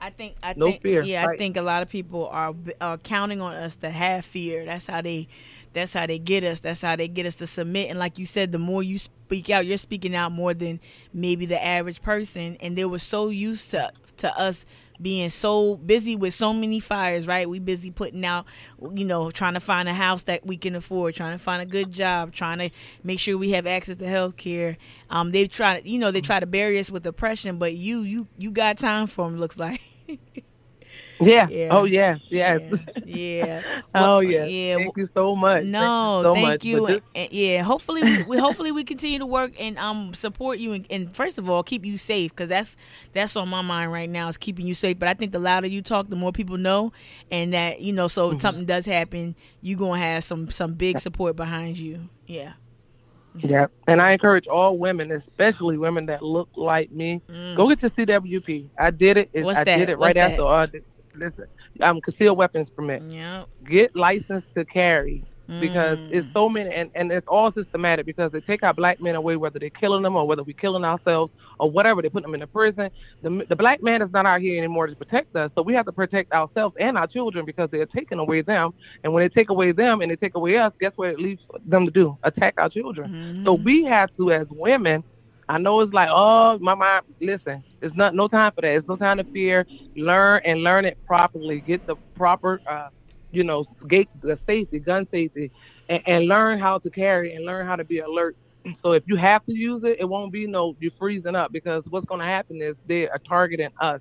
I 0.00 0.10
think 0.10 0.36
I 0.42 0.54
No 0.56 0.66
think 0.66 0.82
fear, 0.82 1.02
yeah, 1.02 1.26
I 1.26 1.36
think 1.36 1.56
a 1.56 1.62
lot 1.62 1.82
of 1.82 1.88
people 1.88 2.28
are 2.28 2.54
are 2.80 2.98
counting 2.98 3.40
on 3.40 3.54
us 3.54 3.74
to 3.76 3.90
have 3.90 4.24
fear. 4.24 4.64
That's 4.64 4.86
how 4.86 5.02
they 5.02 5.28
that's 5.72 5.92
how 5.92 6.06
they 6.06 6.18
get 6.18 6.44
us. 6.44 6.60
That's 6.60 6.82
how 6.82 6.96
they 6.96 7.08
get 7.08 7.26
us 7.26 7.34
to 7.36 7.46
submit. 7.46 7.90
And 7.90 7.98
like 7.98 8.18
you 8.18 8.26
said, 8.26 8.52
the 8.52 8.58
more 8.58 8.82
you 8.82 8.98
speak 8.98 9.50
out, 9.50 9.66
you're 9.66 9.76
speaking 9.76 10.14
out 10.14 10.32
more 10.32 10.54
than 10.54 10.80
maybe 11.12 11.46
the 11.46 11.62
average 11.62 12.00
person. 12.00 12.56
And 12.60 12.76
they 12.78 12.84
were 12.84 13.00
so 13.00 13.28
used 13.28 13.70
to 13.72 13.92
to 14.18 14.38
us 14.38 14.64
being 15.00 15.30
so 15.30 15.76
busy 15.76 16.16
with 16.16 16.34
so 16.34 16.52
many 16.52 16.80
fires, 16.80 17.26
right? 17.26 17.48
We 17.48 17.58
busy 17.58 17.90
putting 17.90 18.24
out, 18.24 18.46
you 18.94 19.04
know, 19.04 19.30
trying 19.30 19.54
to 19.54 19.60
find 19.60 19.88
a 19.88 19.94
house 19.94 20.22
that 20.24 20.44
we 20.46 20.56
can 20.56 20.74
afford, 20.74 21.14
trying 21.14 21.32
to 21.36 21.42
find 21.42 21.62
a 21.62 21.66
good 21.66 21.92
job, 21.92 22.32
trying 22.32 22.58
to 22.58 22.70
make 23.02 23.20
sure 23.20 23.38
we 23.38 23.50
have 23.52 23.66
access 23.66 23.96
to 23.96 24.08
health 24.08 24.36
care. 24.36 24.76
Um, 25.10 25.30
they 25.32 25.46
try, 25.46 25.82
you 25.84 25.98
know, 25.98 26.10
they 26.10 26.20
try 26.20 26.40
to 26.40 26.46
bury 26.46 26.78
us 26.78 26.90
with 26.90 27.06
oppression, 27.06 27.58
but 27.58 27.74
you, 27.74 28.02
you, 28.02 28.26
you 28.36 28.50
got 28.50 28.78
time 28.78 29.06
for 29.06 29.28
them. 29.28 29.38
Looks 29.38 29.58
like. 29.58 29.80
Yeah. 31.20 31.48
Yeah. 31.48 31.68
Oh 31.70 31.84
yes. 31.84 32.18
Yes. 32.30 32.60
Yeah. 33.04 33.04
yeah. 33.04 33.62
oh 33.94 34.00
Well, 34.00 34.22
yes. 34.22 34.50
Yeah. 34.50 34.76
Thank 34.76 34.96
you 34.96 35.08
so 35.14 35.34
much. 35.34 35.64
No, 35.64 36.32
thank 36.34 36.64
you 36.64 36.76
so 36.78 36.86
thank 36.86 36.92
you. 36.92 36.98
This- 36.98 37.00
And- 37.14 37.24
and- 37.24 37.32
yeah, 37.32 37.62
hopefully 37.62 38.04
we, 38.04 38.22
we 38.24 38.38
hopefully 38.38 38.72
we 38.72 38.84
continue 38.84 39.18
to 39.18 39.26
work 39.26 39.52
and 39.58 39.76
um 39.78 40.14
support 40.14 40.58
you 40.58 40.72
and, 40.74 40.86
and 40.90 41.14
first 41.14 41.38
of 41.38 41.48
all 41.50 41.62
keep 41.62 41.84
you 41.84 41.98
safe 41.98 42.30
because 42.30 42.48
that's 42.48 42.76
that's 43.12 43.34
on 43.36 43.48
my 43.48 43.62
mind 43.62 43.90
right 43.92 44.08
now 44.10 44.28
is 44.28 44.36
keeping 44.36 44.66
you 44.66 44.74
safe. 44.74 44.98
But 44.98 45.08
I 45.08 45.14
think 45.14 45.32
the 45.32 45.38
louder 45.38 45.66
you 45.66 45.82
talk, 45.82 46.08
the 46.08 46.16
more 46.16 46.32
people 46.32 46.56
know, 46.58 46.92
and 47.30 47.52
that 47.52 47.80
you 47.80 47.92
know. 47.92 48.08
So 48.08 48.28
Mm-hmm. 48.28 48.36
if 48.36 48.42
something 48.42 48.64
does 48.66 48.86
happen, 48.86 49.34
you 49.60 49.76
gonna 49.76 50.00
have 50.00 50.24
some 50.24 50.50
some 50.50 50.74
big 50.74 50.98
support 50.98 51.34
behind 51.36 51.76
you. 51.78 52.08
Yeah. 52.26 52.52
Yeah, 53.40 53.66
and 53.86 54.00
I 54.02 54.12
encourage 54.12 54.48
all 54.48 54.76
women, 54.78 55.12
especially 55.12 55.78
women 55.78 56.06
that 56.06 56.22
look 56.22 56.48
like 56.56 56.90
me, 56.90 57.20
go 57.54 57.68
get 57.68 57.80
your 57.82 57.90
CWP. 57.92 58.66
I 58.76 58.90
did 58.90 59.16
it. 59.16 59.32
Mm. 59.32 59.44
What's 59.44 59.58
I 59.60 59.64
that? 59.64 59.76
did 59.76 59.88
it 59.90 59.98
What's 59.98 60.16
right 60.16 60.30
that? 60.30 60.30
after. 60.32 60.44
Uh, 60.44 60.66
listen, 61.18 61.46
um, 61.82 62.00
concealed 62.00 62.38
weapons 62.38 62.68
permit. 62.74 63.02
Yeah. 63.02 63.44
Get 63.68 63.94
licensed 63.96 64.48
to 64.54 64.64
carry 64.64 65.24
because 65.60 65.98
Mm. 65.98 66.12
it's 66.12 66.32
so 66.34 66.46
many, 66.50 66.68
and, 66.74 66.90
and 66.94 67.10
it's 67.10 67.26
all 67.26 67.50
systematic 67.52 68.04
because 68.04 68.30
they 68.32 68.40
take 68.40 68.62
our 68.62 68.74
black 68.74 69.00
men 69.00 69.14
away, 69.14 69.34
whether 69.36 69.58
they're 69.58 69.70
killing 69.70 70.02
them 70.02 70.14
or 70.14 70.26
whether 70.26 70.42
we're 70.42 70.52
killing 70.54 70.84
ourselves 70.84 71.32
or 71.58 71.70
whatever. 71.70 72.02
They 72.02 72.10
put 72.10 72.22
them 72.22 72.34
in 72.34 72.40
the 72.40 72.46
prison. 72.46 72.90
The 73.22 73.46
the 73.48 73.56
black 73.56 73.82
man 73.82 74.02
is 74.02 74.12
not 74.12 74.26
out 74.26 74.42
here 74.42 74.58
anymore 74.58 74.88
to 74.88 74.94
protect 74.94 75.34
us, 75.36 75.50
so 75.54 75.62
we 75.62 75.72
have 75.72 75.86
to 75.86 75.92
protect 75.92 76.32
ourselves 76.32 76.76
and 76.78 76.98
our 76.98 77.06
children 77.06 77.46
because 77.46 77.70
they're 77.70 77.86
taking 77.86 78.18
away 78.18 78.42
them. 78.42 78.74
And 79.02 79.14
when 79.14 79.24
they 79.24 79.30
take 79.30 79.48
away 79.48 79.72
them 79.72 80.02
and 80.02 80.10
they 80.10 80.16
take 80.16 80.34
away 80.34 80.58
us, 80.58 80.74
guess 80.80 80.92
what 80.96 81.08
it 81.08 81.18
leaves 81.18 81.40
them 81.64 81.86
to 81.86 81.90
do? 81.90 82.18
Attack 82.24 82.54
our 82.58 82.68
children. 82.68 83.10
Mm-hmm. 83.10 83.44
So 83.46 83.54
we 83.54 83.84
have 83.84 84.10
to, 84.18 84.32
as 84.32 84.46
women, 84.50 85.02
I 85.48 85.58
know 85.58 85.80
it's 85.80 85.92
like, 85.92 86.10
oh, 86.12 86.58
my 86.58 86.74
mind. 86.74 87.04
Listen, 87.20 87.64
it's 87.80 87.96
not 87.96 88.14
no 88.14 88.28
time 88.28 88.52
for 88.54 88.62
that. 88.62 88.74
It's 88.74 88.88
no 88.88 88.96
time 88.96 89.16
to 89.18 89.24
fear. 89.24 89.66
Learn 89.96 90.42
and 90.44 90.62
learn 90.62 90.84
it 90.84 90.98
properly. 91.06 91.60
Get 91.60 91.86
the 91.86 91.96
proper, 92.16 92.60
uh, 92.70 92.88
you 93.32 93.44
know, 93.44 93.64
gate 93.88 94.10
the 94.22 94.38
safety, 94.46 94.78
gun 94.78 95.06
safety, 95.10 95.50
and, 95.88 96.02
and 96.06 96.26
learn 96.28 96.58
how 96.58 96.78
to 96.78 96.90
carry 96.90 97.34
and 97.34 97.44
learn 97.46 97.66
how 97.66 97.76
to 97.76 97.84
be 97.84 98.00
alert. 98.00 98.36
So 98.82 98.92
if 98.92 99.04
you 99.06 99.16
have 99.16 99.44
to 99.46 99.52
use 99.52 99.82
it, 99.84 99.96
it 100.00 100.04
won't 100.04 100.32
be 100.32 100.46
no 100.46 100.76
you 100.80 100.90
freezing 100.98 101.34
up 101.34 101.52
because 101.52 101.84
what's 101.88 102.06
going 102.06 102.20
to 102.20 102.26
happen 102.26 102.60
is 102.60 102.76
they 102.86 103.08
are 103.08 103.20
targeting 103.26 103.70
us. 103.80 104.00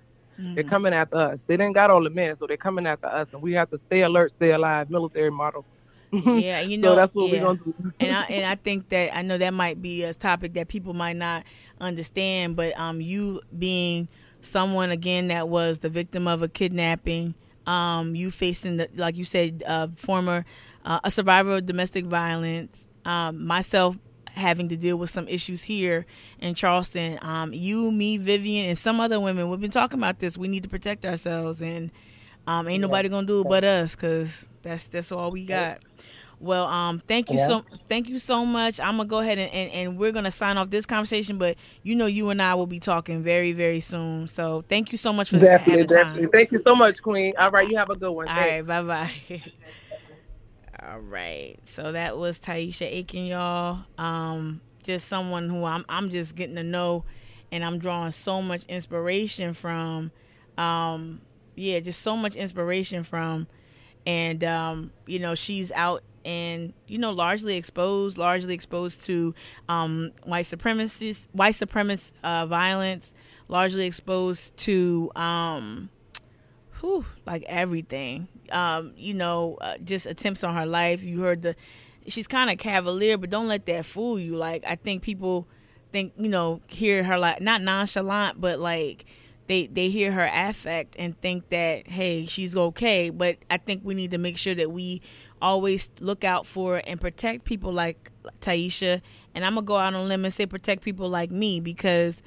They're 0.55 0.63
coming 0.63 0.93
after 0.93 1.17
us. 1.17 1.39
They 1.47 1.57
didn't 1.57 1.73
got 1.73 1.89
all 1.89 2.03
the 2.03 2.09
men, 2.09 2.35
so 2.39 2.45
they're 2.47 2.57
coming 2.57 2.85
after 2.85 3.07
us, 3.07 3.27
and 3.33 3.41
we 3.41 3.53
have 3.53 3.69
to 3.71 3.79
stay 3.87 4.01
alert, 4.01 4.33
stay 4.35 4.51
alive. 4.51 4.89
Military 4.89 5.31
model. 5.31 5.65
Yeah, 6.11 6.61
you 6.61 6.77
so 6.77 6.81
know, 6.81 6.95
that's 6.95 7.13
what 7.13 7.29
yeah. 7.31 7.43
we're 7.43 7.45
gonna 7.45 7.59
do. 7.63 7.93
and 7.99 8.15
I 8.15 8.23
and 8.23 8.45
I 8.45 8.55
think 8.55 8.89
that 8.89 9.15
I 9.15 9.21
know 9.21 9.37
that 9.37 9.53
might 9.53 9.81
be 9.81 10.03
a 10.03 10.13
topic 10.13 10.53
that 10.53 10.67
people 10.67 10.93
might 10.93 11.15
not 11.17 11.43
understand, 11.81 12.55
but 12.55 12.77
um, 12.79 13.01
you 13.01 13.41
being 13.57 14.07
someone 14.41 14.91
again 14.91 15.27
that 15.27 15.49
was 15.49 15.79
the 15.79 15.89
victim 15.89 16.27
of 16.27 16.41
a 16.41 16.47
kidnapping, 16.47 17.35
um, 17.65 18.15
you 18.15 18.31
facing 18.31 18.77
the 18.77 18.89
like 18.95 19.17
you 19.17 19.25
said, 19.25 19.63
uh, 19.67 19.87
former 19.95 20.45
uh, 20.85 20.99
a 21.03 21.11
survivor 21.11 21.57
of 21.57 21.65
domestic 21.65 22.05
violence, 22.05 22.87
um, 23.05 23.45
myself 23.45 23.97
having 24.27 24.69
to 24.69 24.77
deal 24.77 24.97
with 24.97 25.09
some 25.09 25.27
issues 25.27 25.63
here 25.63 26.05
in 26.39 26.55
Charleston. 26.55 27.19
Um, 27.21 27.53
you, 27.53 27.91
me, 27.91 28.17
Vivian, 28.17 28.69
and 28.69 28.77
some 28.77 28.99
other 28.99 29.19
women, 29.19 29.49
we've 29.49 29.59
been 29.59 29.71
talking 29.71 29.99
about 29.99 30.19
this. 30.19 30.37
We 30.37 30.47
need 30.47 30.63
to 30.63 30.69
protect 30.69 31.05
ourselves, 31.05 31.61
and 31.61 31.91
um, 32.47 32.67
ain't 32.67 32.81
nobody 32.81 33.09
gonna 33.09 33.27
do 33.27 33.41
it 33.41 33.47
but 33.47 33.63
us, 33.63 33.93
cause 33.95 34.29
that's 34.63 34.87
that's 34.87 35.11
all 35.11 35.31
we 35.31 35.45
got. 35.45 35.79
Well, 36.39 36.67
um, 36.67 36.99
thank 36.99 37.31
you 37.31 37.37
yeah. 37.37 37.47
so 37.47 37.65
thank 37.89 38.07
you 38.09 38.19
so 38.19 38.45
much. 38.45 38.79
I'm 38.79 38.97
gonna 38.97 39.09
go 39.09 39.19
ahead 39.19 39.39
and, 39.39 39.51
and, 39.51 39.71
and, 39.71 39.97
we're 39.97 40.11
gonna 40.11 40.31
sign 40.31 40.57
off 40.57 40.69
this 40.69 40.85
conversation, 40.85 41.39
but 41.39 41.57
you 41.81 41.95
know 41.95 42.05
you 42.05 42.29
and 42.29 42.41
I 42.41 42.53
will 42.53 42.67
be 42.67 42.79
talking 42.79 43.23
very 43.23 43.53
very 43.53 43.79
soon. 43.79 44.27
So 44.27 44.63
thank 44.69 44.91
you 44.91 44.97
so 44.99 45.11
much 45.11 45.31
for 45.31 45.39
definitely 45.39 45.87
definitely. 45.87 46.23
Time. 46.23 46.31
Thank 46.31 46.51
you 46.51 46.61
so 46.63 46.75
much, 46.75 47.01
Queen. 47.01 47.33
All 47.39 47.49
right, 47.49 47.67
you 47.67 47.75
have 47.77 47.89
a 47.89 47.95
good 47.95 48.11
one. 48.11 48.27
All 48.27 48.35
Thanks. 48.35 48.67
right, 48.67 48.87
bye 48.87 49.09
bye. 49.29 49.43
All 50.87 50.99
right, 50.99 51.57
so 51.65 51.91
that 51.91 52.17
was 52.17 52.37
Taisha 52.37 52.85
Aiken, 52.85 53.25
y'all. 53.25 53.79
Um, 53.97 54.61
just 54.83 55.07
someone 55.07 55.49
who 55.49 55.65
I'm 55.65 55.85
I'm 55.89 56.11
just 56.11 56.35
getting 56.35 56.55
to 56.55 56.63
know, 56.63 57.03
and 57.51 57.65
I'm 57.65 57.79
drawing 57.79 58.11
so 58.11 58.41
much 58.43 58.63
inspiration 58.65 59.53
from. 59.55 60.11
Um, 60.55 61.21
yeah, 61.57 61.79
just 61.79 62.01
so 62.01 62.15
much 62.15 62.35
inspiration 62.35 63.03
from, 63.03 63.47
and 64.05 64.43
um, 64.43 64.91
you 65.05 65.19
know 65.19 65.35
she's 65.35 65.71
out 65.71 66.03
and 66.23 66.73
you 66.87 66.97
know 66.97 67.11
largely 67.11 67.57
exposed, 67.57 68.17
largely 68.17 68.53
exposed 68.53 69.03
to 69.05 69.33
um, 69.67 70.11
white 70.23 70.45
supremacist, 70.45 71.27
white 71.31 71.55
supremacist 71.55 72.11
uh, 72.23 72.45
violence, 72.45 73.11
largely 73.47 73.85
exposed 73.85 74.55
to 74.57 75.11
um, 75.15 75.89
whew, 76.79 77.05
like 77.25 77.43
everything. 77.47 78.27
Um, 78.51 78.93
you 78.95 79.13
know, 79.13 79.57
uh, 79.59 79.77
just 79.83 80.05
attempts 80.05 80.43
on 80.43 80.55
her 80.55 80.65
life. 80.65 81.03
You 81.03 81.21
heard 81.21 81.41
the, 81.41 81.55
she's 82.07 82.27
kind 82.27 82.49
of 82.49 82.57
cavalier, 82.57 83.17
but 83.17 83.29
don't 83.29 83.47
let 83.47 83.65
that 83.65 83.85
fool 83.85 84.19
you. 84.19 84.37
Like 84.37 84.63
I 84.65 84.75
think 84.75 85.01
people 85.01 85.47
think 85.91 86.13
you 86.17 86.29
know 86.29 86.61
hear 86.67 87.03
her 87.03 87.17
like 87.17 87.41
not 87.41 87.61
nonchalant, 87.61 88.39
but 88.39 88.59
like 88.59 89.05
they 89.47 89.67
they 89.67 89.89
hear 89.89 90.11
her 90.11 90.29
affect 90.31 90.95
and 90.99 91.19
think 91.21 91.49
that 91.49 91.87
hey 91.87 92.25
she's 92.25 92.55
okay. 92.55 93.09
But 93.09 93.37
I 93.49 93.57
think 93.57 93.81
we 93.83 93.93
need 93.95 94.11
to 94.11 94.17
make 94.17 94.37
sure 94.37 94.55
that 94.55 94.71
we 94.71 95.01
always 95.41 95.89
look 95.99 96.23
out 96.23 96.45
for 96.45 96.81
and 96.85 96.99
protect 96.99 97.45
people 97.45 97.71
like 97.71 98.11
Taisha. 98.41 99.01
And 99.33 99.45
I'm 99.45 99.55
gonna 99.55 99.65
go 99.65 99.77
out 99.77 99.93
on 99.93 99.95
a 99.95 100.03
limb 100.03 100.25
and 100.25 100.33
say 100.33 100.45
protect 100.45 100.83
people 100.83 101.09
like 101.09 101.31
me 101.31 101.59
because, 101.59 102.21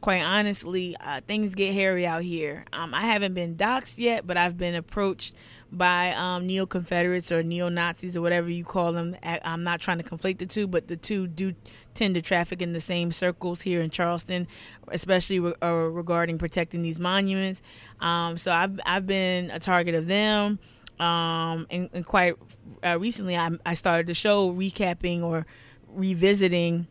quite 0.00 0.22
honestly, 0.22 0.96
uh, 1.00 1.20
things 1.26 1.54
get 1.54 1.74
hairy 1.74 2.06
out 2.06 2.22
here. 2.22 2.64
Um, 2.72 2.94
I 2.94 3.02
haven't 3.02 3.34
been 3.34 3.56
doxxed 3.56 3.98
yet, 3.98 4.26
but 4.26 4.36
I've 4.36 4.56
been 4.56 4.74
approached 4.74 5.34
by 5.72 6.12
um, 6.12 6.46
neo 6.46 6.66
Confederates 6.66 7.32
or 7.32 7.42
neo 7.42 7.68
Nazis 7.68 8.16
or 8.16 8.20
whatever 8.20 8.48
you 8.48 8.64
call 8.64 8.92
them. 8.92 9.16
I'm 9.22 9.64
not 9.64 9.80
trying 9.80 9.98
to 9.98 10.04
conflate 10.04 10.38
the 10.38 10.46
two, 10.46 10.66
but 10.66 10.88
the 10.88 10.96
two 10.96 11.26
do 11.26 11.54
tend 11.94 12.14
to 12.14 12.22
traffic 12.22 12.62
in 12.62 12.72
the 12.72 12.80
same 12.80 13.10
circles 13.10 13.62
here 13.62 13.80
in 13.80 13.90
Charleston, 13.90 14.46
especially 14.88 15.40
re- 15.40 15.54
uh, 15.62 15.72
regarding 15.72 16.38
protecting 16.38 16.82
these 16.82 16.98
monuments. 16.98 17.62
Um, 18.00 18.38
so 18.38 18.50
I've 18.52 18.78
I've 18.84 19.06
been 19.06 19.50
a 19.50 19.58
target 19.58 19.94
of 19.94 20.06
them 20.06 20.58
um, 20.98 21.66
and, 21.70 21.90
and 21.92 22.06
quite 22.06 22.36
uh, 22.84 22.98
recently 22.98 23.36
I, 23.36 23.50
I 23.64 23.74
started 23.74 24.06
the 24.06 24.14
show 24.14 24.50
recapping 24.52 25.22
or 25.22 25.46
revisiting 25.88 26.86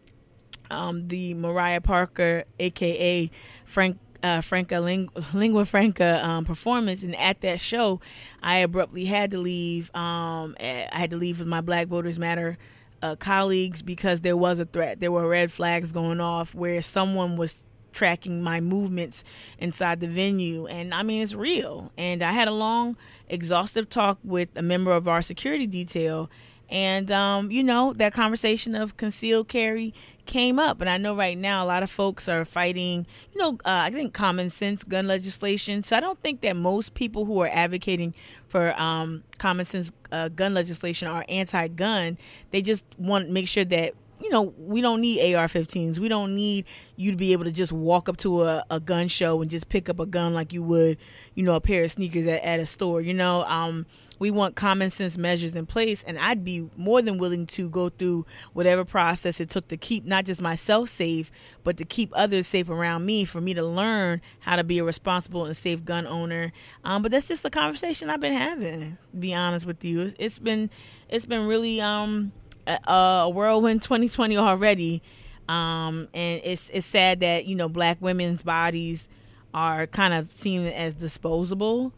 um, 0.70 1.08
the 1.08 1.34
Mariah 1.34 1.82
Parker, 1.82 2.44
aka 2.60 3.30
Frank 3.66 3.98
uh, 4.26 4.42
Franca 4.42 4.80
Ling- 4.80 5.10
Lingua 5.34 5.66
Franca 5.66 6.26
um, 6.26 6.46
performance, 6.46 7.04
and 7.04 7.16
at 7.16 7.42
that 7.42 7.62
show, 7.62 8.02
I 8.42 8.58
abruptly 8.58 9.06
had 9.06 9.32
to 9.32 9.38
leave. 9.38 9.94
Um, 9.96 10.56
I 10.60 10.88
had 10.92 11.12
to 11.12 11.18
leave 11.18 11.40
with 11.40 11.48
my 11.48 11.62
Black 11.62 11.88
Voters 11.88 12.18
Matter 12.18 12.58
uh, 13.04 13.16
colleagues 13.18 13.84
because 13.84 14.22
there 14.22 14.36
was 14.36 14.60
a 14.60 14.66
threat. 14.66 15.00
There 15.00 15.12
were 15.12 15.28
red 15.28 15.52
flags 15.52 15.92
going 15.92 16.20
off 16.20 16.56
where 16.56 16.82
someone 16.82 17.38
was 17.38 17.62
tracking 17.94 18.42
my 18.42 18.60
movements 18.60 19.24
inside 19.60 20.00
the 20.00 20.08
venue. 20.08 20.66
And 20.66 20.94
I 20.94 21.04
mean, 21.04 21.22
it's 21.22 21.36
real. 21.36 21.92
And 21.98 22.24
I 22.24 22.32
had 22.34 22.48
a 22.48 22.52
long, 22.52 22.98
exhaustive 23.30 23.90
talk 23.90 24.18
with 24.24 24.50
a 24.56 24.62
member 24.64 24.92
of 24.92 25.08
our 25.08 25.22
security 25.22 25.68
detail. 25.68 26.30
And, 26.70 27.12
um, 27.12 27.52
you 27.52 27.64
know, 27.64 27.94
that 27.94 28.14
conversation 28.14 28.76
of 28.76 28.98
concealed 28.98 29.48
carry 29.48 29.94
came 30.26 30.58
up. 30.60 30.82
And 30.82 30.90
I 30.90 30.98
know 30.98 31.16
right 31.16 31.38
now 31.38 31.64
a 31.64 31.68
lot 31.68 31.84
of 31.84 31.92
folks 31.92 32.28
are 32.28 32.46
fighting, 32.46 33.06
you 33.34 33.40
know, 33.40 33.54
uh, 33.66 33.86
I 33.86 33.92
think 33.92 34.14
common 34.14 34.50
sense 34.50 34.84
gun 34.84 35.08
legislation. 35.08 35.84
So 35.84 35.96
I 35.96 36.00
don't 36.00 36.20
think 36.22 36.42
that 36.42 36.56
most 36.56 36.94
people 36.94 37.26
who 37.26 37.40
are 37.42 37.50
advocating 37.52 38.14
for 38.48 38.80
um, 38.82 39.24
common 39.38 39.66
sense 39.66 39.92
uh, 40.12 40.30
gun 40.30 40.54
legislation 40.54 41.08
are 41.08 41.26
anti 41.30 41.68
gun. 41.68 42.18
They 42.52 42.62
just 42.62 42.84
want 42.98 43.28
to 43.28 43.32
make 43.32 43.48
sure 43.48 43.66
that 43.66 43.94
you 44.22 44.30
know, 44.30 44.54
we 44.58 44.82
don't 44.82 45.02
need 45.02 45.36
AR-15s. 45.36 46.00
We 46.00 46.08
don't 46.08 46.36
need 46.36 46.66
you 46.96 47.12
to 47.12 47.18
be 47.18 47.34
able 47.34 47.44
to 47.44 47.52
just 47.52 47.72
walk 47.72 48.08
up 48.08 48.18
to 48.18 48.44
a, 48.44 48.66
a 48.72 48.80
gun 48.80 49.08
show 49.08 49.42
and 49.42 49.52
just 49.52 49.68
pick 49.70 49.90
up 49.90 50.00
a 50.00 50.06
gun 50.06 50.34
like 50.34 50.54
you 50.54 50.64
would, 50.64 50.98
you 51.36 51.44
know, 51.44 51.56
a 51.56 51.62
pair 51.62 51.84
of 51.84 51.92
sneakers 51.92 52.26
at, 52.26 52.42
at 52.42 52.60
a 52.60 52.66
store. 52.66 53.02
You 53.02 53.14
know, 53.14 53.44
um, 53.44 53.86
we 54.20 54.32
want 54.32 54.56
common 54.56 54.90
sense 54.90 55.18
measures 55.18 55.56
in 55.56 55.66
place, 55.66 56.04
and 56.06 56.18
I'd 56.18 56.44
be 56.44 56.70
more 56.76 57.02
than 57.02 57.18
willing 57.18 57.46
to 57.48 57.70
go 57.70 57.90
through 57.90 58.26
whatever 58.54 58.86
process 58.86 59.40
it 59.40 59.50
took 59.50 59.68
to 59.70 59.78
keep 59.78 60.06
not 60.06 60.26
just 60.26 60.42
myself 60.42 60.90
safe, 60.90 61.32
but 61.64 61.78
to 61.78 61.86
keep 61.86 62.12
others 62.16 62.48
safe 62.48 62.70
around 62.70 63.06
me. 63.06 63.26
For 63.26 63.42
me 63.42 63.54
to 63.54 63.64
learn 63.64 64.22
how 64.40 64.56
to 64.56 64.64
be 64.64 64.80
a 64.80 64.84
responsible 64.84 65.46
and 65.46 65.56
safe 65.56 65.84
gun 65.84 66.08
owner. 66.08 66.52
Um, 66.84 67.02
but 67.02 67.12
that's 67.12 67.28
just 67.28 67.46
a 67.46 67.50
conversation 67.50 68.10
I've 68.10 68.20
been 68.22 68.34
having. 68.34 68.98
Be 69.18 69.34
honest 69.34 69.66
with 69.66 69.84
you, 69.84 70.14
it's 70.18 70.40
been 70.40 70.70
it's 71.10 71.26
been 71.26 71.46
really 71.48 71.82
um 71.82 72.32
a, 72.68 73.30
whirlwind 73.30 73.82
2020 73.82 74.38
already. 74.38 75.02
Um, 75.48 76.08
and 76.14 76.42
it's 76.44 76.70
it's 76.74 76.88
sad 76.88 77.20
that 77.20 77.46
you 77.46 77.56
know 77.56 77.70
black 77.70 77.98
women's 78.02 78.42
bodies 78.42 79.08
are 79.54 79.88
kind 79.88 80.14
of 80.14 80.32
seen 80.32 80.66
as 80.68 80.96
disposable. 80.96 81.94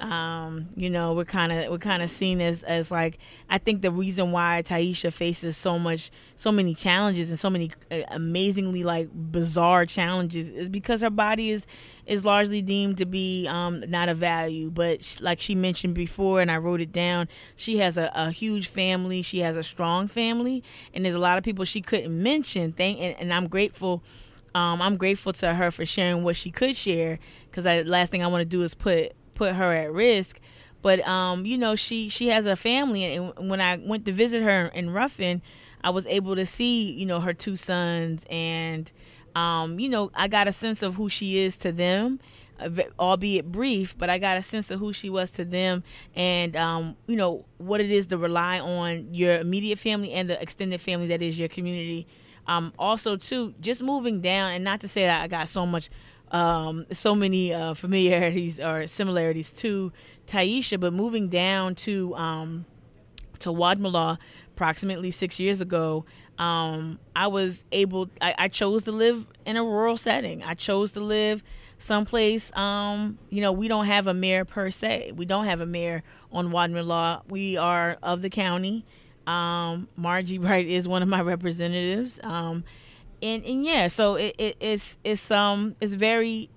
Um, 0.00 0.70
you 0.76 0.88
know, 0.88 1.12
we're 1.12 1.26
kind 1.26 1.52
of 1.52 1.70
we're 1.70 1.78
kind 1.78 2.02
of 2.02 2.10
seen 2.10 2.40
as 2.40 2.62
as 2.62 2.90
like 2.90 3.18
I 3.50 3.58
think 3.58 3.82
the 3.82 3.90
reason 3.90 4.32
why 4.32 4.62
Taisha 4.64 5.12
faces 5.12 5.56
so 5.56 5.78
much 5.78 6.10
so 6.36 6.50
many 6.50 6.74
challenges 6.74 7.28
and 7.28 7.38
so 7.38 7.50
many 7.50 7.70
uh, 7.90 8.02
amazingly 8.08 8.82
like 8.82 9.10
bizarre 9.12 9.84
challenges 9.84 10.48
is 10.48 10.68
because 10.70 11.02
her 11.02 11.10
body 11.10 11.50
is 11.50 11.66
is 12.06 12.24
largely 12.24 12.62
deemed 12.62 12.98
to 12.98 13.06
be 13.06 13.46
um, 13.46 13.84
not 13.88 14.08
a 14.08 14.14
value. 14.14 14.70
But 14.70 15.18
like 15.20 15.40
she 15.40 15.54
mentioned 15.54 15.94
before, 15.94 16.40
and 16.40 16.50
I 16.50 16.56
wrote 16.56 16.80
it 16.80 16.92
down, 16.92 17.28
she 17.54 17.78
has 17.78 17.96
a, 17.96 18.10
a, 18.14 18.30
huge 18.30 18.68
family. 18.68 19.22
She 19.22 19.40
has 19.40 19.56
a 19.56 19.62
strong 19.62 20.08
family, 20.08 20.64
and 20.94 21.04
there's 21.04 21.14
a 21.14 21.20
lot 21.20 21.36
of 21.36 21.44
people 21.44 21.64
she 21.64 21.82
couldn't 21.82 22.22
mention. 22.22 22.72
Thank 22.72 23.00
and, 23.00 23.16
and 23.20 23.32
I'm 23.32 23.48
grateful. 23.48 24.02
Um, 24.54 24.82
I'm 24.82 24.96
grateful 24.96 25.32
to 25.34 25.54
her 25.54 25.70
for 25.70 25.86
sharing 25.86 26.24
what 26.24 26.34
she 26.34 26.50
could 26.50 26.74
share 26.74 27.20
because 27.48 27.64
the 27.64 27.84
last 27.84 28.10
thing 28.10 28.24
I 28.24 28.26
want 28.26 28.40
to 28.40 28.44
do 28.44 28.62
is 28.64 28.74
put 28.74 29.12
put 29.40 29.54
her 29.54 29.72
at 29.72 29.90
risk. 29.90 30.38
But 30.82 31.06
um, 31.08 31.46
you 31.46 31.56
know, 31.56 31.74
she 31.74 32.10
she 32.10 32.28
has 32.28 32.44
a 32.44 32.56
family, 32.56 33.04
and 33.04 33.48
when 33.48 33.60
I 33.60 33.76
went 33.76 34.04
to 34.06 34.12
visit 34.12 34.42
her 34.42 34.66
in 34.66 34.90
Ruffin, 34.90 35.40
I 35.82 35.90
was 35.90 36.06
able 36.06 36.36
to 36.36 36.44
see 36.44 36.92
you 36.92 37.06
know 37.06 37.20
her 37.20 37.32
two 37.32 37.56
sons, 37.56 38.24
and 38.28 38.90
um, 39.34 39.80
you 39.80 39.88
know, 39.88 40.10
I 40.14 40.28
got 40.28 40.46
a 40.46 40.52
sense 40.52 40.82
of 40.82 40.94
who 40.96 41.08
she 41.08 41.38
is 41.38 41.56
to 41.58 41.72
them. 41.72 42.20
Uh, 42.58 42.68
albeit 42.98 43.50
brief, 43.50 43.96
but 43.96 44.10
I 44.10 44.18
got 44.18 44.36
a 44.36 44.42
sense 44.42 44.70
of 44.70 44.78
who 44.80 44.92
she 44.92 45.08
was 45.08 45.30
to 45.30 45.46
them, 45.46 45.82
and 46.14 46.54
um, 46.56 46.96
you 47.06 47.16
know 47.16 47.46
what 47.56 47.80
it 47.80 47.90
is 47.90 48.06
to 48.08 48.18
rely 48.18 48.60
on 48.60 49.14
your 49.14 49.38
immediate 49.38 49.78
family 49.78 50.12
and 50.12 50.28
the 50.28 50.40
extended 50.42 50.82
family 50.82 51.06
that 51.06 51.22
is 51.22 51.38
your 51.38 51.48
community. 51.48 52.06
Um, 52.46 52.74
also, 52.78 53.16
too, 53.16 53.54
just 53.60 53.80
moving 53.80 54.20
down, 54.20 54.50
and 54.50 54.62
not 54.62 54.80
to 54.80 54.88
say 54.88 55.06
that 55.06 55.22
I 55.22 55.28
got 55.28 55.48
so 55.48 55.64
much 55.64 55.88
um, 56.30 56.86
so 56.92 57.14
many 57.14 57.52
uh, 57.52 57.74
familiarities 57.74 58.60
or 58.60 58.86
similarities 58.86 59.50
to 59.50 59.92
Taisha, 60.26 60.78
but 60.78 60.92
moving 60.92 61.28
down 61.28 61.74
to 61.76 62.14
um, 62.14 62.64
to 63.40 63.50
Wadmalaw 63.50 64.18
approximately 64.52 65.10
six 65.10 65.40
years 65.40 65.60
ago, 65.60 66.04
um, 66.38 66.98
I 67.16 67.26
was 67.26 67.64
able. 67.72 68.10
I, 68.20 68.34
I, 68.38 68.48
chose 68.48 68.84
to 68.84 68.92
live 68.92 69.26
in 69.44 69.56
a 69.56 69.64
rural 69.64 69.96
setting. 69.96 70.42
I 70.42 70.54
chose 70.54 70.92
to 70.92 71.00
live 71.00 71.42
someplace. 71.78 72.54
Um, 72.56 73.18
you 73.28 73.40
know, 73.40 73.52
we 73.52 73.68
don't 73.68 73.86
have 73.86 74.06
a 74.06 74.14
mayor 74.14 74.44
per 74.44 74.70
se. 74.70 75.12
We 75.16 75.24
don't 75.24 75.46
have 75.46 75.60
a 75.60 75.66
mayor 75.66 76.02
on 76.32 76.50
Wadmalaw. 76.50 77.22
We 77.28 77.56
are 77.56 77.98
of 78.02 78.22
the 78.22 78.30
county. 78.30 78.84
Um, 79.26 79.88
Margie 79.96 80.38
Bright 80.46 80.66
is 80.66 80.86
one 80.86 81.02
of 81.02 81.08
my 81.08 81.20
representatives. 81.20 82.20
Um, 82.22 82.64
and 83.22 83.44
and 83.44 83.64
yeah, 83.64 83.88
so 83.88 84.14
it, 84.16 84.34
it 84.38 84.56
it's 84.60 84.96
it's 85.04 85.30
um 85.30 85.76
it's 85.80 85.94
very 85.94 86.50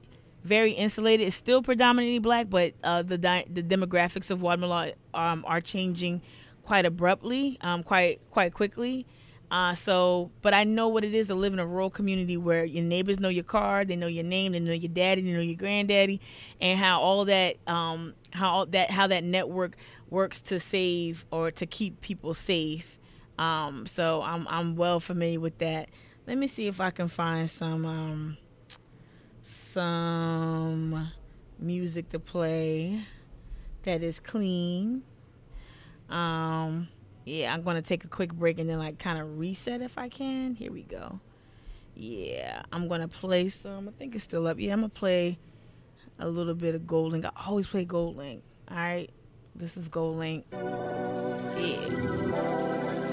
very 0.43 0.71
insulated. 0.73 1.27
It's 1.27 1.35
still 1.35 1.61
predominantly 1.61 2.19
black, 2.19 2.49
but 2.49 2.73
uh, 2.83 3.01
the 3.01 3.17
di- 3.17 3.45
the 3.49 3.63
demographics 3.63 4.29
of 4.29 4.39
Wadmalaw 4.39 4.93
um, 5.13 5.43
are 5.47 5.61
changing 5.61 6.21
quite 6.63 6.85
abruptly, 6.85 7.57
um, 7.61 7.83
quite 7.83 8.21
quite 8.31 8.53
quickly. 8.53 9.05
Uh, 9.51 9.75
so, 9.75 10.31
but 10.41 10.53
I 10.53 10.63
know 10.63 10.87
what 10.87 11.03
it 11.03 11.13
is 11.13 11.27
to 11.27 11.35
live 11.35 11.53
in 11.53 11.59
a 11.59 11.65
rural 11.65 11.91
community 11.91 12.37
where 12.37 12.65
your 12.65 12.83
neighbors 12.83 13.19
know 13.19 13.29
your 13.29 13.43
car, 13.43 13.85
they 13.85 13.95
know 13.95 14.07
your 14.07 14.23
name, 14.23 14.53
they 14.53 14.59
know 14.59 14.73
your 14.73 14.91
daddy, 14.91 15.21
they 15.21 15.31
know 15.31 15.41
your 15.41 15.55
granddaddy, 15.55 16.19
and 16.59 16.79
how 16.79 16.99
all 17.01 17.25
that, 17.25 17.57
um, 17.67 18.15
how 18.31 18.49
all 18.49 18.65
that, 18.67 18.89
how 18.89 19.05
that 19.07 19.23
network 19.23 19.75
works 20.09 20.41
to 20.41 20.59
save 20.59 21.25
or 21.31 21.51
to 21.51 21.65
keep 21.67 22.01
people 22.01 22.33
safe 22.33 22.97
Um, 23.37 23.87
so 23.87 24.21
I'm 24.21 24.47
I'm 24.47 24.75
well 24.75 24.99
familiar 24.99 25.39
with 25.39 25.57
that. 25.59 25.89
Let 26.25 26.37
me 26.37 26.47
see 26.47 26.67
if 26.67 26.79
I 26.79 26.91
can 26.91 27.09
find 27.09 27.51
some 27.51 27.85
um, 27.85 28.37
some 29.43 31.11
music 31.59 32.09
to 32.11 32.19
play 32.19 33.01
that 33.83 34.01
is 34.01 34.21
clean. 34.21 35.03
Um, 36.09 36.87
yeah, 37.25 37.53
I'm 37.53 37.63
gonna 37.63 37.81
take 37.81 38.05
a 38.05 38.07
quick 38.07 38.33
break 38.33 38.57
and 38.59 38.69
then 38.69 38.79
like 38.79 38.99
kind 38.99 39.19
of 39.19 39.37
reset 39.37 39.81
if 39.81 39.97
I 39.97 40.07
can. 40.07 40.55
Here 40.55 40.71
we 40.71 40.83
go. 40.83 41.19
Yeah, 41.95 42.63
I'm 42.71 42.87
gonna 42.87 43.09
play 43.09 43.49
some. 43.49 43.89
I 43.89 43.91
think 43.91 44.15
it's 44.15 44.23
still 44.23 44.47
up. 44.47 44.59
Yeah, 44.59 44.73
I'm 44.73 44.79
gonna 44.79 44.89
play 44.89 45.37
a 46.19 46.27
little 46.29 46.55
bit 46.55 46.73
of 46.73 46.83
GoldLink. 46.83 47.25
I 47.25 47.31
always 47.47 47.67
play 47.67 47.85
GoldLink. 47.85 48.41
All 48.69 48.77
right, 48.77 49.09
this 49.55 49.75
is 49.75 49.89
GoldLink. 49.89 50.45
Yeah. 51.59 53.12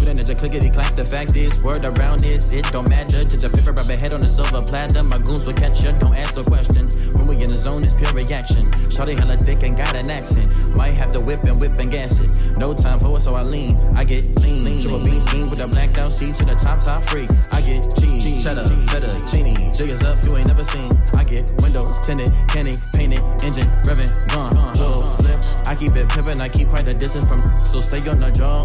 Put 0.00 0.08
an 0.08 0.18
edge, 0.18 0.38
clickety 0.38 0.70
clack. 0.70 0.96
The 0.96 1.04
fact 1.04 1.36
is, 1.36 1.62
word 1.62 1.84
around 1.84 2.24
is 2.24 2.50
it 2.52 2.64
don't 2.72 2.88
matter. 2.88 3.22
Judge 3.22 3.44
a 3.44 3.48
favorite 3.48 3.76
rubber 3.76 3.96
head 3.96 4.14
on 4.14 4.24
a 4.24 4.28
silver 4.30 4.62
platter. 4.62 5.02
My 5.02 5.18
goons 5.18 5.44
will 5.44 5.52
catch 5.52 5.84
ya, 5.84 5.92
don't 5.92 6.14
ask 6.14 6.34
no 6.36 6.42
questions. 6.42 7.10
When 7.10 7.26
we 7.26 7.42
in 7.42 7.50
the 7.50 7.58
zone, 7.58 7.84
it's 7.84 7.92
pure 7.92 8.10
reaction. 8.14 8.72
Shawty 8.88 9.18
hella 9.18 9.36
thick 9.36 9.62
and 9.62 9.76
got 9.76 9.94
an 9.94 10.10
accent. 10.10 10.50
Might 10.74 10.92
have 10.92 11.12
to 11.12 11.20
whip 11.20 11.44
and 11.44 11.60
whip 11.60 11.78
and 11.78 11.90
gas 11.90 12.18
it. 12.18 12.30
No 12.56 12.72
time 12.72 12.98
for 12.98 13.18
it, 13.18 13.20
so 13.20 13.34
I 13.34 13.42
lean. 13.42 13.76
I 13.94 14.04
get 14.04 14.24
lean, 14.40 14.64
lean. 14.64 14.80
Triple 14.80 15.04
beans, 15.04 15.30
lean 15.34 15.44
with 15.48 15.60
a 15.60 15.68
blacked 15.68 15.98
out 15.98 16.12
seat 16.12 16.34
to 16.36 16.46
the 16.46 16.54
top, 16.54 16.80
top 16.80 17.04
freak. 17.04 17.28
I 17.52 17.60
get 17.60 17.94
cheese, 17.98 18.22
cheese 18.22 18.42
cheddar, 18.42 18.64
feta, 18.64 19.10
genie. 19.30 19.70
Jiggers 19.74 20.02
up, 20.02 20.24
you 20.24 20.34
ain't 20.38 20.48
never 20.48 20.64
seen. 20.64 20.90
I 21.14 21.24
get 21.24 21.52
windows 21.60 21.98
tinted, 22.06 22.32
canning, 22.48 22.76
painted, 22.94 23.20
engine 23.44 23.68
revving, 23.84 24.28
gone. 24.30 24.54
Little 24.72 25.04
flip, 25.04 25.44
I 25.66 25.76
keep 25.76 25.94
it 25.94 26.08
pimpin', 26.08 26.40
I 26.40 26.48
keep 26.48 26.68
quite 26.68 26.88
a 26.88 26.94
distance 26.94 27.28
from. 27.28 27.66
So 27.66 27.82
stay 27.82 28.00
on 28.08 28.20
the 28.20 28.30
jaw. 28.30 28.64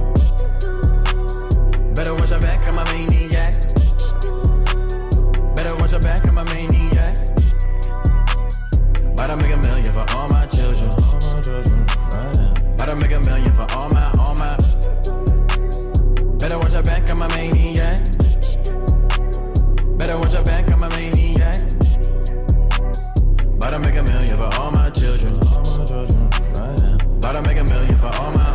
Better 1.96 2.14
watch 2.14 2.30
your 2.30 2.40
back, 2.42 2.68
I'm 2.68 2.78
a 2.78 2.84
maniac. 2.92 3.54
Better 5.56 5.76
watch 5.78 5.92
your 5.92 6.02
back, 6.02 6.28
I'm 6.28 6.38
a 6.38 6.44
maniac. 6.44 7.16
About 9.14 9.28
to 9.28 9.38
make 9.38 9.54
a 9.54 9.58
million 9.58 9.94
for 9.94 10.06
all 10.14 10.28
my 10.28 10.46
children. 10.46 10.92
About 12.74 12.86
to 12.86 12.96
make 12.98 13.12
a 13.14 13.20
million 13.22 13.54
for 13.54 13.66
all 13.72 13.90
my, 13.90 14.12
all 14.20 14.36
my. 14.36 14.58
Better 16.38 16.60
watch 16.60 16.74
your 16.74 16.84
back, 16.84 17.10
I'm 17.10 17.22
a 17.22 17.30
maniac. 17.30 18.00
Better 19.98 20.18
watch 20.18 20.34
your 20.34 20.44
back, 20.44 20.70
I'm 20.72 20.84
a 20.84 20.90
maniac. 20.90 21.62
About 23.56 23.70
to 23.70 23.80
make 23.80 23.96
a 23.96 24.04
million 24.04 24.38
for 24.38 24.50
all 24.60 24.72
my 24.72 24.90
children. 24.90 25.32
About 27.18 27.32
to 27.32 27.42
make 27.42 27.58
a 27.58 27.64
million 27.64 27.98
for 27.98 28.16
all 28.18 28.32
my. 28.32 28.55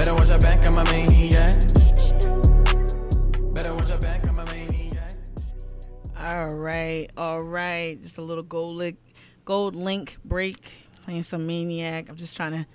Better 0.00 0.14
watch 0.14 0.30
your 0.30 0.38
back, 0.38 0.66
I'm 0.66 0.78
a 0.78 0.84
maniac. 0.84 1.56
Better 3.52 3.74
watch 3.74 3.90
your 3.90 3.98
back, 3.98 4.26
I'm 4.26 4.38
a 4.38 4.46
maniac. 4.46 5.16
All 6.16 6.54
right, 6.54 7.08
all 7.18 7.42
right. 7.42 8.02
Just 8.02 8.16
a 8.16 8.22
little 8.22 8.42
gold 8.42 8.76
link, 8.76 8.96
GoldLink 9.44 10.16
break. 10.24 10.72
Playing 11.04 11.22
some 11.22 11.46
maniac. 11.46 12.08
I'm 12.08 12.16
just 12.16 12.34
trying 12.34 12.52
to. 12.52 12.66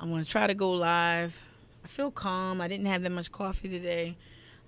I'm 0.00 0.08
gonna 0.08 0.24
try 0.24 0.46
to 0.46 0.54
go 0.54 0.70
live. 0.70 1.38
I 1.84 1.88
feel 1.88 2.10
calm. 2.10 2.62
I 2.62 2.68
didn't 2.68 2.86
have 2.86 3.02
that 3.02 3.10
much 3.10 3.30
coffee 3.30 3.68
today. 3.68 4.16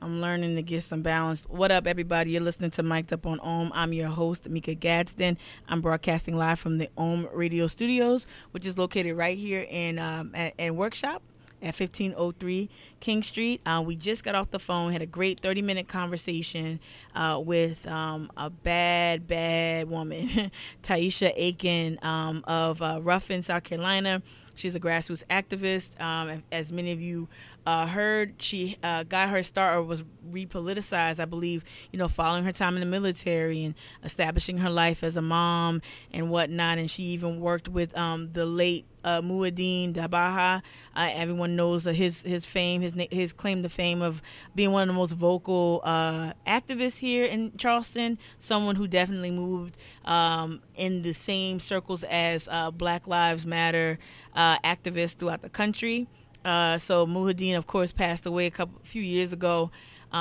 I'm 0.02 0.20
learning 0.20 0.56
to 0.56 0.62
get 0.62 0.82
some 0.82 1.00
balance. 1.00 1.46
What 1.48 1.72
up, 1.72 1.86
everybody? 1.86 2.32
You're 2.32 2.42
listening 2.42 2.72
to 2.72 2.82
Mic'd 2.82 3.14
Up 3.14 3.24
on 3.24 3.40
Ohm. 3.40 3.72
I'm 3.74 3.94
your 3.94 4.08
host, 4.08 4.46
Mika 4.46 4.74
Gadsden. 4.74 5.38
I'm 5.68 5.80
broadcasting 5.80 6.36
live 6.36 6.58
from 6.58 6.76
the 6.76 6.90
Ohm 6.98 7.30
Radio 7.32 7.66
Studios, 7.66 8.26
which 8.50 8.66
is 8.66 8.76
located 8.76 9.16
right 9.16 9.38
here 9.38 9.62
in 9.62 9.98
um, 9.98 10.32
at, 10.34 10.52
at 10.58 10.74
Workshop 10.74 11.22
at 11.62 11.78
1503 11.78 12.68
King 13.00 13.22
Street. 13.22 13.60
Uh, 13.66 13.82
we 13.84 13.96
just 13.96 14.24
got 14.24 14.34
off 14.34 14.50
the 14.50 14.58
phone, 14.58 14.92
had 14.92 15.02
a 15.02 15.06
great 15.06 15.40
30 15.40 15.62
minute 15.62 15.88
conversation 15.88 16.80
uh, 17.14 17.40
with 17.42 17.86
um, 17.86 18.30
a 18.36 18.50
bad, 18.50 19.26
bad 19.26 19.88
woman, 19.88 20.50
Taisha 20.82 21.32
Aiken 21.34 21.98
um, 22.02 22.44
of 22.46 22.82
uh, 22.82 23.00
Ruffin, 23.02 23.42
South 23.42 23.64
Carolina. 23.64 24.22
She's 24.54 24.76
a 24.76 24.80
grassroots 24.80 25.24
activist. 25.30 26.00
Um, 26.00 26.42
as 26.52 26.70
many 26.70 26.92
of 26.92 27.00
you 27.00 27.28
uh, 27.66 27.86
heard, 27.86 28.34
she 28.38 28.76
uh, 28.82 29.04
got 29.04 29.30
her 29.30 29.42
start 29.42 29.76
or 29.76 29.82
was 29.82 30.04
repoliticized, 30.30 31.20
I 31.20 31.24
believe, 31.24 31.64
you 31.92 31.98
know, 31.98 32.08
following 32.08 32.44
her 32.44 32.52
time 32.52 32.74
in 32.74 32.80
the 32.80 32.86
military 32.86 33.64
and 33.64 33.74
establishing 34.02 34.58
her 34.58 34.70
life 34.70 35.02
as 35.02 35.16
a 35.16 35.22
mom 35.22 35.80
and 36.12 36.30
whatnot. 36.30 36.78
And 36.78 36.90
she 36.90 37.04
even 37.04 37.40
worked 37.40 37.68
with 37.68 37.96
um, 37.96 38.32
the 38.32 38.44
late 38.44 38.86
uh, 39.04 39.20
Muhiyidin 39.20 39.92
d'Baha. 39.92 40.60
Uh, 40.96 41.10
everyone 41.12 41.56
knows 41.56 41.84
his 41.84 42.22
his 42.22 42.46
fame, 42.46 42.80
his 42.80 42.94
his 43.10 43.32
claim 43.32 43.62
to 43.62 43.68
fame 43.68 44.02
of 44.02 44.22
being 44.54 44.72
one 44.72 44.82
of 44.82 44.88
the 44.88 44.94
most 44.94 45.12
vocal 45.12 45.80
uh, 45.84 46.32
activists 46.46 46.98
here 46.98 47.24
in 47.24 47.56
Charleston. 47.56 48.18
Someone 48.38 48.76
who 48.76 48.86
definitely 48.88 49.30
moved 49.30 49.76
um, 50.04 50.62
in 50.74 51.02
the 51.02 51.12
same 51.12 51.60
circles 51.60 52.02
as 52.04 52.48
uh, 52.50 52.70
Black 52.70 53.06
Lives 53.06 53.46
Matter 53.46 53.98
uh, 54.34 54.58
activists 54.60 55.16
throughout 55.16 55.42
the 55.42 55.50
country. 55.50 56.08
Uh, 56.44 56.78
so 56.78 57.06
Muhiyidin, 57.06 57.56
of 57.56 57.66
course, 57.66 57.92
passed 57.92 58.26
away 58.26 58.46
a 58.46 58.50
couple 58.50 58.80
few 58.84 59.02
years 59.02 59.32
ago. 59.32 59.70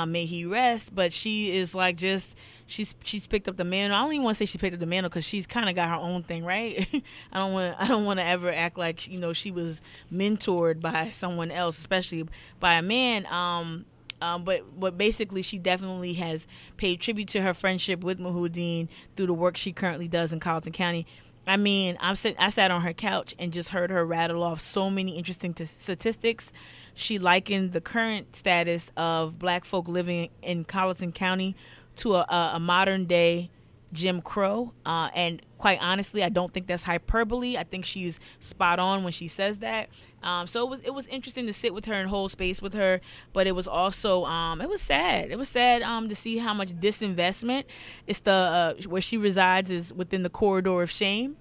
may 0.06 0.26
he 0.26 0.44
rest. 0.44 0.94
But 0.94 1.12
she 1.12 1.56
is 1.56 1.74
like 1.74 1.96
just 1.96 2.34
she's 2.66 2.94
she's 3.04 3.26
picked 3.26 3.48
up 3.48 3.56
the 3.56 3.64
mantle. 3.64 3.96
I 3.96 4.02
don't 4.02 4.12
even 4.12 4.24
want 4.24 4.36
to 4.36 4.38
say 4.38 4.46
she 4.46 4.58
picked 4.58 4.74
up 4.74 4.80
the 4.80 4.86
mantle 4.86 5.10
because 5.10 5.24
she's 5.24 5.46
kind 5.46 5.68
of 5.68 5.74
got 5.74 5.88
her 5.88 5.96
own 5.96 6.22
thing, 6.22 6.44
right? 6.44 6.88
I 7.32 7.38
don't 7.38 7.52
want 7.52 7.76
I 7.78 7.86
don't 7.86 8.04
want 8.04 8.18
to 8.18 8.24
ever 8.24 8.52
act 8.52 8.78
like 8.78 9.08
you 9.08 9.18
know 9.18 9.32
she 9.32 9.50
was 9.50 9.80
mentored 10.12 10.80
by 10.80 11.10
someone 11.10 11.50
else, 11.50 11.78
especially 11.78 12.26
by 12.60 12.74
a 12.74 12.82
man. 12.82 13.26
Um, 13.26 13.84
um, 14.22 14.44
but 14.44 14.78
but 14.78 14.96
basically, 14.96 15.42
she 15.42 15.58
definitely 15.58 16.14
has 16.14 16.46
paid 16.76 17.00
tribute 17.00 17.28
to 17.28 17.42
her 17.42 17.54
friendship 17.54 18.02
with 18.02 18.18
Muhiyidin 18.18 18.88
through 19.16 19.26
the 19.26 19.34
work 19.34 19.56
she 19.56 19.72
currently 19.72 20.08
does 20.08 20.32
in 20.32 20.40
Colleton 20.40 20.72
County. 20.72 21.06
I 21.46 21.56
mean, 21.56 21.96
I'm 22.00 22.16
sit, 22.16 22.36
I 22.38 22.50
sat 22.50 22.70
on 22.70 22.82
her 22.82 22.92
couch 22.92 23.34
and 23.38 23.52
just 23.52 23.68
heard 23.68 23.90
her 23.90 24.04
rattle 24.04 24.42
off 24.42 24.60
so 24.60 24.88
many 24.88 25.16
interesting 25.16 25.52
t- 25.52 25.66
statistics. 25.66 26.50
She 26.94 27.18
likened 27.18 27.72
the 27.72 27.80
current 27.80 28.34
status 28.36 28.90
of 28.96 29.38
black 29.38 29.64
folk 29.64 29.88
living 29.88 30.30
in 30.42 30.64
Colleton 30.64 31.12
County 31.12 31.54
to 31.96 32.14
a, 32.14 32.20
a, 32.20 32.50
a 32.54 32.60
modern 32.60 33.04
day 33.04 33.50
Jim 33.94 34.20
Crow. 34.20 34.72
Uh, 34.84 35.08
and 35.14 35.40
quite 35.56 35.78
honestly, 35.80 36.22
I 36.22 36.28
don't 36.28 36.52
think 36.52 36.66
that's 36.66 36.82
hyperbole. 36.82 37.56
I 37.56 37.64
think 37.64 37.86
she's 37.86 38.20
spot 38.40 38.78
on 38.78 39.04
when 39.04 39.12
she 39.12 39.28
says 39.28 39.58
that. 39.58 39.88
Um, 40.22 40.46
so 40.46 40.66
it 40.66 40.70
was 40.70 40.80
it 40.80 40.90
was 40.90 41.06
interesting 41.06 41.46
to 41.46 41.52
sit 41.52 41.72
with 41.72 41.86
her 41.86 41.94
and 41.94 42.10
hold 42.10 42.30
space 42.30 42.60
with 42.60 42.74
her, 42.74 43.00
but 43.32 43.46
it 43.46 43.52
was 43.52 43.66
also 43.66 44.24
um, 44.24 44.60
it 44.60 44.68
was 44.68 44.82
sad. 44.82 45.30
It 45.30 45.38
was 45.38 45.48
sad 45.48 45.82
um, 45.82 46.08
to 46.08 46.14
see 46.14 46.38
how 46.38 46.52
much 46.52 46.70
disinvestment. 46.70 47.64
It's 48.06 48.20
the 48.20 48.32
uh, 48.32 48.74
where 48.86 49.02
she 49.02 49.16
resides 49.16 49.70
is 49.70 49.92
within 49.92 50.22
the 50.22 50.30
corridor 50.30 50.82
of 50.82 50.90
shame. 50.90 51.36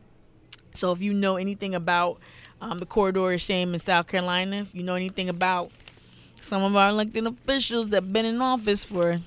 So 0.74 0.92
if 0.92 1.02
you 1.02 1.14
know 1.14 1.36
anything 1.36 1.76
about 1.76 2.20
um, 2.62 2.78
the 2.78 2.86
corridor 2.86 3.34
of 3.34 3.42
shame 3.42 3.74
in 3.74 3.80
South 3.80 4.08
Carolina, 4.08 4.62
if 4.62 4.74
you 4.74 4.84
know 4.84 4.96
anything 4.96 5.30
about 5.30 5.72
some 6.42 6.64
of 6.64 6.76
our 6.76 6.90
elected 6.90 7.26
officials 7.26 7.90
that 7.90 8.04
have 8.04 8.14
been 8.14 8.26
in 8.26 8.42
office 8.42 8.84
for 8.84 9.22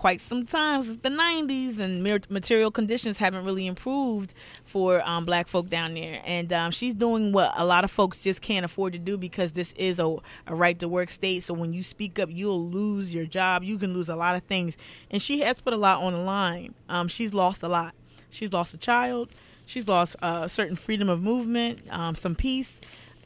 quite 0.00 0.18
some 0.18 0.46
time 0.46 0.82
since 0.82 0.98
the 1.02 1.10
90s 1.10 1.78
and 1.78 2.02
material 2.30 2.70
conditions 2.70 3.18
haven't 3.18 3.44
really 3.44 3.66
improved 3.66 4.32
for 4.64 5.06
um, 5.06 5.26
black 5.26 5.46
folk 5.46 5.68
down 5.68 5.92
there. 5.92 6.22
And 6.24 6.50
um, 6.54 6.70
she's 6.70 6.94
doing 6.94 7.32
what 7.32 7.52
a 7.54 7.66
lot 7.66 7.84
of 7.84 7.90
folks 7.90 8.18
just 8.18 8.40
can't 8.40 8.64
afford 8.64 8.94
to 8.94 8.98
do 8.98 9.18
because 9.18 9.52
this 9.52 9.74
is 9.74 9.98
a, 9.98 10.16
a 10.46 10.54
right 10.54 10.78
to 10.78 10.88
work 10.88 11.10
state. 11.10 11.42
So 11.42 11.52
when 11.52 11.74
you 11.74 11.82
speak 11.82 12.18
up 12.18 12.30
you'll 12.32 12.66
lose 12.70 13.12
your 13.12 13.26
job. 13.26 13.62
You 13.62 13.76
can 13.76 13.92
lose 13.92 14.08
a 14.08 14.16
lot 14.16 14.36
of 14.36 14.42
things. 14.44 14.78
And 15.10 15.20
she 15.20 15.40
has 15.40 15.60
put 15.60 15.74
a 15.74 15.76
lot 15.76 16.02
on 16.02 16.14
the 16.14 16.20
line. 16.20 16.74
Um, 16.88 17.08
she's 17.08 17.34
lost 17.34 17.62
a 17.62 17.68
lot. 17.68 17.94
She's 18.30 18.54
lost 18.54 18.72
a 18.72 18.78
child. 18.78 19.28
She's 19.66 19.86
lost 19.86 20.16
uh, 20.22 20.48
certain 20.48 20.76
freedom 20.76 21.10
of 21.10 21.20
movement 21.20 21.80
um, 21.90 22.14
some 22.14 22.34
peace 22.34 22.80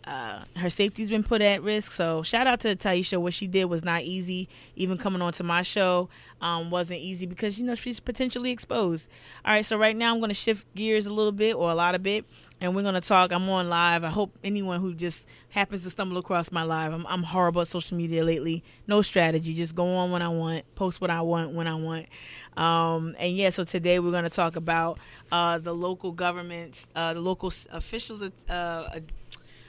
uh, 0.07 0.45
her 0.57 0.69
safety's 0.69 1.09
been 1.09 1.23
put 1.23 1.41
at 1.41 1.63
risk. 1.63 1.93
So 1.93 2.23
shout 2.23 2.47
out 2.47 2.61
to 2.61 2.77
Taisha. 2.77 3.19
What 3.19 3.33
she 3.33 3.47
did 3.47 3.67
was 3.67 3.83
not 3.83 4.03
easy. 4.03 4.49
Even 4.77 4.99
coming 4.99 5.23
on 5.23 5.33
to 5.35 5.43
my 5.43 5.63
show 5.63 6.09
um, 6.41 6.71
wasn't 6.71 7.01
easy 7.01 7.27
because 7.27 7.59
you 7.59 7.65
know 7.65 7.75
she's 7.75 8.01
potentially 8.01 8.51
exposed. 8.51 9.09
All 9.45 9.55
right, 9.55 9.65
so 9.65 9.79
right 9.79 9.97
now 9.97 10.13
I'm 10.13 10.21
going 10.21 10.29
to 10.29 10.35
shift 10.35 10.67
gears 10.75 11.07
a 11.07 11.11
little 11.11 11.33
bit 11.33 11.57
or 11.57 11.71
a 11.71 11.75
lot 11.75 11.95
of 11.95 12.03
bit, 12.03 12.27
and 12.61 12.77
we're 12.77 12.83
going 12.83 12.95
to 12.95 13.01
talk. 13.01 13.33
I'm 13.33 13.49
on 13.49 13.71
live. 13.71 14.05
I 14.05 14.11
hope 14.11 14.37
anyone 14.45 14.81
who 14.81 14.95
just 14.95 15.27
happens 15.49 15.83
to 15.85 15.91
stumble 15.91 16.19
across 16.19 16.53
my 16.53 16.65
live. 16.65 16.93
I'm, 16.93 17.07
I'm 17.07 17.23
horrible 17.23 17.63
at 17.63 17.69
social 17.69 17.97
media 17.97 18.25
lately. 18.25 18.63
No 18.87 19.01
strategy. 19.01 19.55
Just 19.55 19.75
go 19.75 19.87
on 19.87 20.11
when 20.11 20.21
I 20.21 20.29
want, 20.29 20.65
post 20.75 21.01
what 21.01 21.11
I 21.11 21.23
want 21.23 21.55
when 21.55 21.67
I 21.67 21.77
want. 21.77 22.07
Um, 22.57 23.17
and 23.19 23.35
yeah, 23.35 23.51
so 23.51 23.65
today 23.65 23.99
we're 23.99 24.11
going 24.11 24.25
to 24.25 24.31
talk 24.31 24.57
about 24.57 24.99
uh, 25.33 25.59
the 25.59 25.75
local 25.75 26.13
governments, 26.13 26.87
uh, 26.95 27.15
the 27.15 27.21
local 27.21 27.53
officials. 27.73 28.23
Uh, 28.49 29.01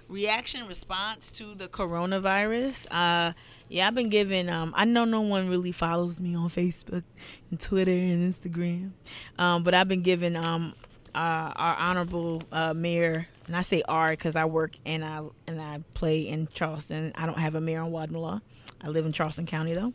reaction 0.07 0.67
response 0.67 1.29
to 1.33 1.55
the 1.55 1.67
coronavirus. 1.67 2.87
Uh, 2.91 3.33
yeah, 3.69 3.87
I've 3.87 3.95
been 3.95 4.09
giving. 4.09 4.49
Um, 4.49 4.73
I 4.75 4.85
know 4.85 5.05
no 5.05 5.21
one 5.21 5.49
really 5.49 5.71
follows 5.71 6.19
me 6.19 6.35
on 6.35 6.49
Facebook 6.49 7.03
and 7.49 7.59
Twitter 7.59 7.91
and 7.91 8.33
Instagram, 8.33 8.91
um, 9.37 9.63
but 9.63 9.73
I've 9.73 9.87
been 9.87 10.03
giving 10.03 10.35
um, 10.35 10.73
uh, 11.13 11.51
our 11.55 11.75
honorable 11.75 12.43
uh, 12.51 12.73
mayor, 12.73 13.27
and 13.47 13.55
I 13.55 13.61
say 13.63 13.81
R 13.87 14.11
because 14.11 14.35
I 14.35 14.45
work 14.45 14.73
and 14.85 15.03
I 15.03 15.23
and 15.47 15.61
I 15.61 15.83
play 15.93 16.21
in 16.21 16.47
Charleston. 16.53 17.11
I 17.15 17.25
don't 17.25 17.39
have 17.39 17.55
a 17.55 17.61
mayor 17.61 17.83
in 17.83 17.91
Wadmalaw. 17.91 18.41
I 18.81 18.87
live 18.89 19.05
in 19.05 19.13
Charleston 19.13 19.45
County 19.45 19.73
though. 19.73 19.93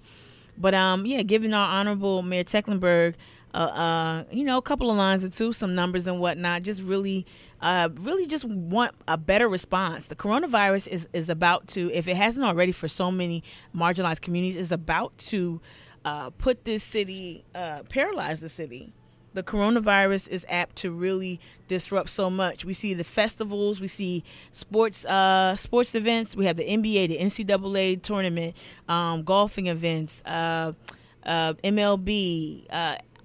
But 0.58 0.74
um, 0.74 1.06
yeah, 1.06 1.22
giving 1.22 1.54
our 1.54 1.68
honorable 1.68 2.22
Mayor 2.22 2.44
Tecklenburg, 2.44 3.14
uh, 3.54 3.56
uh, 3.56 4.24
you 4.30 4.44
know, 4.44 4.58
a 4.58 4.62
couple 4.62 4.90
of 4.90 4.96
lines 4.96 5.24
or 5.24 5.28
two, 5.28 5.52
some 5.52 5.74
numbers 5.74 6.06
and 6.06 6.20
whatnot, 6.20 6.62
just 6.62 6.82
really 6.82 7.26
uh, 7.62 7.88
really 7.94 8.26
just 8.26 8.44
want 8.44 8.94
a 9.06 9.16
better 9.16 9.48
response. 9.48 10.06
The 10.06 10.16
coronavirus 10.16 10.88
is, 10.88 11.08
is 11.12 11.28
about 11.28 11.68
to, 11.68 11.90
if 11.92 12.08
it 12.08 12.16
hasn't 12.16 12.44
already 12.44 12.72
for 12.72 12.88
so 12.88 13.10
many 13.10 13.42
marginalized 13.74 14.20
communities, 14.22 14.56
is 14.56 14.72
about 14.72 15.16
to 15.18 15.60
uh, 16.04 16.30
put 16.30 16.64
this 16.64 16.82
city, 16.82 17.44
uh, 17.54 17.82
paralyze 17.88 18.40
the 18.40 18.48
city. 18.48 18.92
The 19.32 19.42
coronavirus 19.44 20.28
is 20.28 20.44
apt 20.48 20.74
to 20.76 20.90
really 20.90 21.38
disrupt 21.68 22.10
so 22.10 22.30
much. 22.30 22.64
We 22.64 22.74
see 22.74 22.94
the 22.94 23.04
festivals, 23.04 23.80
we 23.80 23.86
see 23.86 24.24
sports, 24.50 25.04
uh, 25.04 25.54
sports 25.54 25.94
events. 25.94 26.34
We 26.34 26.46
have 26.46 26.56
the 26.56 26.64
NBA, 26.64 27.08
the 27.08 27.18
NCAA 27.18 28.02
tournament, 28.02 28.56
um, 28.88 29.22
golfing 29.22 29.68
events, 29.68 30.20
uh, 30.26 30.72
uh, 31.24 31.52
MLB, 31.62 32.66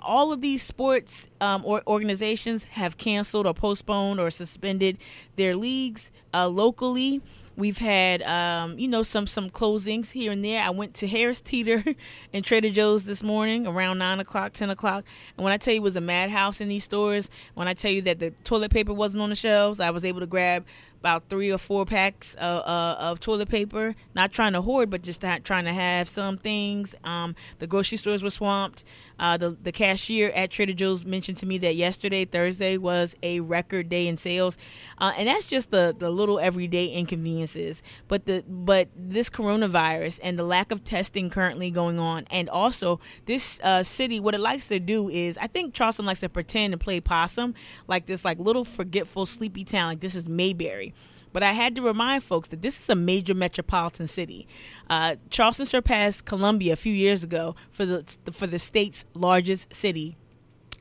all 0.06 0.32
of 0.32 0.41
these 0.41 0.62
sports 0.62 1.28
um, 1.41 1.64
or 1.66 1.82
organizations 1.88 2.66
have 2.66 2.97
canceled 2.97 3.47
or 3.47 3.53
postponed 3.53 4.20
or 4.20 4.32
suspended 4.32 4.97
their 5.36 5.56
leagues 5.56 6.12
uh, 6.34 6.47
locally. 6.47 7.22
We've 7.58 7.78
had, 7.78 8.22
um, 8.24 8.78
you 8.78 8.88
know, 8.89 9.01
some 9.01 9.28
some 9.28 9.49
closings 9.49 10.12
here 10.12 10.32
and 10.32 10.43
there. 10.43 10.62
I 10.62 10.72
went 10.72 10.93
to 10.95 11.08
Harris 11.08 11.39
Teeter 11.39 11.86
and 12.34 12.43
Trader 12.43 12.70
Joe's 12.70 13.06
this 13.06 13.24
morning 13.24 13.66
around 13.66 13.97
nine 13.97 14.20
o'clock, 14.20 14.53
ten 14.53 14.70
o'clock. 14.70 15.06
And 15.38 15.43
when 15.43 15.53
I 15.53 15.58
tell 15.58 15.74
you 15.74 15.80
it 15.80 15.84
was 15.84 15.95
a 15.95 16.01
madhouse 16.01 16.60
in 16.60 16.68
these 16.68 16.84
stores, 16.84 17.30
when 17.53 17.70
I 17.70 17.74
tell 17.74 17.91
you 17.91 18.01
that 18.03 18.20
the 18.20 18.32
toilet 18.43 18.72
paper 18.72 18.93
wasn't 18.93 19.22
on 19.22 19.30
the 19.30 19.36
shelves, 19.36 19.80
I 19.80 19.91
was 19.91 20.03
able 20.03 20.20
to 20.20 20.26
grab 20.28 20.66
about 21.06 21.30
three 21.30 21.51
or 21.51 21.60
four 21.60 21.86
packs 21.86 22.36
uh, 22.39 22.39
uh, 22.39 22.97
of 22.99 23.20
toilet 23.20 23.47
paper. 23.47 23.93
Not 24.16 24.32
trying 24.32 24.53
to 24.53 24.62
hoard, 24.64 24.89
but 24.89 25.03
just 25.03 25.22
not 25.22 25.45
trying 25.45 25.66
to 25.66 25.74
have 25.74 26.10
some 26.10 26.36
things. 26.36 26.95
Um, 27.03 27.36
the 27.60 27.68
grocery 27.68 27.99
stores 27.99 28.24
were 28.24 28.32
swamped. 28.32 28.84
Uh, 29.18 29.38
the 29.38 29.51
the 29.62 29.72
cashier 29.72 30.30
at 30.32 30.51
Trader 30.51 30.74
Joe's 30.74 31.06
mentioned 31.06 31.38
to 31.38 31.45
me 31.45 31.58
that 31.60 31.76
yesterday, 31.76 32.26
Thursday, 32.26 32.78
was 32.78 33.16
a 33.24 33.39
record 33.39 33.88
day 33.88 34.08
in 34.08 34.18
sales, 34.18 34.58
uh, 34.97 35.14
and 35.18 35.28
that's 35.28 35.45
just 35.45 35.72
the 35.72 35.95
the 35.97 36.10
little 36.10 36.39
everyday 36.39 36.88
inconveniences. 36.88 37.82
But 38.08 38.26
the 38.26 38.43
but 38.47 38.89
this 38.95 39.30
coronavirus 39.30 40.20
and 40.22 40.38
the 40.38 40.43
lack 40.43 40.72
of 40.72 40.84
testing 40.84 41.30
currently 41.30 41.72
going 41.72 41.99
on, 41.99 42.26
and 42.30 42.49
also 42.49 42.99
this 43.26 43.60
uh, 43.64 43.84
city, 43.84 44.20
what 44.20 44.36
it 44.36 44.41
likes 44.41 44.68
to 44.68 44.80
do 44.80 45.08
is, 45.08 45.38
I 45.38 45.47
think 45.47 45.74
Charleston 45.74 46.06
likes 46.06 46.20
to 46.22 46.30
pretend 46.30 46.74
and 46.74 46.82
play 46.82 46.99
possum, 46.99 47.53
like 47.88 48.08
this 48.08 48.26
like 48.26 48.39
little 48.39 48.66
forgetful 48.66 49.28
sleepy 49.28 49.64
town, 49.64 49.88
like 49.88 49.99
this 50.01 50.16
is 50.16 50.28
Mayberry. 50.28 50.93
But 51.36 51.43
I 51.43 51.51
had 51.51 51.75
to 51.75 51.81
remind 51.81 52.23
folks 52.23 52.47
that 52.47 52.61
this 52.61 52.79
is 52.79 52.89
a 52.89 52.95
major 52.95 53.33
metropolitan 53.33 54.07
city. 54.07 54.47
Uh, 54.89 55.17
Charleston 55.29 55.65
surpassed 55.65 56.23
Columbia 56.23 56.71
a 56.71 56.77
few 56.77 56.93
years 56.93 57.25
ago 57.25 57.57
for 57.73 57.86
the 57.86 58.05
for 58.31 58.47
the 58.47 58.57
state's 58.57 59.03
largest 59.13 59.73
city 59.73 60.15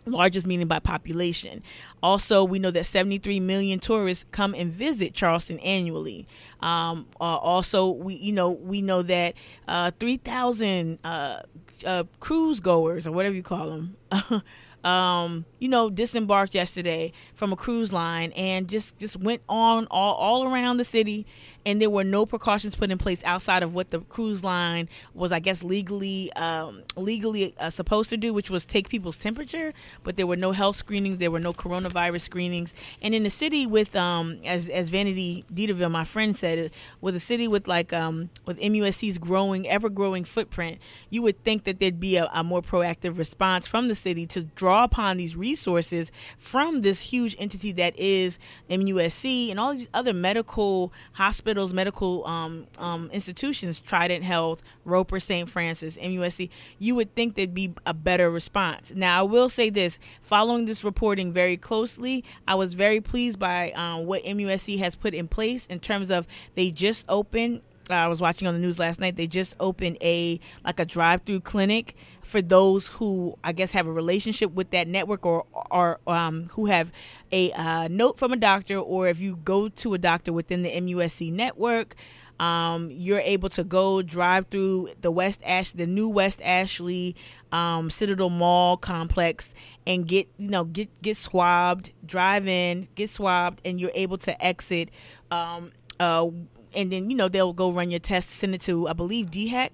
largest 0.07 0.47
meaning 0.47 0.69
by 0.69 0.79
population. 0.79 1.61
Also, 2.05 2.45
we 2.45 2.61
know 2.61 2.71
that 2.71 2.87
73 2.87 3.41
million 3.41 3.81
tourists 3.81 4.27
come 4.31 4.55
and 4.55 4.73
visit 4.73 5.13
Charleston 5.13 5.59
annually. 5.59 6.29
Um, 6.61 7.09
uh, 7.21 7.25
also, 7.25 7.91
we 7.91 8.15
you 8.15 8.33
know 8.33 8.53
we 8.53 8.81
know 8.81 9.03
that 9.03 9.35
uh, 9.67 9.91
3,000 9.99 11.01
uh, 11.03 11.41
uh, 11.85 12.05
cruise 12.21 12.61
goers 12.61 13.09
or 13.09 13.11
whatever 13.11 13.35
you 13.35 13.43
call 13.43 13.71
them. 13.71 13.97
um, 14.85 15.45
you 15.59 15.69
know, 15.69 15.91
disembarked 15.91 16.55
yesterday 16.55 17.13
from 17.35 17.53
a 17.53 17.57
cruise 17.57 17.93
line 17.93 18.33
and 18.33 18.69
just 18.69 18.99
just 18.99 19.17
went 19.17 19.43
on 19.49 19.87
all, 19.91 20.15
all 20.15 20.47
around 20.47 20.77
the 20.77 20.85
city 20.85 21.27
and 21.67 21.81
there 21.81 21.91
were 21.91 22.05
no 22.05 22.27
precautions 22.27 22.77
put 22.77 22.91
in 22.91 22.99
place 22.99 23.23
outside 23.25 23.63
of 23.63 23.73
what 23.73 23.91
the 23.91 24.01
cruise 24.01 24.45
line 24.45 24.89
was, 25.15 25.33
I 25.33 25.39
guess, 25.39 25.63
legally 25.63 26.33
um, 26.35 26.83
legally 26.97 27.55
uh, 27.59 27.71
supposed 27.71 28.11
to 28.11 28.17
do, 28.17 28.35
which 28.35 28.51
was 28.51 28.67
take 28.67 28.89
people's 28.89 29.17
temperature. 29.17 29.73
But 30.03 30.17
there 30.17 30.27
were 30.27 30.37
no 30.37 30.53
health 30.53 30.77
screenings, 30.77 31.19
there 31.19 31.31
were 31.31 31.41
no 31.41 31.53
coronavirus 31.53 32.21
screenings, 32.21 32.75
and 33.01 33.15
in 33.15 33.23
the 33.23 33.31
city 33.31 33.67
with, 33.67 33.97
um, 33.97 34.39
as 34.45 34.69
as 34.69 34.91
Vanity 34.91 35.45
Deterville, 35.53 35.91
my 35.91 36.05
friend 36.05 36.37
said, 36.37 36.71
with 37.01 37.17
a 37.17 37.21
city 37.21 37.49
with 37.49 37.67
like 37.67 37.93
um, 37.93 38.31
with 38.45 38.59
MUSC's 38.59 39.19
growing, 39.19 39.67
ever 39.69 39.89
growing 39.89 40.25
footprint, 40.25 40.79
you 41.09 41.23
would 41.23 41.43
think 41.45 41.65
that 41.65 41.81
there'd 41.81 42.01
be 42.01 42.17
a, 42.17 42.29
a 42.35 42.45
more 42.45 42.63
proactive 42.63 43.17
response 43.17 43.67
from 43.67 43.89
the 43.89 43.95
city 43.95 44.27
to 44.27 44.43
draw 44.43 44.85
upon 44.85 45.17
these 45.17 45.35
resources 45.35 46.13
from 46.39 46.83
this 46.83 47.01
huge 47.01 47.37
entity 47.39 47.73
that 47.73 47.99
is 47.99 48.39
MUSC 48.69 49.51
and 49.51 49.59
all 49.59 49.75
these 49.75 49.89
other 49.95 50.13
medical 50.13 50.93
hospitals 51.13 51.54
hospitals, 51.55 51.73
medical 51.73 52.27
um, 52.27 52.67
um, 52.79 53.09
institutions, 53.13 53.79
Trident 53.79 54.25
Health, 54.25 54.63
Roper 54.85 55.21
St. 55.21 55.49
Francis, 55.49 55.97
MUSC, 55.97 56.51
you 56.81 56.97
would 56.97 57.15
think 57.15 57.37
there'd 57.37 57.55
be 57.55 57.73
a 57.87 57.95
better 57.95 58.29
response. 58.29 58.93
Now, 58.95 59.21
I 59.21 59.23
will 59.23 59.49
say 59.49 59.71
this 59.71 59.99
following 60.23 60.65
this 60.65 60.83
reporting 60.83 61.33
very 61.33 61.57
closely, 61.57 62.25
I 62.49 62.57
was 62.57 62.75
very 62.75 63.01
pleased 63.01 63.39
by 63.39 63.71
um, 63.73 64.07
what 64.07 64.25
MUSC 64.25 64.79
has 64.81 64.97
put 64.97 65.15
in 65.15 65.29
place 65.29 65.67
in 65.67 65.79
terms 65.79 66.11
of 66.11 66.27
they 66.57 66.73
just 66.73 67.05
opened 67.09 67.63
I 67.91 68.09
was 68.09 68.19
watching 68.19 68.49
on 68.49 68.55
the 68.55 68.61
news 68.61 68.79
last 68.79 68.99
night. 68.99 69.17
They 69.17 69.27
just 69.27 69.57
opened 69.61 69.99
a 70.01 70.41
like 70.65 70.81
a 70.81 70.87
drive-through 70.87 71.41
clinic 71.41 71.95
for 72.25 72.43
those 72.43 72.89
who 72.89 73.39
I 73.45 73.53
guess 73.53 73.73
have 73.73 73.87
a 73.87 73.93
relationship 73.93 74.53
with 74.53 74.71
that 74.71 74.89
network 74.89 75.25
or 75.25 75.47
or 75.71 76.01
um, 76.07 76.49
who 76.53 76.67
have 76.67 76.91
a 77.33 77.53
uh, 77.53 77.89
note 77.89 78.19
from 78.19 78.33
a 78.33 78.37
doctor, 78.37 78.79
or 78.79 79.09
if 79.09 79.21
you 79.21 79.37
go 79.45 79.69
to 79.69 79.95
a 79.95 79.99
doctor 79.99 80.33
within 80.33 80.63
the 80.63 80.71
MUSC 80.71 81.33
network. 81.33 81.95
Um, 82.41 82.91
you're 82.91 83.21
able 83.21 83.49
to 83.51 83.63
go 83.63 84.03
drive 84.03 84.47
through 84.47 84.89
the 85.01 85.13
West 85.13 85.41
Ash, 85.45 85.71
the 85.71 85.87
new 85.87 86.09
West 86.09 86.41
Ashley 86.43 87.15
um, 87.53 87.91
Citadel 87.91 88.29
Mall 88.29 88.77
complex, 88.77 89.55
and 89.87 90.05
get 90.05 90.27
you 90.37 90.49
know 90.49 90.65
get 90.65 90.91
get 91.01 91.17
swabbed, 91.17 91.93
drive 92.05 92.49
in, 92.49 92.89
get 92.97 93.11
swabbed, 93.11 93.61
and 93.65 93.81
you're 93.81 93.93
able 93.95 94.19
to 94.19 94.45
exit 94.45 94.91
um, 95.31 95.71
uh, 96.01 96.29
and 96.75 96.93
then 96.93 97.11
you 97.11 97.17
know 97.17 97.29
they'll 97.29 97.53
go 97.53 97.71
run 97.71 97.91
your 97.91 98.01
test, 98.01 98.31
send 98.31 98.55
it 98.55 98.61
to 98.63 98.89
I 98.89 98.93
believe 98.93 99.31
DHEC. 99.31 99.71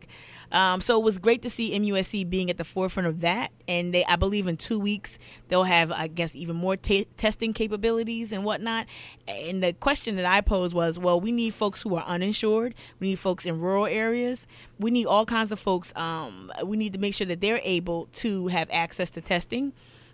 Um, 0.53 0.81
so 0.81 0.99
it 0.99 1.05
was 1.05 1.19
great 1.19 1.43
to 1.43 1.51
see 1.51 1.79
MUSC 1.79 2.29
being 2.29 2.51
at 2.51 2.59
the 2.59 2.65
forefront 2.65 3.07
of 3.07 3.21
that, 3.21 3.53
and 3.69 3.95
they 3.95 4.05
I 4.05 4.17
believe 4.17 4.47
in 4.47 4.57
two 4.57 4.79
weeks 4.79 5.19
they'll 5.49 5.65
have 5.65 5.93
I 5.93 6.09
guess 6.09 6.35
even 6.35 6.57
more 6.57 6.77
t- 6.77 7.07
testing 7.17 7.53
capabilities 7.53 8.33
and 8.33 8.45
whatnot. 8.45 8.87
And 9.29 9.63
the 9.63 9.73
question 9.73 10.17
that 10.17 10.27
I 10.27 10.41
posed 10.41 10.75
was, 10.75 10.99
well, 10.99 11.21
we 11.21 11.33
need 11.33 11.55
folks 11.55 11.83
who 11.83 11.95
are 11.95 12.05
uninsured, 12.05 12.75
we 12.99 13.11
need 13.11 13.19
folks 13.19 13.47
in 13.47 13.61
rural 13.61 13.87
areas, 13.87 14.47
we 14.79 14.91
need 14.91 15.07
all 15.07 15.25
kinds 15.27 15.53
of 15.53 15.61
folks. 15.61 15.93
Um, 15.97 16.53
we 16.65 16.77
need 16.77 16.93
to 16.95 16.99
make 16.99 17.15
sure 17.15 17.27
that 17.27 17.41
they're 17.41 17.61
able 17.63 18.07
to 18.15 18.49
have 18.49 18.69
access 18.73 19.11
to 19.11 19.21
testing. 19.21 19.73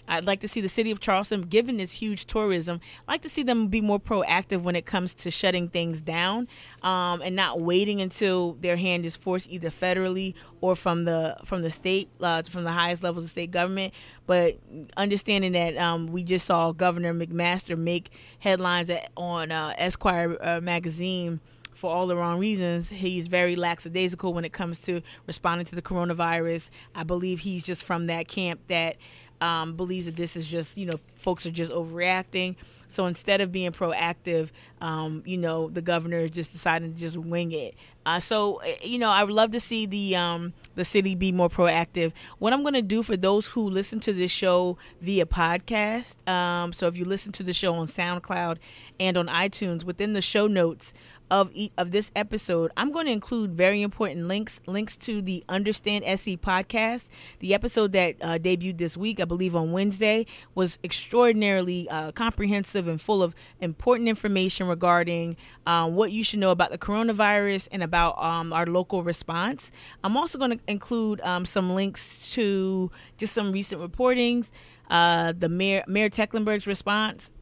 I'd 0.09 0.25
like 0.25 0.41
to 0.41 0.49
see 0.49 0.61
the 0.61 0.69
city 0.69 0.91
of 0.91 1.01
Charleston, 1.01 1.43
given 1.43 1.77
this 1.77 1.93
huge 1.93 2.27
tourism, 2.27 2.81
I'd 3.07 3.13
like 3.13 3.23
to 3.23 3.29
see 3.29 3.43
them 3.43 3.69
be 3.69 3.81
more 3.81 3.99
proactive 3.99 4.63
when 4.63 4.77
it 4.77 4.87
comes 4.87 5.15
to 5.15 5.31
shutting 5.31 5.69
things 5.69 6.01
down 6.01 6.49
um, 6.83 7.23
and 7.23 7.35
not 7.35 7.61
waiting 7.61 8.01
until 8.01 8.55
their 8.55 8.77
hand 8.77 9.05
is 9.07 9.17
forced 9.17 9.49
either 9.51 9.71
federally 9.71 10.35
or 10.61 10.77
from 10.77 11.05
the 11.05 11.37
from 11.45 11.63
the 11.63 11.71
state, 11.71 12.09
uh, 12.21 12.43
from 12.43 12.65
the 12.65 12.73
highest 12.73 13.03
levels 13.03 13.25
of 13.25 13.31
state 13.31 13.51
government. 13.51 13.93
But 14.27 14.59
understanding 14.97 15.53
that 15.53 15.77
um, 15.77 16.07
we 16.09 16.23
just 16.23 16.47
saw 16.47 16.73
Governor 16.73 17.15
McMaster 17.15 17.77
make 17.77 18.11
headlines 18.39 18.91
on 19.17 19.53
uh, 19.53 19.75
Esquire 19.77 20.37
uh, 20.41 20.61
magazine 20.61 21.41
for 21.77 21.95
all 21.95 22.07
the 22.07 22.17
wrong 22.17 22.39
reasons. 22.39 22.89
He's 22.89 23.29
very 23.29 23.55
lackadaisical 23.55 24.33
when 24.33 24.45
it 24.45 24.53
comes 24.53 24.81
to 24.83 25.03
responding 25.27 25.67
to 25.67 25.75
the 25.75 25.83
coronavirus. 25.83 26.71
I 26.95 27.05
believe 27.05 27.41
he's 27.41 27.65
just 27.65 27.85
from 27.85 28.07
that 28.07 28.29
camp 28.29 28.61
that 28.69 28.97
um, 29.41 29.77
believes 29.77 30.07
that 30.07 30.17
this 30.17 30.37
is 30.37 30.47
just, 30.47 30.77
you 30.77 30.87
know, 30.87 30.99
folks 31.17 31.47
are 31.47 31.51
just 31.51 31.71
overreacting. 31.71 32.57
So 32.89 33.07
instead 33.07 33.41
of 33.41 33.51
being 33.51 33.73
proactive, 33.73 34.51
um, 34.81 35.23
you 35.27 35.37
know, 35.37 35.69
the 35.69 35.83
governor 35.83 36.29
just 36.29 36.53
decided 36.53 36.95
to 36.95 37.01
just 37.01 37.17
wing 37.17 37.53
it. 37.53 37.75
Uh, 38.07 38.21
so 38.21 38.59
eh, 38.59 38.77
you 38.85 38.99
know, 38.99 39.11
I 39.11 39.25
would 39.25 39.35
love 39.35 39.51
to 39.51 39.61
see 39.61 39.85
the 39.85 40.15
um, 40.15 40.53
the 40.77 40.85
city 40.85 41.17
be 41.17 41.33
more 41.33 41.49
proactive. 41.49 42.13
What 42.39 42.53
I'm 42.53 42.63
going 42.63 42.75
to 42.75 42.83
do 42.83 43.03
for 43.03 43.17
those 43.17 43.49
who 43.49 43.69
listen 43.69 43.99
to 44.01 44.13
this 44.13 44.31
show 44.31 44.79
via 45.01 45.27
podcast, 45.27 46.15
um, 46.29 46.73
so 46.73 46.87
if 46.87 46.97
you 46.97 47.05
listen 47.05 47.33
to 47.33 47.43
the 47.43 47.53
show 47.53 47.75
on 47.75 47.89
SoundCloud 47.89 48.59
and 49.01 49.17
on 49.17 49.27
iTunes, 49.27 49.83
within 49.83 50.13
the 50.13 50.23
show 50.23 50.47
notes 50.47 50.93
of 51.31 51.51
of 51.77 51.91
this 51.91 52.11
episode, 52.15 52.71
I'm 52.77 52.93
going 52.93 53.07
to 53.07 53.13
include 53.13 53.53
very 53.53 53.83
important 53.83 54.27
links 54.27 54.61
links 54.67 54.97
to 54.99 55.21
the 55.21 55.45
Understand 55.49 56.05
SC 56.05 56.39
podcast. 56.41 57.07
The 57.41 57.55
episode 57.55 57.93
that 57.93 58.17
uh, 58.21 58.39
debuted 58.39 58.79
this 58.79 58.97
week, 58.97 59.21
I 59.21 59.25
believe 59.25 59.57
on 59.57 59.73
Wednesday, 59.73 60.27
was 60.55 60.79
extraordinarily 60.85 61.89
uh, 61.89 62.13
comprehensive 62.13 62.87
and 62.89 63.01
full 63.01 63.23
of 63.23 63.35
important 63.61 64.09
information 64.09 64.69
regarding 64.69 65.37
um, 65.67 65.95
what 65.95 66.13
you 66.13 66.23
should 66.23 66.39
know 66.39 66.51
about 66.51 66.71
the 66.71 66.79
coronavirus 66.79 67.69
and 67.73 67.83
about 67.83 68.23
um, 68.23 68.53
our 68.53 68.67
local 68.67 69.03
response. 69.03 69.73
I'm 70.05 70.17
also 70.17 70.39
going 70.39 70.53
to 70.53 70.61
include 70.69 71.21
um, 71.23 71.45
some 71.45 71.75
links 71.75 72.33
to 72.33 72.91
just 73.17 73.35
some 73.35 73.53
recent 73.53 73.81
reportings. 73.81 74.51
Uh, 74.89 75.33
the 75.37 75.49
mayor, 75.49 75.83
Mayor 75.89 76.09
Tecklenburg's 76.09 76.67
response 76.67 77.33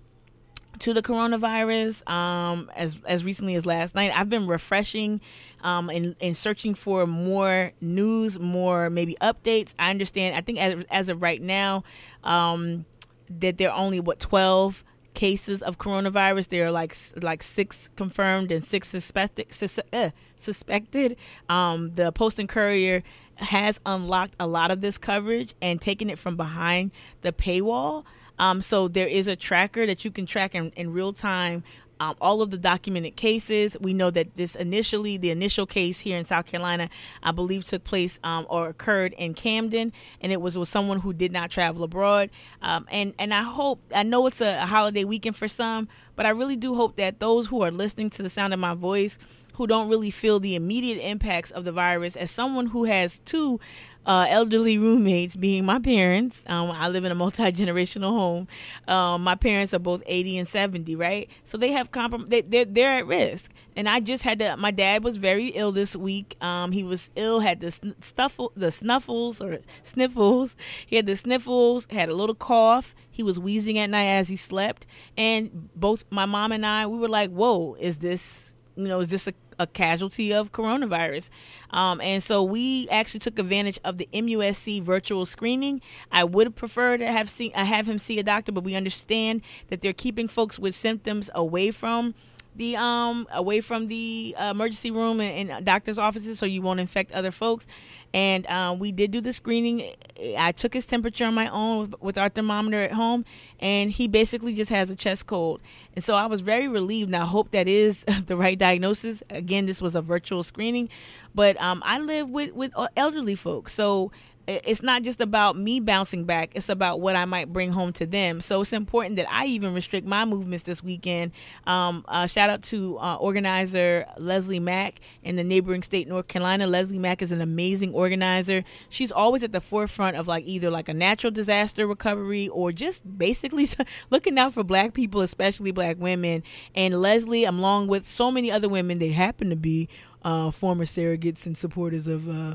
to 0.81 0.93
the 0.93 1.03
coronavirus 1.03 2.09
um, 2.09 2.70
as 2.75 2.99
as 3.07 3.25
recently 3.25 3.55
as 3.55 3.64
last 3.64 3.95
night. 3.95 4.12
I've 4.14 4.29
been 4.29 4.47
refreshing 4.47 5.20
um, 5.62 5.89
and, 5.91 6.16
and 6.20 6.37
searching 6.37 6.75
for 6.75 7.07
more 7.07 7.72
news, 7.81 8.39
more 8.39 8.91
maybe 8.91 9.16
updates. 9.20 9.75
I 9.79 9.91
understand. 9.91 10.37
I 10.37 10.41
think 10.41 10.59
as, 10.59 10.85
as 10.91 11.09
of 11.09 11.22
right 11.22 11.41
now, 11.41 11.85
um, 12.22 12.85
that 13.29 13.59
there 13.59 13.70
are 13.70 13.79
only 13.79 14.01
what 14.01 14.20
twelve 14.20 14.85
cases 15.14 15.62
of 15.62 15.79
coronavirus. 15.79 16.49
There 16.49 16.66
are 16.66 16.72
like 16.72 16.97
like 17.22 17.43
six 17.43 17.89
confirmed 17.97 18.51
and 18.51 18.64
six 18.64 18.89
suspected. 18.89 19.53
Sus- 19.53 19.79
uh, 19.93 20.11
suspected. 20.39 21.16
Um, 21.49 21.95
the 21.95 22.12
Post 22.12 22.39
and 22.39 22.49
Courier 22.49 23.03
has 23.37 23.81
unlocked 23.85 24.35
a 24.39 24.47
lot 24.47 24.70
of 24.70 24.81
this 24.81 24.99
coverage 24.99 25.55
and 25.61 25.81
taken 25.81 26.11
it 26.11 26.18
from 26.18 26.37
behind 26.37 26.91
the 27.22 27.33
paywall. 27.33 28.05
Um, 28.39 28.62
so 28.62 28.89
there 28.89 29.07
is 29.07 29.28
a 29.28 29.37
tracker 29.37 29.87
that 29.87 30.05
you 30.05 30.11
can 30.11 30.26
track 30.26 30.55
in, 30.55 30.70
in 30.76 30.93
real 30.93 31.12
time 31.12 31.62
um, 32.01 32.16
all 32.20 32.43
of 32.43 32.51
the 32.51 32.59
documented 32.59 33.16
cases. 33.16 33.76
We 33.80 33.95
know 33.95 34.11
that 34.11 34.37
this 34.37 34.57
initially, 34.57 35.16
the 35.16 35.30
initial 35.30 35.66
case 35.66 36.01
here 36.01 36.18
in 36.18 36.24
South 36.24 36.47
Carolina, 36.47 36.91
I 37.22 37.32
believe 37.32 37.64
took 37.64 37.85
place 37.85 38.18
um, 38.24 38.47
or 38.49 38.68
occurred 38.68 39.14
in 39.14 39.35
Camden, 39.35 39.93
and 40.20 40.32
it 40.32 40.41
was 40.41 40.59
with 40.59 40.68
someone 40.68 41.01
who 41.01 41.12
did 41.12 41.32
not 41.32 41.51
travel 41.51 41.85
abroad. 41.85 42.30
Um, 42.62 42.87
and 42.91 43.14
and 43.18 43.32
I 43.32 43.43
hope 43.43 43.80
I 43.95 44.03
know 44.03 44.26
it's 44.26 44.41
a, 44.41 44.62
a 44.62 44.66
holiday 44.66 45.05
weekend 45.05 45.37
for 45.37 45.49
some, 45.49 45.89
but 46.16 46.26
I 46.26 46.30
really 46.30 46.57
do 46.57 46.74
hope 46.74 46.97
that 46.97 47.20
those 47.20 47.47
who 47.47 47.62
are 47.62 47.70
listening 47.70 48.11
to 48.11 48.22
the 48.22 48.30
sound 48.30 48.53
of 48.53 48.61
my 48.61 48.74
voice 48.74 49.18
who 49.55 49.66
don't 49.68 49.89
really 49.89 50.11
feel 50.11 50.41
the 50.41 50.57
immediate 50.57 51.01
impacts 51.01 51.53
of 51.53 51.64
the 51.64 51.70
virus 51.70 52.16
as 52.16 52.30
someone 52.30 52.66
who 52.66 52.85
has 52.85 53.20
two 53.24 53.61
uh, 54.07 54.27
elderly 54.29 54.79
roommates, 54.79 55.37
being 55.37 55.65
my 55.65 55.79
parents. 55.79 56.43
Um, 56.47 56.71
I 56.71 56.89
live 56.89 57.05
in 57.05 57.13
a 57.13 57.15
multi 57.15 57.45
generational 57.53 58.11
home. 58.11 58.49
Um, 58.89 59.23
my 59.23 59.35
parents 59.35 59.73
are 59.75 59.79
both 59.79 60.03
80 60.07 60.39
and 60.39 60.49
70, 60.49 60.97
right? 60.97 61.29
So 61.47 61.57
they 61.59 61.73
have 61.73 61.91
comprom- 61.91 62.29
they, 62.29 62.43
they're, 62.43 62.65
they're 62.65 62.99
at 62.99 63.07
risk. 63.07 63.51
And 63.77 63.89
I 63.89 64.01
just 64.01 64.23
had 64.23 64.39
to, 64.39 64.57
my 64.57 64.71
dad 64.71 65.03
was 65.03 65.17
very 65.17 65.49
ill 65.49 65.73
this 65.73 65.97
week. 65.97 66.37
Um, 66.41 66.73
he 66.73 66.85
was 66.85 67.11
ill, 67.17 67.41
had 67.41 67.61
the 67.61 67.73
stuffle, 68.01 68.53
the 68.55 68.71
snuffles 68.71 69.41
or 69.41 69.59
sniffles. 69.83 70.57
He 70.87 70.97
had 70.97 71.07
the 71.07 71.17
sniffles, 71.17 71.87
had 71.91 72.09
a 72.09 72.15
little 72.15 72.35
cough. 72.35 72.95
He 73.11 73.23
was 73.23 73.39
wheezing 73.39 73.79
at 73.79 73.91
night 73.91 74.07
as 74.07 74.29
he 74.29 74.37
slept. 74.37 74.87
And 75.17 75.71
both 75.75 76.05
my 76.11 76.25
mom 76.25 76.53
and 76.53 76.65
I, 76.65 76.87
we 76.87 76.99
were 76.99 77.09
like, 77.09 77.31
whoa, 77.31 77.75
is 77.81 77.99
this, 77.99 78.55
you 78.77 78.87
know, 78.87 79.01
is 79.01 79.09
this 79.09 79.27
a 79.27 79.33
a 79.59 79.67
casualty 79.67 80.33
of 80.33 80.53
coronavirus. 80.53 81.29
Um, 81.71 82.01
and 82.01 82.23
so 82.23 82.43
we 82.43 82.89
actually 82.89 83.21
took 83.21 83.39
advantage 83.39 83.79
of 83.85 83.99
the 83.99 84.09
MUSC 84.13 84.83
virtual 84.83 85.27
screening. 85.27 85.81
I 86.13 86.25
would 86.25 86.55
prefer 86.57 86.97
to 86.97 87.11
have 87.11 87.29
seen 87.29 87.53
uh, 87.55 87.65
have 87.65 87.89
him 87.89 87.99
see 87.99 88.19
a 88.19 88.23
doctor, 88.23 88.53
but 88.53 88.65
we 88.65 88.75
understand 88.75 89.43
that 89.69 89.81
they're 89.81 89.93
keeping 89.93 90.29
folks 90.29 90.59
with 90.59 90.75
symptoms 90.75 91.31
away 91.35 91.71
from 91.71 92.15
the 92.57 92.77
um 92.77 93.27
away 93.33 93.61
from 93.61 93.89
the 93.89 94.35
uh, 94.39 94.45
emergency 94.45 94.91
room 94.91 95.21
and, 95.21 95.51
and, 95.51 95.65
doctor's 95.65 95.99
offices 95.99 96.39
so 96.39 96.47
you 96.47 96.63
won't 96.63 96.81
infect 96.81 97.13
other 97.13 97.31
folks. 97.31 97.67
And 98.13 98.47
uh, 98.47 98.77
we 98.79 98.93
did 98.93 99.11
do 99.11 99.21
the 99.21 99.33
screening. 99.33 99.93
I 100.39 100.53
took 100.53 100.73
his 100.73 100.87
temperature 100.87 101.25
on 101.25 101.35
my 101.35 101.49
own 101.49 101.91
with, 101.91 102.01
with, 102.01 102.19
our 102.19 102.29
thermometer 102.29 102.81
at 102.81 102.93
home 102.93 103.25
and 103.59 103.91
he 103.91 104.07
basically 104.07 104.55
just 104.55 104.71
has 104.71 104.89
a 104.89 104.95
chest 104.95 105.27
cold. 105.27 105.61
And 105.95 106.05
so 106.05 106.15
i 106.15 106.27
was 106.27 106.41
very 106.41 106.69
relieved 106.69 107.09
and 107.09 107.17
i 107.17 107.27
hope 107.27 107.51
that 107.51 107.67
is 107.67 108.05
the 108.27 108.37
right 108.37 108.59
diagnosis. 108.59 109.23
Again 109.31 109.67
this 109.67 109.83
was 109.83 109.95
a 109.95 110.03
virtual 110.03 110.43
screening. 110.43 110.89
But 111.35 111.61
um, 111.61 111.83
i 111.85 111.99
live 111.99 112.31
with 112.31 112.53
with 112.53 112.73
elderly 112.97 113.35
folks. 113.35 113.73
So 113.75 114.13
it's 114.47 114.83
not 114.83 115.03
just 115.03 115.21
about 115.21 115.57
me 115.57 115.81
bouncing 115.81 116.25
back 116.25 116.51
it's 116.55 116.69
about 116.69 117.01
what 117.01 117.17
i 117.17 117.25
might 117.25 117.53
bring 117.53 117.73
home 117.73 117.93
to 117.93 118.07
them. 118.07 118.41
So 118.41 118.61
it's 118.61 118.73
important 118.73 119.17
that 119.17 119.27
i 119.31 119.47
even 119.47 119.75
restrict 119.75 120.07
my 120.07 120.25
movements 120.25 120.65
this 120.65 120.83
weekend. 120.83 121.33
Um, 121.67 122.05
uh, 122.09 122.27
shout 122.27 122.51
out 122.51 122.63
to 122.65 122.99
uh, 122.99 123.17
organizer 123.17 124.07
leslie 124.19 124.61
mack 124.61 125.01
in 125.23 125.37
the 125.37 125.45
neighboring 125.45 125.83
state 125.83 126.09
north 126.09 126.29
carolina. 126.29 126.67
Leslie 126.67 126.99
mack 126.99 127.23
is 127.23 127.33
an 127.33 127.41
amazing 127.41 127.93
organizer. 127.95 128.65
She's 128.89 129.13
always 129.13 129.43
at 129.43 129.53
the 129.53 129.61
forefront 129.61 130.17
of 130.17 130.27
like 130.29 130.45
either 130.47 130.71
like 130.71 130.89
a 130.89 130.95
natural 130.95 131.31
disaster 131.31 131.87
recovery 131.87 132.49
or 132.49 132.73
just 132.73 133.03
basically 133.19 133.69
looking 134.11 134.39
out 134.39 134.55
for 134.55 134.65
black 134.65 134.95
people 134.95 135.21
especially 135.21 135.71
black 135.71 135.97
women. 135.99 136.43
And 136.75 137.01
leslie 137.01 137.45
along 137.45 137.89
with 137.89 138.09
so 138.09 138.31
many 138.31 138.51
other 138.51 138.69
women 138.69 138.99
they 138.99 139.11
happen 139.11 139.51
to 139.51 139.57
be 139.57 139.89
uh, 140.25 140.51
former 140.51 140.85
surrogates 140.85 141.47
and 141.47 141.57
supporters 141.57 142.07
of 142.07 142.29
uh, 142.29 142.55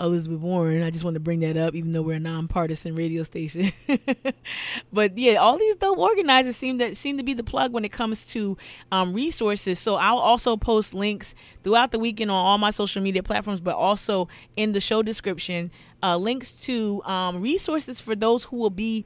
Elizabeth 0.00 0.40
Warren. 0.40 0.82
I 0.82 0.90
just 0.90 1.04
want 1.04 1.14
to 1.14 1.20
bring 1.20 1.40
that 1.40 1.56
up, 1.56 1.74
even 1.74 1.92
though 1.92 2.02
we're 2.02 2.16
a 2.16 2.20
nonpartisan 2.20 2.94
radio 2.94 3.22
station. 3.22 3.72
but 4.92 5.16
yeah, 5.18 5.34
all 5.34 5.58
these 5.58 5.76
dope 5.76 5.98
organizers 5.98 6.56
seem 6.56 6.78
to 6.78 6.94
seem 6.94 7.18
to 7.18 7.22
be 7.22 7.34
the 7.34 7.44
plug 7.44 7.72
when 7.72 7.84
it 7.84 7.92
comes 7.92 8.24
to 8.24 8.56
um, 8.90 9.12
resources. 9.12 9.78
So 9.78 9.96
I'll 9.96 10.18
also 10.18 10.56
post 10.56 10.94
links 10.94 11.34
throughout 11.62 11.92
the 11.92 11.98
weekend 11.98 12.30
on 12.30 12.36
all 12.36 12.58
my 12.58 12.70
social 12.70 13.02
media 13.02 13.22
platforms, 13.22 13.60
but 13.60 13.76
also 13.76 14.28
in 14.56 14.72
the 14.72 14.80
show 14.80 15.02
description, 15.02 15.70
uh, 16.02 16.16
links 16.16 16.52
to 16.52 17.02
um, 17.04 17.40
resources 17.40 18.00
for 18.00 18.16
those 18.16 18.44
who 18.44 18.56
will 18.56 18.70
be 18.70 19.04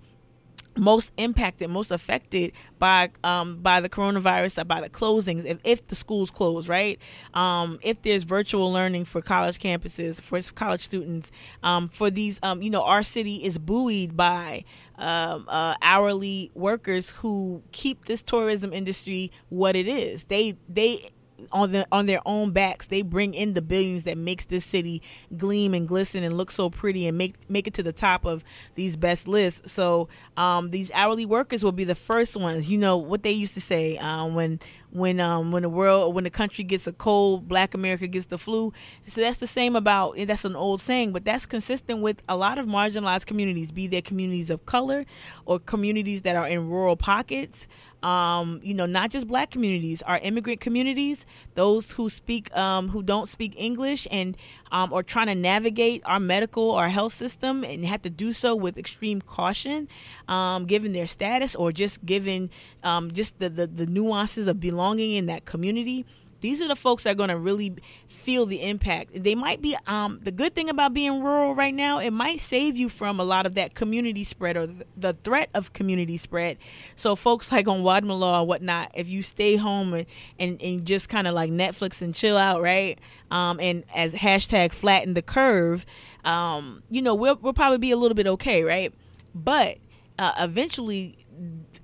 most 0.76 1.12
impacted, 1.16 1.70
most 1.70 1.90
affected 1.90 2.52
by 2.78 3.10
um, 3.22 3.58
by 3.58 3.80
the 3.80 3.88
coronavirus, 3.88 4.66
by 4.66 4.80
the 4.80 4.90
closings, 4.90 5.44
if, 5.44 5.58
if 5.64 5.86
the 5.88 5.94
schools 5.94 6.30
close, 6.30 6.68
right? 6.68 6.98
Um, 7.32 7.78
if 7.82 8.02
there's 8.02 8.24
virtual 8.24 8.72
learning 8.72 9.04
for 9.04 9.22
college 9.22 9.58
campuses, 9.58 10.20
for 10.20 10.40
college 10.54 10.82
students, 10.82 11.30
um, 11.62 11.88
for 11.88 12.10
these, 12.10 12.40
um, 12.42 12.62
you 12.62 12.70
know, 12.70 12.82
our 12.82 13.02
city 13.02 13.44
is 13.44 13.58
buoyed 13.58 14.16
by 14.16 14.64
um, 14.96 15.46
uh, 15.48 15.74
hourly 15.82 16.50
workers 16.54 17.10
who 17.10 17.62
keep 17.72 18.06
this 18.06 18.22
tourism 18.22 18.72
industry 18.72 19.32
what 19.48 19.76
it 19.76 19.88
is. 19.88 20.24
They 20.24 20.56
they 20.68 21.10
on 21.52 21.72
the 21.72 21.86
on 21.90 22.06
their 22.06 22.20
own 22.26 22.52
backs 22.52 22.86
they 22.86 23.02
bring 23.02 23.34
in 23.34 23.54
the 23.54 23.62
billions 23.62 24.04
that 24.04 24.16
makes 24.16 24.44
this 24.46 24.64
city 24.64 25.02
gleam 25.36 25.74
and 25.74 25.88
glisten 25.88 26.22
and 26.22 26.36
look 26.36 26.50
so 26.50 26.70
pretty 26.70 27.06
and 27.06 27.18
make 27.18 27.34
make 27.48 27.66
it 27.66 27.74
to 27.74 27.82
the 27.82 27.92
top 27.92 28.24
of 28.24 28.44
these 28.74 28.96
best 28.96 29.28
lists. 29.28 29.72
So 29.72 30.08
um, 30.36 30.70
these 30.70 30.90
hourly 30.92 31.26
workers 31.26 31.64
will 31.64 31.72
be 31.72 31.84
the 31.84 31.94
first 31.94 32.36
ones. 32.36 32.70
You 32.70 32.78
know 32.78 32.96
what 32.96 33.22
they 33.22 33.32
used 33.32 33.54
to 33.54 33.60
say 33.60 33.98
uh, 33.98 34.26
when 34.26 34.60
when 34.94 35.18
um 35.18 35.50
when 35.50 35.62
the 35.62 35.68
world 35.68 36.14
when 36.14 36.24
the 36.24 36.30
country 36.30 36.64
gets 36.64 36.86
a 36.86 36.92
cold, 36.92 37.48
Black 37.48 37.74
America 37.74 38.06
gets 38.06 38.26
the 38.26 38.38
flu. 38.38 38.72
So 39.06 39.20
that's 39.20 39.38
the 39.38 39.46
same 39.46 39.76
about 39.76 40.16
that's 40.26 40.44
an 40.44 40.56
old 40.56 40.80
saying, 40.80 41.12
but 41.12 41.24
that's 41.24 41.46
consistent 41.46 42.00
with 42.00 42.22
a 42.28 42.36
lot 42.36 42.58
of 42.58 42.66
marginalized 42.66 43.26
communities, 43.26 43.72
be 43.72 43.86
they 43.88 44.00
communities 44.00 44.50
of 44.50 44.64
color 44.66 45.04
or 45.44 45.58
communities 45.58 46.22
that 46.22 46.36
are 46.36 46.46
in 46.46 46.70
rural 46.70 46.96
pockets 46.96 47.66
um, 48.04 48.60
you 48.62 48.74
know, 48.74 48.84
not 48.84 49.10
just 49.10 49.26
black 49.26 49.50
communities, 49.50 50.02
our 50.02 50.18
immigrant 50.18 50.60
communities, 50.60 51.24
those 51.54 51.92
who 51.92 52.10
speak, 52.10 52.54
um, 52.54 52.90
who 52.90 53.02
don't 53.02 53.30
speak 53.30 53.54
English 53.56 54.06
and 54.10 54.36
um, 54.70 54.92
are 54.92 55.02
trying 55.02 55.28
to 55.28 55.34
navigate 55.34 56.02
our 56.04 56.20
medical 56.20 56.70
or 56.70 56.90
health 56.90 57.14
system 57.14 57.64
and 57.64 57.82
have 57.86 58.02
to 58.02 58.10
do 58.10 58.34
so 58.34 58.54
with 58.54 58.76
extreme 58.76 59.22
caution, 59.22 59.88
um, 60.28 60.66
given 60.66 60.92
their 60.92 61.06
status 61.06 61.54
or 61.54 61.72
just 61.72 62.04
given 62.04 62.50
um, 62.82 63.10
just 63.10 63.38
the, 63.38 63.48
the, 63.48 63.66
the 63.66 63.86
nuances 63.86 64.48
of 64.48 64.60
belonging 64.60 64.83
in 64.92 65.26
that 65.26 65.44
community. 65.44 66.04
These 66.40 66.60
are 66.60 66.68
the 66.68 66.76
folks 66.76 67.04
that 67.04 67.12
are 67.12 67.14
going 67.14 67.30
to 67.30 67.38
really 67.38 67.74
feel 68.06 68.44
the 68.44 68.62
impact. 68.62 69.22
They 69.22 69.34
might 69.34 69.62
be 69.62 69.76
um, 69.86 70.20
the 70.22 70.30
good 70.30 70.54
thing 70.54 70.68
about 70.68 70.92
being 70.92 71.22
rural 71.22 71.54
right 71.54 71.74
now. 71.74 71.98
It 71.98 72.10
might 72.10 72.40
save 72.40 72.76
you 72.76 72.90
from 72.90 73.18
a 73.18 73.24
lot 73.24 73.46
of 73.46 73.54
that 73.54 73.74
community 73.74 74.24
spread 74.24 74.56
or 74.56 74.68
the 74.94 75.14
threat 75.24 75.48
of 75.54 75.72
community 75.72 76.18
spread. 76.18 76.58
So 76.96 77.16
folks 77.16 77.50
like 77.50 77.66
on 77.66 77.82
Wadmalaw 77.82 78.42
or 78.42 78.46
whatnot, 78.46 78.90
if 78.94 79.08
you 79.08 79.22
stay 79.22 79.56
home 79.56 79.94
and 79.94 80.06
and, 80.38 80.60
and 80.60 80.84
just 80.84 81.08
kind 81.08 81.26
of 81.26 81.34
like 81.34 81.50
Netflix 81.50 82.02
and 82.02 82.14
chill 82.14 82.36
out, 82.36 82.60
right? 82.60 82.98
Um, 83.30 83.58
and 83.58 83.84
as 83.94 84.12
hashtag 84.12 84.72
flatten 84.72 85.14
the 85.14 85.22
curve, 85.22 85.86
um, 86.26 86.82
you 86.90 87.00
know 87.00 87.14
we'll 87.14 87.36
we'll 87.36 87.54
probably 87.54 87.78
be 87.78 87.90
a 87.90 87.96
little 87.96 88.14
bit 88.14 88.26
okay, 88.26 88.64
right? 88.64 88.92
But 89.34 89.78
uh, 90.18 90.32
eventually 90.38 91.24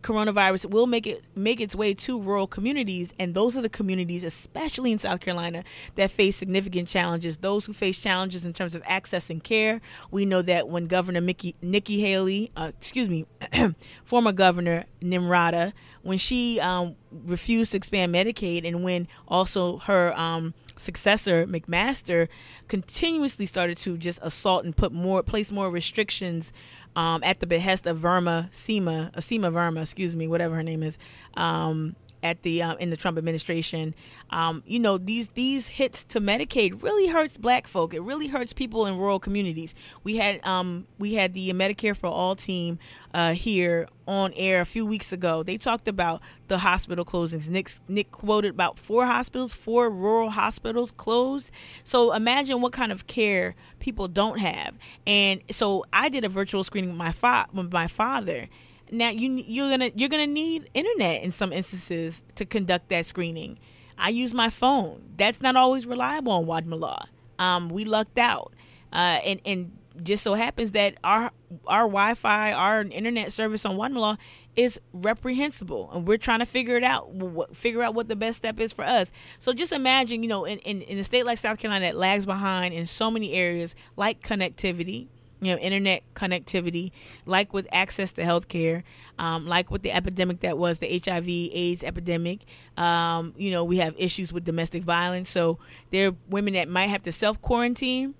coronavirus 0.03 0.67
will 0.71 0.87
make 0.87 1.07
it 1.07 1.25
make 1.35 1.61
its 1.61 1.75
way 1.75 1.95
to 1.95 2.21
rural 2.21 2.47
communities 2.47 3.13
and 3.19 3.35
those 3.35 3.57
are 3.57 3.63
the 3.63 3.69
communities 3.69 4.25
especially 4.25 4.93
in 4.93 4.99
South 4.99 5.21
Carolina 5.21 5.65
that 5.97 6.11
face 6.11 6.37
significant 6.37 6.89
challenges. 6.89 7.39
Those 7.39 7.65
who 7.65 7.73
face 7.73 8.01
challenges 8.01 8.45
in 8.45 8.53
terms 8.53 8.75
of 8.75 8.83
accessing 8.85 9.43
care 9.43 9.81
we 10.11 10.25
know 10.25 10.43
that 10.43 10.69
when 10.69 10.87
governor 10.87 11.21
Mickey, 11.21 11.55
Nikki 11.63 12.01
Haley 12.01 12.51
uh, 12.57 12.73
excuse 12.79 13.09
me 13.09 13.27
former 14.05 14.33
governor 14.33 14.85
Nimrata 15.03 15.73
when 16.03 16.19
she 16.19 16.59
um, 16.61 16.97
refused 17.13 17.73
to 17.73 17.77
expand 17.77 18.15
Medicaid 18.15 18.67
and 18.67 18.83
when 18.83 19.07
also 19.29 19.79
her 19.79 20.19
um, 20.19 20.55
successor 20.81 21.47
McMaster 21.47 22.29
continuously 22.69 23.47
started 23.47 23.77
to 23.79 23.97
just 23.97 24.19
assault 24.23 24.65
and 24.65 24.77
put 24.77 24.93
more 24.93 25.23
place 25.23 25.51
more 25.51 25.71
restrictions 25.71 26.53
um, 26.97 27.23
at 27.23 27.41
the 27.41 27.47
behest 27.47 27.87
of 27.87 27.99
Verma 27.99 28.51
Seema, 28.51 29.17
uh, 29.17 29.21
Seema 29.21 29.53
Verma, 29.53 29.83
excuse 29.83 30.17
me, 30.17 30.27
whatever 30.27 30.57
her 30.57 30.63
name 30.63 30.83
is, 30.83 30.99
um, 31.37 31.95
at 32.23 32.43
the 32.43 32.63
um, 32.63 32.79
in 32.79 32.91
the 32.91 32.97
Trump 32.97 33.19
administration. 33.19 33.95
Um, 34.31 34.63
you 34.67 34.79
know 34.79 34.99
these 34.99 35.29
these 35.29 35.69
hits 35.69 36.05
to 36.05 36.21
Medicaid 36.21 36.83
really 36.83 37.09
hurts 37.09 37.37
Black 37.37 37.67
folk. 37.67 37.95
It 37.95 38.01
really 38.01 38.29
hurts 38.29 38.53
people 38.53 38.87
in 38.87 38.97
rural 38.97 39.19
communities. 39.19 39.75
We 40.05 40.17
had 40.17 40.45
um, 40.47 40.87
we 40.99 41.15
had 41.15 41.35
the 41.35 41.51
Medicare 41.53 41.97
for 41.97 42.09
All 42.09 42.37
team 42.37 42.79
uh, 43.15 43.33
here 43.33 43.89
on 44.07 44.33
air 44.35 44.61
a 44.61 44.65
few 44.65 44.85
weeks 44.85 45.13
ago. 45.13 45.43
They 45.43 45.57
talked 45.57 45.89
about 45.89 46.21
the 46.49 46.59
hospital 46.59 47.05
closings. 47.05 47.49
Nick 47.49 47.71
Nick 47.89 48.11
quoted 48.11 48.51
about 48.51 48.79
four 48.79 49.07
hospitals, 49.07 49.55
four 49.55 49.91
rural 49.91 50.31
hospitals 50.31 50.91
closed. 50.91 51.51
So 51.85 52.13
imagine 52.13 52.61
what 52.61 52.73
kind 52.73 52.93
of 52.93 53.07
care 53.07 53.55
people 53.79 54.09
don't 54.09 54.39
have. 54.39 54.75
And 55.07 55.41
so 55.51 55.85
I 55.93 56.09
did 56.09 56.25
a 56.25 56.29
virtual 56.29 56.65
screening 56.65 56.91
with 56.91 56.99
my 56.99 57.13
fa- 57.13 57.47
with 57.53 57.73
my 57.73 57.87
father 57.87 58.49
now 58.91 59.11
you 59.11 59.45
you're 59.47 59.71
gonna 59.71 59.91
you're 59.95 60.09
gonna 60.09 60.27
need 60.27 60.69
internet 60.75 61.23
in 61.23 61.33
some 61.33 61.53
instances 61.53 62.23
to 62.37 62.45
conduct 62.45 62.89
that 62.89 63.07
screening. 63.07 63.59
I 63.99 64.09
use 64.09 64.33
my 64.33 64.51
phone. 64.51 65.03
That's 65.17 65.41
not 65.41 65.57
always 65.57 65.87
reliable 65.87 66.33
on 66.33 66.47
Wadmalaw. 66.47 67.07
Um, 67.39 67.69
we 67.69 67.85
lucked 67.85 68.19
out, 68.19 68.55
uh, 68.93 68.97
and 69.25 69.41
and 69.45 69.73
just 70.03 70.23
so 70.23 70.35
happens 70.35 70.73
that 70.73 70.95
our 71.05 71.31
our 71.67 71.83
Wi-Fi, 71.83 72.53
our 72.53 72.83
internet 72.83 73.33
service 73.33 73.65
on 73.65 73.77
Wadmalaw 73.77 74.19
is 74.57 74.81
reprehensible, 74.93 75.91
and 75.93 76.07
we're 76.07 76.19
trying 76.19 76.41
to 76.41 76.47
figure 76.47 76.77
it 76.77 76.85
out, 76.85 77.11
figure 77.55 77.83
out 77.83 77.95
what 77.95 78.09
the 78.09 78.17
best 78.17 78.39
step 78.39 78.59
is 78.61 78.73
for 78.73 78.85
us. 78.85 79.13
So 79.39 79.53
just 79.53 79.73
imagine, 79.73 80.23
you 80.23 80.29
know, 80.29 80.45
in, 80.45 80.59
in, 80.61 80.83
in 80.83 80.99
a 80.99 81.05
state 81.05 81.25
like 81.25 81.39
South 81.39 81.59
Carolina 81.59 81.87
that 81.87 81.97
lags 81.97 82.27
behind 82.27 82.75
in 82.75 82.87
so 82.87 83.11
many 83.11 83.33
areas 83.33 83.75
like 83.97 84.23
connectivity, 84.23 85.09
you 85.41 85.53
know, 85.53 85.59
internet 85.59 86.03
connectivity, 86.15 86.93
like 87.27 87.53
with 87.53 87.67
access 87.73 88.13
to 88.13 88.23
healthcare, 88.23 88.83
um, 89.19 89.47
like 89.47 89.71
with 89.71 89.83
the 89.83 89.93
epidemic 89.93 90.41
that 90.41 90.59
was 90.59 90.79
the 90.79 91.01
HIV/AIDS 91.05 91.83
epidemic. 91.85 92.41
Um, 92.77 93.35
you 93.37 93.51
know, 93.51 93.65
we 93.65 93.79
have 93.79 93.95
issues 93.99 94.33
with 94.33 94.45
domestic 94.45 94.83
violence. 94.83 95.31
So 95.31 95.59
there 95.91 96.09
are 96.09 96.15
women 96.29 96.55
that 96.55 96.69
might 96.69 96.89
have 96.89 97.03
to 97.05 97.13
self 97.13 97.41
quarantine. 97.41 98.15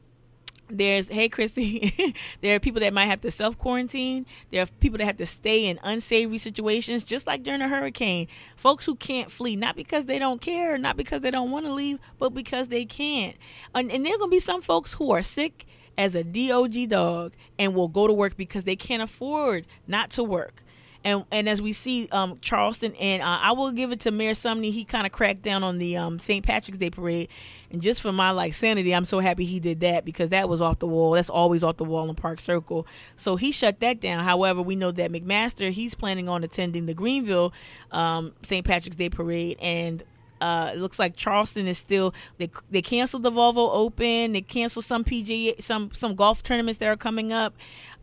There's 0.73 1.09
hey 1.09 1.29
Chrissy, 1.29 2.15
there 2.41 2.57
are 2.57 2.61
people 2.61 2.81
that 2.81 2.93
might 2.93 3.07
have 3.07 3.21
to 3.23 3.31
self 3.31 3.59
quarantine. 3.59 4.27
There 4.51 4.63
are 4.63 4.67
people 4.81 4.99
that 4.99 5.05
have 5.05 5.17
to 5.19 5.27
stay 5.27 5.67
in 5.67 5.79
unsavory 5.83 6.39
situations, 6.39 7.05
just 7.05 7.27
like 7.27 7.43
during 7.43 7.63
a 7.63 7.69
hurricane. 7.69 8.29
Folks 8.57 8.87
who 8.87 8.95
can't 8.95 9.31
flee, 9.31 9.57
not 9.57 9.77
because 9.77 10.07
they 10.07 10.19
don't 10.19 10.41
care, 10.41 10.79
not 10.79 10.97
because 10.97 11.23
they 11.23 11.31
don't 11.31 11.51
want 11.51 11.67
to 11.67 11.73
leave, 11.73 11.99
but 12.19 12.31
because 12.31 12.69
they 12.69 12.85
can't. 12.85 13.37
And, 13.75 13.91
and 13.91 14.05
there 14.05 14.15
are 14.15 14.19
gonna 14.19 14.31
be 14.31 14.41
some 14.41 14.63
folks 14.63 14.95
who 14.95 15.11
are 15.11 15.23
sick 15.23 15.67
as 15.99 16.15
a 16.15 16.25
DOG 16.25 16.89
dog 16.89 17.33
and 17.59 17.75
will 17.75 17.89
go 17.89 18.07
to 18.07 18.13
work 18.13 18.37
because 18.37 18.65
they 18.65 18.77
can't 18.77 19.03
afford 19.03 19.67
not 19.87 20.11
to 20.11 20.25
work. 20.25 20.63
And 21.05 21.25
and 21.31 21.49
as 21.49 21.63
we 21.63 21.73
see 21.73 22.09
um, 22.13 22.39
Charleston 22.43 22.95
and 22.97 23.23
uh, 23.23 23.39
I 23.41 23.53
will 23.53 23.71
give 23.71 23.91
it 23.93 24.01
to 24.01 24.11
Mayor 24.11 24.35
Summey. 24.35 24.71
He 24.71 24.85
kind 24.85 25.07
of 25.07 25.13
cracked 25.13 25.43
down 25.43 25.63
on 25.63 25.79
the 25.79 25.97
um, 25.97 26.19
St. 26.19 26.45
Patrick's 26.45 26.79
Day 26.79 26.91
parade, 26.91 27.29
and 27.71 27.81
just 27.81 28.03
for 28.03 28.13
my 28.13 28.31
like 28.31 28.53
sanity, 28.55 28.95
I'm 28.95 29.05
so 29.07 29.21
happy 29.21 29.45
he 29.45 29.61
did 29.61 29.81
that 29.81 30.05
because 30.05 30.29
that 30.31 30.49
was 30.49 30.61
off 30.61 30.79
the 30.79 30.87
wall. 30.87 31.13
That's 31.13 31.31
always 31.31 31.63
off 31.63 31.79
the 31.79 31.85
wall 31.85 32.09
in 32.09 32.15
Park 32.17 32.41
Circle. 32.41 32.87
So 33.17 33.37
he 33.37 33.51
shut 33.51 33.81
that 33.81 34.01
down. 34.01 34.25
However, 34.25 34.61
we 34.61 34.77
know 34.77 34.91
that 34.91 35.11
McMaster 35.11 35.71
he's 35.71 35.95
planning 35.95 36.29
on 36.29 36.45
attending 36.45 36.87
the 36.87 36.95
Greenville 36.95 37.53
um, 37.93 38.33
St. 38.43 38.67
Patrick's 38.67 38.97
Day 38.97 39.09
parade, 39.09 39.57
and 39.61 40.03
uh, 40.41 40.73
it 40.75 40.79
looks 40.79 40.99
like 40.99 41.17
Charleston 41.17 41.67
is 41.67 41.79
still 41.79 42.15
they 42.39 42.51
they 42.71 42.83
canceled 42.83 43.23
the 43.23 43.33
Volvo 43.33 43.69
Open. 43.73 44.33
They 44.33 44.41
canceled 44.41 44.85
some 44.85 45.05
PGA 45.05 45.61
some 45.63 45.91
some 45.93 46.15
golf 46.15 46.43
tournaments 46.43 46.79
that 46.79 46.89
are 46.89 46.97
coming 46.97 47.33
up. 47.33 47.55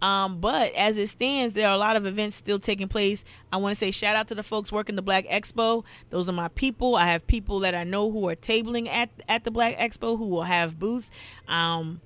Um, 0.01 0.39
but 0.39 0.73
as 0.75 0.95
it 0.97 1.09
stands, 1.09 1.53
there 1.53 1.67
are 1.67 1.73
a 1.73 1.77
lot 1.77 1.95
of 1.95 2.05
events 2.05 2.35
still 2.35 2.59
taking 2.59 2.87
place. 2.87 3.23
I 3.51 3.57
want 3.57 3.75
to 3.75 3.79
say 3.79 3.91
shout 3.91 4.15
out 4.15 4.27
to 4.27 4.35
the 4.35 4.43
folks 4.43 4.71
working 4.71 4.95
the 4.95 5.01
Black 5.01 5.25
Expo. 5.27 5.83
Those 6.11 6.29
are 6.29 6.33
my 6.33 6.49
people. 6.49 6.95
I 6.95 7.07
have 7.07 7.25
people 7.25 7.59
that 7.61 7.73
I 7.73 7.83
know 7.83 8.11
who 8.11 8.29
are 8.29 8.35
tabling 8.35 8.87
at 8.87 9.09
at 9.27 9.43
the 9.43 9.51
Black 9.51 9.77
Expo 9.77 10.17
who 10.17 10.27
will 10.27 10.43
have 10.43 10.77
booths. 10.77 11.09
Um, 11.47 12.01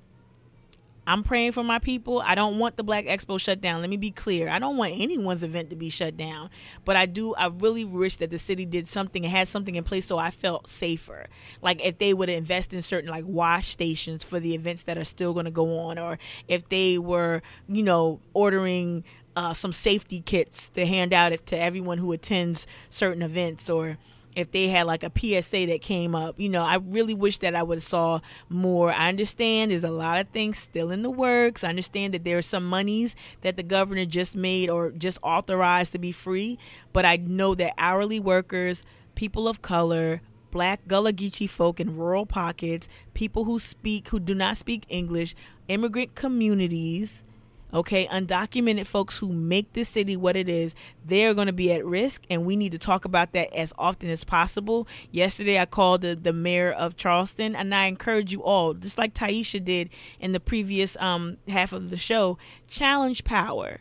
I'm 1.06 1.24
praying 1.24 1.52
for 1.52 1.64
my 1.64 1.80
people. 1.80 2.20
I 2.24 2.34
don't 2.34 2.58
want 2.58 2.76
the 2.76 2.84
Black 2.84 3.06
Expo 3.06 3.40
shut 3.40 3.60
down. 3.60 3.80
Let 3.80 3.90
me 3.90 3.96
be 3.96 4.12
clear. 4.12 4.48
I 4.48 4.58
don't 4.60 4.76
want 4.76 4.92
anyone's 4.96 5.42
event 5.42 5.70
to 5.70 5.76
be 5.76 5.90
shut 5.90 6.16
down. 6.16 6.48
But 6.84 6.96
I 6.96 7.06
do, 7.06 7.34
I 7.34 7.46
really 7.46 7.84
wish 7.84 8.16
that 8.18 8.30
the 8.30 8.38
city 8.38 8.64
did 8.64 8.86
something 8.86 9.24
and 9.24 9.32
had 9.32 9.48
something 9.48 9.74
in 9.74 9.82
place 9.82 10.06
so 10.06 10.18
I 10.18 10.30
felt 10.30 10.68
safer. 10.68 11.26
Like 11.60 11.84
if 11.84 11.98
they 11.98 12.14
would 12.14 12.28
invest 12.28 12.72
in 12.72 12.82
certain 12.82 13.10
like 13.10 13.24
wash 13.26 13.68
stations 13.68 14.22
for 14.22 14.38
the 14.38 14.54
events 14.54 14.84
that 14.84 14.96
are 14.96 15.04
still 15.04 15.32
going 15.32 15.46
to 15.46 15.50
go 15.50 15.78
on, 15.80 15.98
or 15.98 16.18
if 16.46 16.68
they 16.68 16.98
were, 16.98 17.42
you 17.68 17.82
know, 17.82 18.20
ordering 18.32 19.02
uh, 19.34 19.54
some 19.54 19.72
safety 19.72 20.20
kits 20.20 20.68
to 20.70 20.86
hand 20.86 21.12
out 21.12 21.32
to 21.46 21.58
everyone 21.58 21.98
who 21.98 22.12
attends 22.12 22.66
certain 22.90 23.22
events, 23.22 23.68
or 23.68 23.98
if 24.34 24.50
they 24.50 24.68
had 24.68 24.86
like 24.86 25.02
a 25.02 25.12
PSA 25.14 25.66
that 25.66 25.82
came 25.82 26.14
up. 26.14 26.38
You 26.38 26.48
know, 26.48 26.62
I 26.62 26.76
really 26.76 27.14
wish 27.14 27.38
that 27.38 27.54
I 27.54 27.62
would 27.62 27.78
have 27.78 27.84
saw 27.84 28.20
more. 28.48 28.92
I 28.92 29.08
understand 29.08 29.70
there's 29.70 29.84
a 29.84 29.90
lot 29.90 30.20
of 30.20 30.28
things 30.28 30.58
still 30.58 30.90
in 30.90 31.02
the 31.02 31.10
works. 31.10 31.64
I 31.64 31.68
understand 31.68 32.14
that 32.14 32.24
there 32.24 32.38
are 32.38 32.42
some 32.42 32.68
monies 32.68 33.14
that 33.42 33.56
the 33.56 33.62
governor 33.62 34.04
just 34.04 34.34
made 34.34 34.70
or 34.70 34.90
just 34.90 35.18
authorized 35.22 35.92
to 35.92 35.98
be 35.98 36.12
free, 36.12 36.58
but 36.92 37.04
I 37.04 37.16
know 37.16 37.54
that 37.54 37.74
hourly 37.78 38.20
workers, 38.20 38.82
people 39.14 39.48
of 39.48 39.62
color, 39.62 40.20
black 40.50 40.86
Gullah 40.86 41.12
Geechee 41.12 41.48
folk 41.48 41.80
in 41.80 41.96
rural 41.96 42.26
pockets, 42.26 42.88
people 43.14 43.44
who 43.44 43.58
speak 43.58 44.08
who 44.08 44.20
do 44.20 44.34
not 44.34 44.56
speak 44.56 44.84
English, 44.88 45.34
immigrant 45.68 46.14
communities, 46.14 47.22
okay, 47.72 48.06
undocumented 48.06 48.86
folks 48.86 49.18
who 49.18 49.32
make 49.32 49.72
this 49.72 49.88
city 49.88 50.16
what 50.16 50.36
it 50.36 50.48
is, 50.48 50.74
they're 51.04 51.34
going 51.34 51.46
to 51.46 51.52
be 51.52 51.72
at 51.72 51.84
risk, 51.84 52.22
and 52.28 52.44
we 52.44 52.56
need 52.56 52.72
to 52.72 52.78
talk 52.78 53.04
about 53.04 53.32
that 53.32 53.52
as 53.54 53.72
often 53.78 54.10
as 54.10 54.24
possible. 54.24 54.86
Yesterday, 55.10 55.58
I 55.58 55.66
called 55.66 56.02
the, 56.02 56.14
the 56.14 56.32
mayor 56.32 56.70
of 56.70 56.96
Charleston, 56.96 57.56
and 57.56 57.74
I 57.74 57.86
encourage 57.86 58.32
you 58.32 58.42
all, 58.42 58.74
just 58.74 58.98
like 58.98 59.14
Taisha 59.14 59.64
did 59.64 59.90
in 60.20 60.32
the 60.32 60.40
previous 60.40 60.96
um, 60.98 61.38
half 61.48 61.72
of 61.72 61.90
the 61.90 61.96
show, 61.96 62.38
challenge 62.68 63.24
power. 63.24 63.80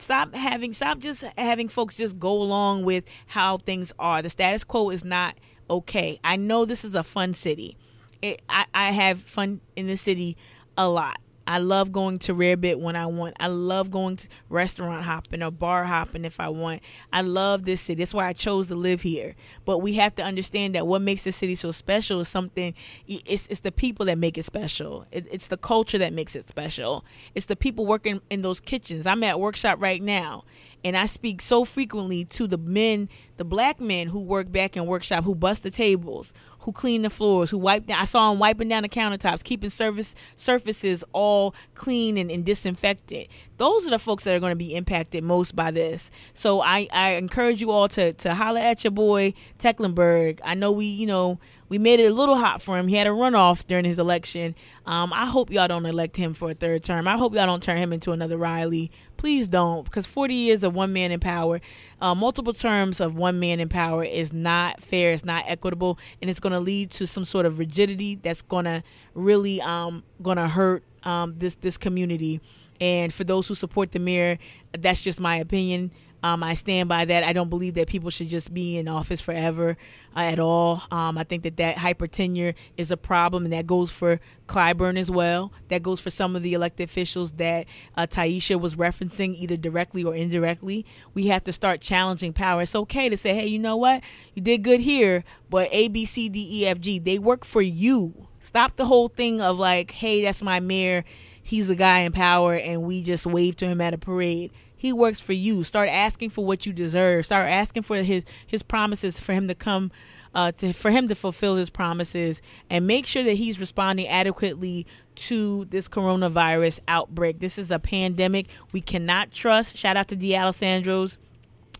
Stop 0.00 0.34
having 0.34 0.72
stop 0.72 0.98
just 0.98 1.22
having 1.36 1.68
folks 1.68 1.94
just 1.94 2.18
go 2.18 2.42
along 2.42 2.84
with 2.84 3.04
how 3.28 3.58
things 3.58 3.92
are. 3.96 4.20
The 4.22 4.30
status 4.30 4.64
quo 4.64 4.90
is 4.90 5.04
not 5.04 5.36
okay. 5.70 6.18
I 6.24 6.34
know 6.34 6.64
this 6.64 6.84
is 6.84 6.96
a 6.96 7.04
fun 7.04 7.32
city. 7.34 7.76
It, 8.20 8.42
I, 8.48 8.64
I 8.74 8.90
have 8.90 9.20
fun 9.20 9.60
in 9.76 9.86
the 9.86 9.96
city 9.96 10.36
a 10.76 10.88
lot 10.88 11.20
I 11.48 11.56
love 11.60 11.92
going 11.92 12.18
to 12.20 12.34
Rarebit 12.34 12.78
when 12.78 12.94
I 12.94 13.06
want. 13.06 13.34
I 13.40 13.46
love 13.46 13.90
going 13.90 14.18
to 14.18 14.28
restaurant 14.50 15.06
hopping 15.06 15.42
or 15.42 15.50
bar 15.50 15.84
hopping 15.84 16.26
if 16.26 16.40
I 16.40 16.50
want. 16.50 16.82
I 17.10 17.22
love 17.22 17.64
this 17.64 17.80
city. 17.80 18.02
That's 18.02 18.12
why 18.12 18.26
I 18.26 18.34
chose 18.34 18.68
to 18.68 18.74
live 18.74 19.00
here. 19.00 19.34
But 19.64 19.78
we 19.78 19.94
have 19.94 20.14
to 20.16 20.22
understand 20.22 20.74
that 20.74 20.86
what 20.86 21.00
makes 21.00 21.24
the 21.24 21.32
city 21.32 21.54
so 21.54 21.70
special 21.70 22.20
is 22.20 22.28
something. 22.28 22.74
It's 23.06 23.46
it's 23.48 23.60
the 23.60 23.72
people 23.72 24.04
that 24.06 24.18
make 24.18 24.36
it 24.36 24.44
special. 24.44 25.06
It, 25.10 25.26
it's 25.32 25.46
the 25.46 25.56
culture 25.56 25.96
that 25.96 26.12
makes 26.12 26.36
it 26.36 26.50
special. 26.50 27.02
It's 27.34 27.46
the 27.46 27.56
people 27.56 27.86
working 27.86 28.20
in 28.28 28.42
those 28.42 28.60
kitchens. 28.60 29.06
I'm 29.06 29.24
at 29.24 29.40
workshop 29.40 29.80
right 29.80 30.02
now, 30.02 30.44
and 30.84 30.98
I 30.98 31.06
speak 31.06 31.40
so 31.40 31.64
frequently 31.64 32.26
to 32.26 32.46
the 32.46 32.58
men, 32.58 33.08
the 33.38 33.44
black 33.44 33.80
men 33.80 34.08
who 34.08 34.20
work 34.20 34.52
back 34.52 34.76
in 34.76 34.84
workshop, 34.84 35.24
who 35.24 35.34
bust 35.34 35.62
the 35.62 35.70
tables, 35.70 36.34
who 36.68 36.72
clean 36.72 37.00
the 37.00 37.08
floors, 37.08 37.48
who 37.48 37.56
wipe 37.56 37.86
down. 37.86 37.98
I 37.98 38.04
saw 38.04 38.28
them 38.28 38.38
wiping 38.38 38.68
down 38.68 38.82
the 38.82 38.90
countertops, 38.90 39.42
keeping 39.42 39.70
service 39.70 40.14
surfaces 40.36 41.02
all 41.14 41.54
clean 41.74 42.18
and, 42.18 42.30
and 42.30 42.44
disinfected. 42.44 43.26
Those 43.56 43.86
are 43.86 43.90
the 43.90 43.98
folks 43.98 44.24
that 44.24 44.34
are 44.34 44.38
going 44.38 44.50
to 44.50 44.54
be 44.54 44.74
impacted 44.74 45.24
most 45.24 45.56
by 45.56 45.70
this. 45.70 46.10
So 46.34 46.60
I, 46.60 46.86
I 46.92 47.12
encourage 47.12 47.62
you 47.62 47.70
all 47.70 47.88
to 47.88 48.12
to 48.12 48.34
holler 48.34 48.60
at 48.60 48.84
your 48.84 48.90
boy 48.90 49.32
Tecklenburg. 49.58 50.42
I 50.44 50.52
know 50.52 50.70
we, 50.70 50.84
you 50.84 51.06
know, 51.06 51.38
we 51.68 51.78
made 51.78 52.00
it 52.00 52.10
a 52.10 52.14
little 52.14 52.36
hot 52.36 52.62
for 52.62 52.78
him. 52.78 52.88
He 52.88 52.96
had 52.96 53.06
a 53.06 53.10
runoff 53.10 53.66
during 53.66 53.84
his 53.84 53.98
election. 53.98 54.54
Um, 54.86 55.12
I 55.12 55.26
hope 55.26 55.50
y'all 55.50 55.68
don't 55.68 55.84
elect 55.84 56.16
him 56.16 56.34
for 56.34 56.50
a 56.50 56.54
third 56.54 56.82
term. 56.82 57.06
I 57.06 57.16
hope 57.16 57.34
y'all 57.34 57.46
don't 57.46 57.62
turn 57.62 57.76
him 57.76 57.92
into 57.92 58.12
another 58.12 58.36
Riley. 58.36 58.90
Please 59.16 59.48
don't, 59.48 59.84
because 59.84 60.06
40 60.06 60.34
years 60.34 60.62
of 60.62 60.74
one 60.74 60.92
man 60.92 61.10
in 61.10 61.20
power, 61.20 61.60
uh, 62.00 62.14
multiple 62.14 62.52
terms 62.52 63.00
of 63.00 63.16
one 63.16 63.38
man 63.40 63.60
in 63.60 63.68
power 63.68 64.04
is 64.04 64.32
not 64.32 64.82
fair. 64.82 65.12
It's 65.12 65.24
not 65.24 65.44
equitable, 65.46 65.98
and 66.22 66.30
it's 66.30 66.40
going 66.40 66.52
to 66.52 66.60
lead 66.60 66.90
to 66.92 67.06
some 67.06 67.24
sort 67.24 67.44
of 67.44 67.58
rigidity 67.58 68.14
that's 68.14 68.42
going 68.42 68.64
to 68.64 68.82
really 69.14 69.60
um, 69.60 70.04
going 70.22 70.36
to 70.36 70.48
hurt 70.48 70.84
um, 71.04 71.34
this 71.38 71.56
this 71.56 71.76
community. 71.76 72.40
And 72.80 73.12
for 73.12 73.24
those 73.24 73.48
who 73.48 73.54
support 73.54 73.92
the 73.92 73.98
mayor, 73.98 74.38
that's 74.78 75.02
just 75.02 75.18
my 75.18 75.36
opinion. 75.36 75.90
Um, 76.22 76.42
I 76.42 76.54
stand 76.54 76.88
by 76.88 77.04
that. 77.04 77.22
I 77.22 77.32
don't 77.32 77.48
believe 77.48 77.74
that 77.74 77.86
people 77.86 78.10
should 78.10 78.28
just 78.28 78.52
be 78.52 78.76
in 78.76 78.88
office 78.88 79.20
forever 79.20 79.76
uh, 80.16 80.20
at 80.20 80.40
all. 80.40 80.82
Um, 80.90 81.16
I 81.16 81.24
think 81.24 81.44
that 81.44 81.56
that 81.58 81.78
hyper 81.78 82.08
tenure 82.08 82.54
is 82.76 82.90
a 82.90 82.96
problem, 82.96 83.44
and 83.44 83.52
that 83.52 83.66
goes 83.66 83.90
for 83.90 84.18
Clyburn 84.48 84.98
as 84.98 85.10
well. 85.10 85.52
That 85.68 85.82
goes 85.82 86.00
for 86.00 86.10
some 86.10 86.34
of 86.34 86.42
the 86.42 86.54
elected 86.54 86.88
officials 86.88 87.32
that 87.32 87.66
uh, 87.96 88.06
Taisha 88.06 88.60
was 88.60 88.74
referencing, 88.74 89.36
either 89.36 89.56
directly 89.56 90.02
or 90.02 90.14
indirectly. 90.14 90.84
We 91.14 91.28
have 91.28 91.44
to 91.44 91.52
start 91.52 91.80
challenging 91.80 92.32
power. 92.32 92.62
It's 92.62 92.74
okay 92.74 93.08
to 93.08 93.16
say, 93.16 93.34
hey, 93.34 93.46
you 93.46 93.58
know 93.58 93.76
what? 93.76 94.02
You 94.34 94.42
did 94.42 94.64
good 94.64 94.80
here, 94.80 95.22
but 95.48 95.68
A, 95.70 95.88
B, 95.88 96.04
C, 96.04 96.28
D, 96.28 96.62
E, 96.62 96.66
F, 96.66 96.80
G, 96.80 96.98
they 96.98 97.18
work 97.18 97.44
for 97.44 97.62
you. 97.62 98.26
Stop 98.40 98.76
the 98.76 98.86
whole 98.86 99.08
thing 99.08 99.40
of 99.40 99.58
like, 99.58 99.92
hey, 99.92 100.22
that's 100.22 100.42
my 100.42 100.58
mayor. 100.58 101.04
He's 101.42 101.68
the 101.68 101.74
guy 101.76 102.00
in 102.00 102.12
power, 102.12 102.54
and 102.54 102.82
we 102.82 103.02
just 103.02 103.24
wave 103.24 103.56
to 103.56 103.66
him 103.66 103.80
at 103.80 103.94
a 103.94 103.98
parade 103.98 104.52
he 104.78 104.92
works 104.92 105.20
for 105.20 105.32
you. 105.32 105.64
Start 105.64 105.88
asking 105.88 106.30
for 106.30 106.46
what 106.46 106.64
you 106.64 106.72
deserve. 106.72 107.26
Start 107.26 107.50
asking 107.50 107.82
for 107.82 107.96
his 107.96 108.22
his 108.46 108.62
promises 108.62 109.18
for 109.18 109.32
him 109.32 109.48
to 109.48 109.54
come 109.54 109.90
uh, 110.34 110.52
to 110.52 110.72
for 110.72 110.92
him 110.92 111.08
to 111.08 111.14
fulfill 111.16 111.56
his 111.56 111.68
promises 111.68 112.40
and 112.70 112.86
make 112.86 113.04
sure 113.04 113.24
that 113.24 113.34
he's 113.34 113.58
responding 113.58 114.06
adequately 114.06 114.86
to 115.16 115.64
this 115.66 115.88
coronavirus 115.88 116.78
outbreak. 116.86 117.40
This 117.40 117.58
is 117.58 117.72
a 117.72 117.80
pandemic 117.80 118.46
we 118.70 118.80
cannot 118.80 119.32
trust. 119.32 119.76
Shout 119.76 119.96
out 119.96 120.08
to 120.08 120.16
D'Alessandro's. 120.16 121.18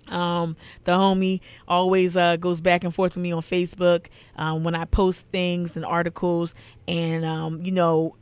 Um, 0.09 0.57
the 0.85 0.93
homie 0.93 1.41
always 1.69 2.17
uh, 2.17 2.37
goes 2.37 2.61
back 2.61 2.83
and 2.83 2.93
forth 2.93 3.15
with 3.15 3.23
me 3.23 3.31
on 3.31 3.43
Facebook 3.43 4.07
um, 4.37 4.65
when 4.65 4.75
I 4.75 4.87
post 4.87 5.27
things 5.31 5.77
and 5.77 5.85
articles, 5.85 6.53
and 6.89 7.25
um, 7.25 7.63
you 7.63 7.71
know, 7.71 8.17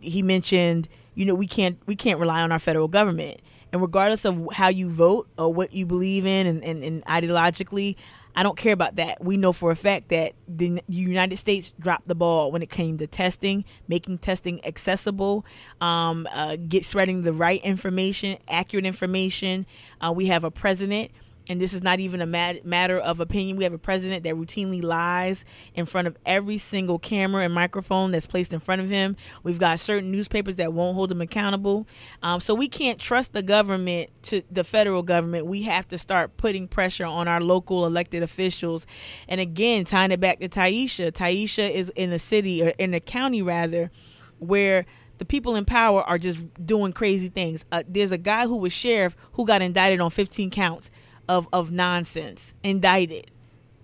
he 0.00 0.22
mentioned, 0.22 0.88
you 1.14 1.24
know, 1.24 1.34
we 1.34 1.48
can't 1.48 1.78
we 1.86 1.96
can't 1.96 2.20
rely 2.20 2.42
on 2.42 2.52
our 2.52 2.58
federal 2.60 2.86
government 2.86 3.40
and 3.72 3.80
regardless 3.80 4.24
of 4.24 4.48
how 4.52 4.68
you 4.68 4.90
vote 4.90 5.28
or 5.38 5.52
what 5.52 5.72
you 5.72 5.86
believe 5.86 6.26
in 6.26 6.46
and, 6.46 6.62
and, 6.62 6.84
and 6.84 7.04
ideologically, 7.06 7.96
I 8.34 8.42
don't 8.42 8.56
care 8.56 8.72
about 8.72 8.96
that. 8.96 9.22
We 9.22 9.36
know 9.36 9.52
for 9.52 9.70
a 9.70 9.76
fact 9.76 10.08
that 10.08 10.32
the 10.48 10.82
United 10.88 11.36
States 11.36 11.72
dropped 11.78 12.08
the 12.08 12.14
ball 12.14 12.50
when 12.50 12.62
it 12.62 12.70
came 12.70 12.98
to 12.98 13.06
testing, 13.06 13.64
making 13.88 14.18
testing 14.18 14.64
accessible, 14.64 15.44
um, 15.80 16.26
uh, 16.32 16.56
get 16.56 16.84
spreading 16.84 17.22
the 17.22 17.32
right 17.32 17.62
information, 17.62 18.38
accurate 18.48 18.86
information. 18.86 19.66
Uh, 20.00 20.12
we 20.12 20.26
have 20.26 20.44
a 20.44 20.50
president 20.50 21.10
and 21.52 21.60
this 21.60 21.74
is 21.74 21.82
not 21.82 22.00
even 22.00 22.20
a 22.20 22.26
mat- 22.26 22.64
matter 22.64 22.98
of 22.98 23.20
opinion. 23.20 23.56
We 23.56 23.64
have 23.64 23.72
a 23.72 23.78
president 23.78 24.24
that 24.24 24.34
routinely 24.34 24.82
lies 24.82 25.44
in 25.74 25.86
front 25.86 26.08
of 26.08 26.16
every 26.24 26.58
single 26.58 26.98
camera 26.98 27.44
and 27.44 27.54
microphone 27.54 28.10
that's 28.10 28.26
placed 28.26 28.52
in 28.52 28.58
front 28.58 28.80
of 28.80 28.88
him. 28.88 29.16
We've 29.42 29.58
got 29.58 29.78
certain 29.78 30.10
newspapers 30.10 30.56
that 30.56 30.72
won't 30.72 30.96
hold 30.96 31.12
him 31.12 31.20
accountable. 31.20 31.86
Um, 32.22 32.40
so 32.40 32.54
we 32.54 32.68
can't 32.68 32.98
trust 32.98 33.34
the 33.34 33.42
government 33.42 34.10
to 34.24 34.42
the 34.50 34.64
federal 34.64 35.02
government. 35.02 35.46
We 35.46 35.62
have 35.62 35.86
to 35.88 35.98
start 35.98 36.36
putting 36.38 36.66
pressure 36.66 37.04
on 37.04 37.28
our 37.28 37.40
local 37.40 37.86
elected 37.86 38.22
officials. 38.22 38.86
And 39.28 39.40
again, 39.40 39.84
tying 39.84 40.10
it 40.10 40.20
back 40.20 40.40
to 40.40 40.48
Taisha, 40.48 41.12
Taisha 41.12 41.70
is 41.70 41.92
in 41.94 42.12
a 42.12 42.18
city 42.18 42.62
or 42.62 42.70
in 42.78 42.94
a 42.94 43.00
county 43.00 43.42
rather 43.42 43.90
where 44.38 44.86
the 45.18 45.26
people 45.26 45.54
in 45.54 45.64
power 45.64 46.02
are 46.02 46.18
just 46.18 46.46
doing 46.66 46.92
crazy 46.92 47.28
things. 47.28 47.64
Uh, 47.70 47.82
there's 47.86 48.10
a 48.10 48.18
guy 48.18 48.46
who 48.46 48.56
was 48.56 48.72
sheriff 48.72 49.14
who 49.34 49.46
got 49.46 49.62
indicted 49.62 50.00
on 50.00 50.10
15 50.10 50.50
counts 50.50 50.90
of 51.28 51.48
of 51.52 51.70
nonsense 51.70 52.52
indicted 52.62 53.30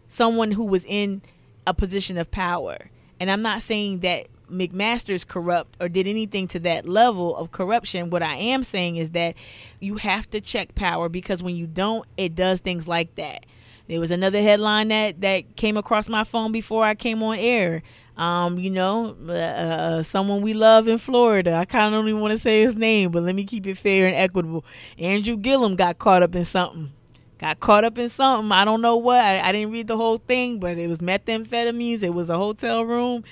someone 0.09 0.53
who 0.53 0.65
was 0.65 0.85
in 0.87 1.23
a 1.67 1.75
position 1.75 2.19
of 2.19 2.31
power. 2.31 2.91
And 3.21 3.31
i'm 3.31 3.43
not 3.43 3.63
saying 3.63 4.01
that 4.01 4.27
mcmaster's 4.51 5.25
corrupt 5.25 5.77
or 5.79 5.91
did 5.91 6.09
anything 6.09 6.49
to 6.49 6.59
that 6.61 6.89
level 6.89 7.37
of 7.37 7.53
corruption. 7.53 8.11
What 8.11 8.23
i 8.23 8.35
am 8.37 8.65
saying 8.65 8.97
is 8.97 9.11
that 9.11 9.35
you 9.81 9.97
have 9.97 10.29
to 10.31 10.41
check 10.41 10.75
power 10.75 11.09
because 11.09 11.43
when 11.43 11.57
you 11.57 11.67
don't 11.67 12.07
it 12.17 12.35
does 12.35 12.61
things 12.61 12.89
like 12.89 13.15
that. 13.17 13.47
There 13.89 14.01
was 14.01 14.11
another 14.11 14.43
headline 14.43 14.89
that 14.89 15.21
that 15.21 15.57
came 15.57 15.77
across 15.77 16.09
my 16.09 16.25
phone 16.25 16.53
before 16.53 16.85
i 16.85 16.95
came 16.95 17.23
on 17.23 17.39
air. 17.39 17.83
Um, 18.17 18.59
you 18.59 18.71
know, 18.71 19.17
uh, 19.29 19.33
uh 19.33 20.03
someone 20.03 20.43
we 20.43 20.53
love 20.53 20.89
in 20.89 20.99
Florida. 20.99 21.55
I 21.55 21.65
kind 21.65 21.95
of 21.95 21.99
don't 21.99 22.09
even 22.09 22.21
want 22.21 22.33
to 22.33 22.39
say 22.39 22.63
his 22.63 22.75
name, 22.75 23.13
but 23.13 23.23
let 23.23 23.35
me 23.35 23.45
keep 23.45 23.65
it 23.65 23.79
fair 23.79 24.09
and 24.09 24.17
equitable. 24.17 24.65
Andrew 24.99 25.37
Gillum 25.37 25.77
got 25.77 26.01
caught 26.01 26.25
up 26.25 26.35
in 26.35 26.45
something 26.45 26.93
got 27.39 27.61
caught 27.61 27.85
up 27.85 27.99
in 27.99 28.09
something. 28.09 28.51
I 28.53 28.65
don't 28.65 28.83
know 28.83 28.97
what. 28.97 29.19
I, 29.19 29.41
I, 29.41 29.53
didn't 29.53 29.73
read 29.73 29.89
the 29.89 29.97
whole 29.97 30.19
thing, 30.19 30.59
but 30.59 30.77
it 30.79 30.89
was 30.89 30.99
methamphetamines. 30.99 32.03
It 32.03 32.15
was 32.15 32.29
a 32.29 32.37
hotel 32.37 32.85
room. 32.85 33.25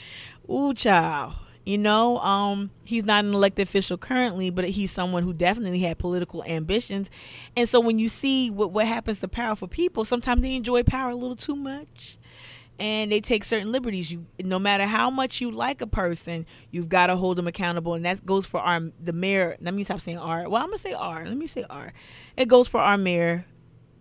Ooh, 0.50 0.72
child. 0.74 1.34
You 1.64 1.78
know, 1.78 2.18
um, 2.18 2.70
he's 2.84 3.04
not 3.04 3.24
an 3.24 3.34
elected 3.34 3.66
official 3.66 3.98
currently, 3.98 4.50
but 4.50 4.68
he's 4.68 4.92
someone 4.92 5.24
who 5.24 5.32
definitely 5.32 5.80
had 5.80 5.98
political 5.98 6.44
ambitions. 6.44 7.10
And 7.56 7.68
so 7.68 7.80
when 7.80 7.98
you 7.98 8.08
see 8.08 8.50
what, 8.50 8.70
what 8.70 8.86
happens 8.86 9.18
to 9.18 9.28
powerful 9.28 9.66
people, 9.66 10.04
sometimes 10.04 10.42
they 10.42 10.54
enjoy 10.54 10.84
power 10.84 11.10
a 11.10 11.16
little 11.16 11.34
too 11.34 11.56
much 11.56 12.18
and 12.78 13.10
they 13.10 13.20
take 13.20 13.44
certain 13.44 13.72
liberties 13.72 14.10
you 14.10 14.26
no 14.42 14.58
matter 14.58 14.86
how 14.86 15.08
much 15.10 15.40
you 15.40 15.50
like 15.50 15.80
a 15.80 15.86
person 15.86 16.44
you've 16.70 16.88
got 16.88 17.06
to 17.06 17.16
hold 17.16 17.38
them 17.38 17.46
accountable 17.46 17.94
and 17.94 18.04
that 18.04 18.24
goes 18.26 18.44
for 18.44 18.60
our 18.60 18.80
the 19.02 19.12
mayor 19.12 19.56
let 19.60 19.72
me 19.72 19.82
stop 19.82 20.00
saying 20.00 20.18
r 20.18 20.48
well 20.48 20.62
i'm 20.62 20.68
gonna 20.68 20.78
say 20.78 20.92
r 20.92 21.24
let 21.26 21.36
me 21.36 21.46
say 21.46 21.64
r 21.70 21.92
it 22.36 22.48
goes 22.48 22.68
for 22.68 22.80
our 22.80 22.98
mayor 22.98 23.46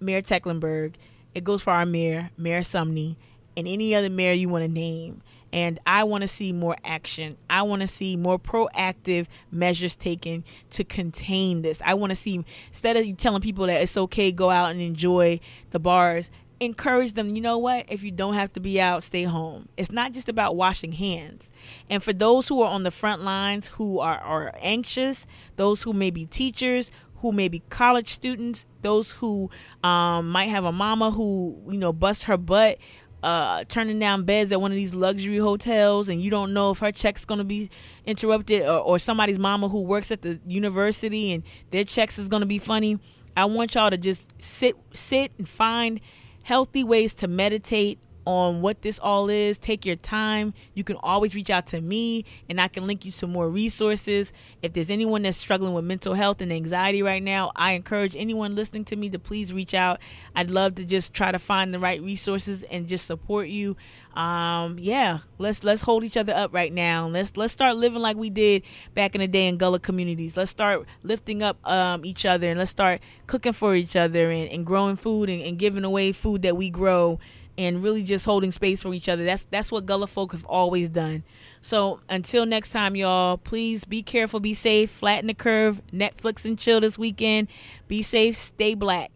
Mayor 0.06 0.22
Tecklenburg. 0.22 0.96
It 1.34 1.44
goes 1.44 1.62
for 1.62 1.74
our 1.74 1.86
mayor, 1.86 2.30
Mayor 2.38 2.64
Summey, 2.64 3.18
and 3.58 3.68
any 3.68 3.96
other 3.96 4.10
mayor 4.10 4.34
you 4.34 4.50
want 4.50 4.64
to 4.64 4.72
name. 4.72 5.22
And 5.52 5.80
I 5.86 6.04
want 6.04 6.22
to 6.22 6.28
see 6.28 6.52
more 6.52 6.76
action. 6.84 7.38
I 7.50 7.62
want 7.62 7.82
to 7.82 7.88
see 7.88 8.18
more 8.18 8.38
proactive 8.38 9.28
measures 9.52 9.96
taken 9.96 10.44
to 10.72 10.84
contain 10.84 11.62
this. 11.62 11.82
I 11.86 11.94
want 11.94 12.10
to 12.10 12.16
see, 12.16 12.44
instead 12.68 12.98
of 12.98 13.06
you 13.06 13.14
telling 13.14 13.42
people 13.42 13.68
that 13.68 13.82
it's 13.82 13.96
okay, 13.96 14.32
go 14.32 14.50
out 14.50 14.72
and 14.72 14.82
enjoy 14.82 15.40
the 15.72 15.80
bars, 15.80 16.30
encourage 16.60 17.14
them, 17.14 17.36
you 17.36 17.42
know 17.42 17.58
what? 17.58 17.86
If 17.90 18.04
you 18.04 18.12
don't 18.12 18.34
have 18.34 18.52
to 18.54 18.60
be 18.60 18.82
out, 18.82 19.04
stay 19.04 19.24
home. 19.24 19.70
It's 19.78 19.92
not 19.92 20.12
just 20.12 20.30
about 20.30 20.56
washing 20.56 20.92
hands. 20.92 21.50
And 21.90 22.04
for 22.04 22.14
those 22.14 22.48
who 22.48 22.62
are 22.62 22.70
on 22.70 22.84
the 22.84 22.92
front 22.92 23.24
lines 23.24 23.68
who 23.68 24.00
are, 24.00 24.18
are 24.18 24.54
anxious, 24.62 25.26
those 25.56 25.84
who 25.84 25.94
may 25.94 26.12
be 26.12 26.26
teachers, 26.26 26.92
who 27.18 27.32
may 27.32 27.48
be 27.48 27.62
college 27.70 28.14
students, 28.14 28.68
those 28.82 29.12
who 29.12 29.50
um, 29.84 30.30
might 30.30 30.50
have 30.50 30.66
a 30.66 30.72
mama 30.72 31.12
who 31.12 31.62
you 31.70 31.78
know 31.78 31.94
busts 31.94 32.24
her 32.24 32.38
butt 32.38 32.78
uh, 33.26 33.64
turning 33.68 33.98
down 33.98 34.24
beds 34.24 34.52
at 34.52 34.62
one 34.62 34.72
of 34.72 34.76
these 34.76 34.94
luxury 34.94 35.40
hotels, 35.40 36.10
and 36.10 36.22
you 36.22 36.30
don't 36.30 36.54
know 36.54 36.70
if 36.70 36.78
her 36.78 36.92
check's 36.92 37.26
going 37.26 37.40
to 37.40 37.44
be 37.44 37.72
interrupted, 38.06 38.62
or, 38.62 38.80
or 38.80 39.00
somebody's 39.00 39.40
mama 39.40 39.68
who 39.68 39.82
works 39.82 40.12
at 40.12 40.22
the 40.22 40.40
university 40.46 41.34
and 41.34 41.42
their 41.72 41.84
checks 41.84 42.20
is 42.20 42.28
going 42.28 42.42
to 42.42 42.48
be 42.48 42.60
funny. 42.60 43.00
I 43.36 43.46
want 43.46 43.74
y'all 43.74 43.90
to 43.90 43.98
just 43.98 44.22
sit, 44.40 44.76
sit 44.94 45.32
and 45.40 45.50
find 45.50 46.00
healthy 46.44 46.84
ways 46.84 47.16
to 47.16 47.28
meditate 47.28 47.98
on 48.26 48.62
what 48.62 48.82
this 48.82 49.00
all 49.00 49.30
is, 49.30 49.58
take 49.58 49.86
your 49.86 49.96
time. 49.96 50.54
You 50.74 50.84
can 50.84 50.98
always 50.98 51.36
reach 51.36 51.50
out 51.50 51.68
to 51.68 51.82
me 51.82 52.26
and 52.50 52.60
I 52.60 52.68
can 52.68 52.88
link 52.88 53.06
you 53.06 53.12
to 53.14 53.28
more 53.28 53.50
resources. 53.50 54.34
If 54.62 54.74
there's 54.74 54.90
anyone 54.90 55.22
that's 55.22 55.38
struggling 55.38 55.74
with 55.74 55.86
mental 55.86 56.14
health 56.14 56.42
and 56.42 56.52
anxiety 56.52 57.04
right 57.04 57.22
now, 57.22 57.52
I 57.56 57.74
encourage 57.74 58.16
anyone 58.16 58.56
listening 58.56 58.86
to 58.86 58.96
me 58.96 59.10
to 59.12 59.20
please 59.20 59.54
reach 59.54 59.74
out. 59.74 60.00
I'd 60.36 60.50
love 60.50 60.76
to 60.76 60.86
just 60.86 61.14
try 61.14 61.32
to 61.32 61.40
find 61.40 61.74
the 61.74 61.80
right 61.80 62.02
resources 62.02 62.64
and 62.64 62.88
just 62.88 63.06
support 63.06 63.48
you. 63.48 63.78
Um, 64.16 64.80
yeah, 64.80 65.20
let's 65.40 65.64
let's 65.66 65.82
hold 65.82 66.06
each 66.06 66.16
other 66.16 66.34
up 66.34 66.54
right 66.54 66.72
now. 66.72 67.08
Let's 67.08 67.36
let's 67.36 67.52
start 67.52 67.76
living 67.76 68.00
like 68.00 68.16
we 68.16 68.30
did 68.30 68.64
back 68.94 69.14
in 69.14 69.20
the 69.20 69.28
day 69.28 69.48
in 69.48 69.58
Gullah 69.58 69.80
communities. 69.80 70.38
Let's 70.38 70.50
start 70.50 70.86
lifting 71.04 71.44
up 71.44 71.58
um, 71.68 72.06
each 72.06 72.26
other 72.26 72.50
and 72.50 72.58
let's 72.58 72.72
start 72.72 73.02
cooking 73.28 73.52
for 73.52 73.76
each 73.76 73.98
other 73.98 74.32
and, 74.32 74.50
and 74.50 74.66
growing 74.66 74.96
food 74.96 75.30
and, 75.30 75.42
and 75.42 75.60
giving 75.60 75.84
away 75.84 76.14
food 76.14 76.44
that 76.44 76.56
we 76.56 76.70
grow 76.70 77.20
and 77.58 77.82
really 77.84 78.04
just 78.04 78.26
holding 78.26 78.52
space 78.52 78.82
for 78.82 78.94
each 78.94 79.10
other. 79.10 79.24
That's 79.24 79.46
that's 79.50 79.72
what 79.72 79.86
Gullah 79.86 80.08
folk 80.08 80.32
have 80.34 80.46
always 80.46 80.90
done. 80.90 81.24
So 81.62 82.00
until 82.10 82.46
next 82.46 82.72
time, 82.72 82.96
y'all, 82.96 83.38
please 83.38 83.86
be 83.86 84.04
careful, 84.04 84.40
be 84.40 84.54
safe, 84.54 84.92
flatten 84.92 85.28
the 85.28 85.34
curve, 85.34 85.82
Netflix 85.92 86.46
and 86.46 86.60
chill 86.60 86.82
this 86.82 86.98
weekend. 86.98 87.48
Be 87.88 88.02
safe, 88.04 88.36
stay 88.36 88.76
black. 88.76 89.12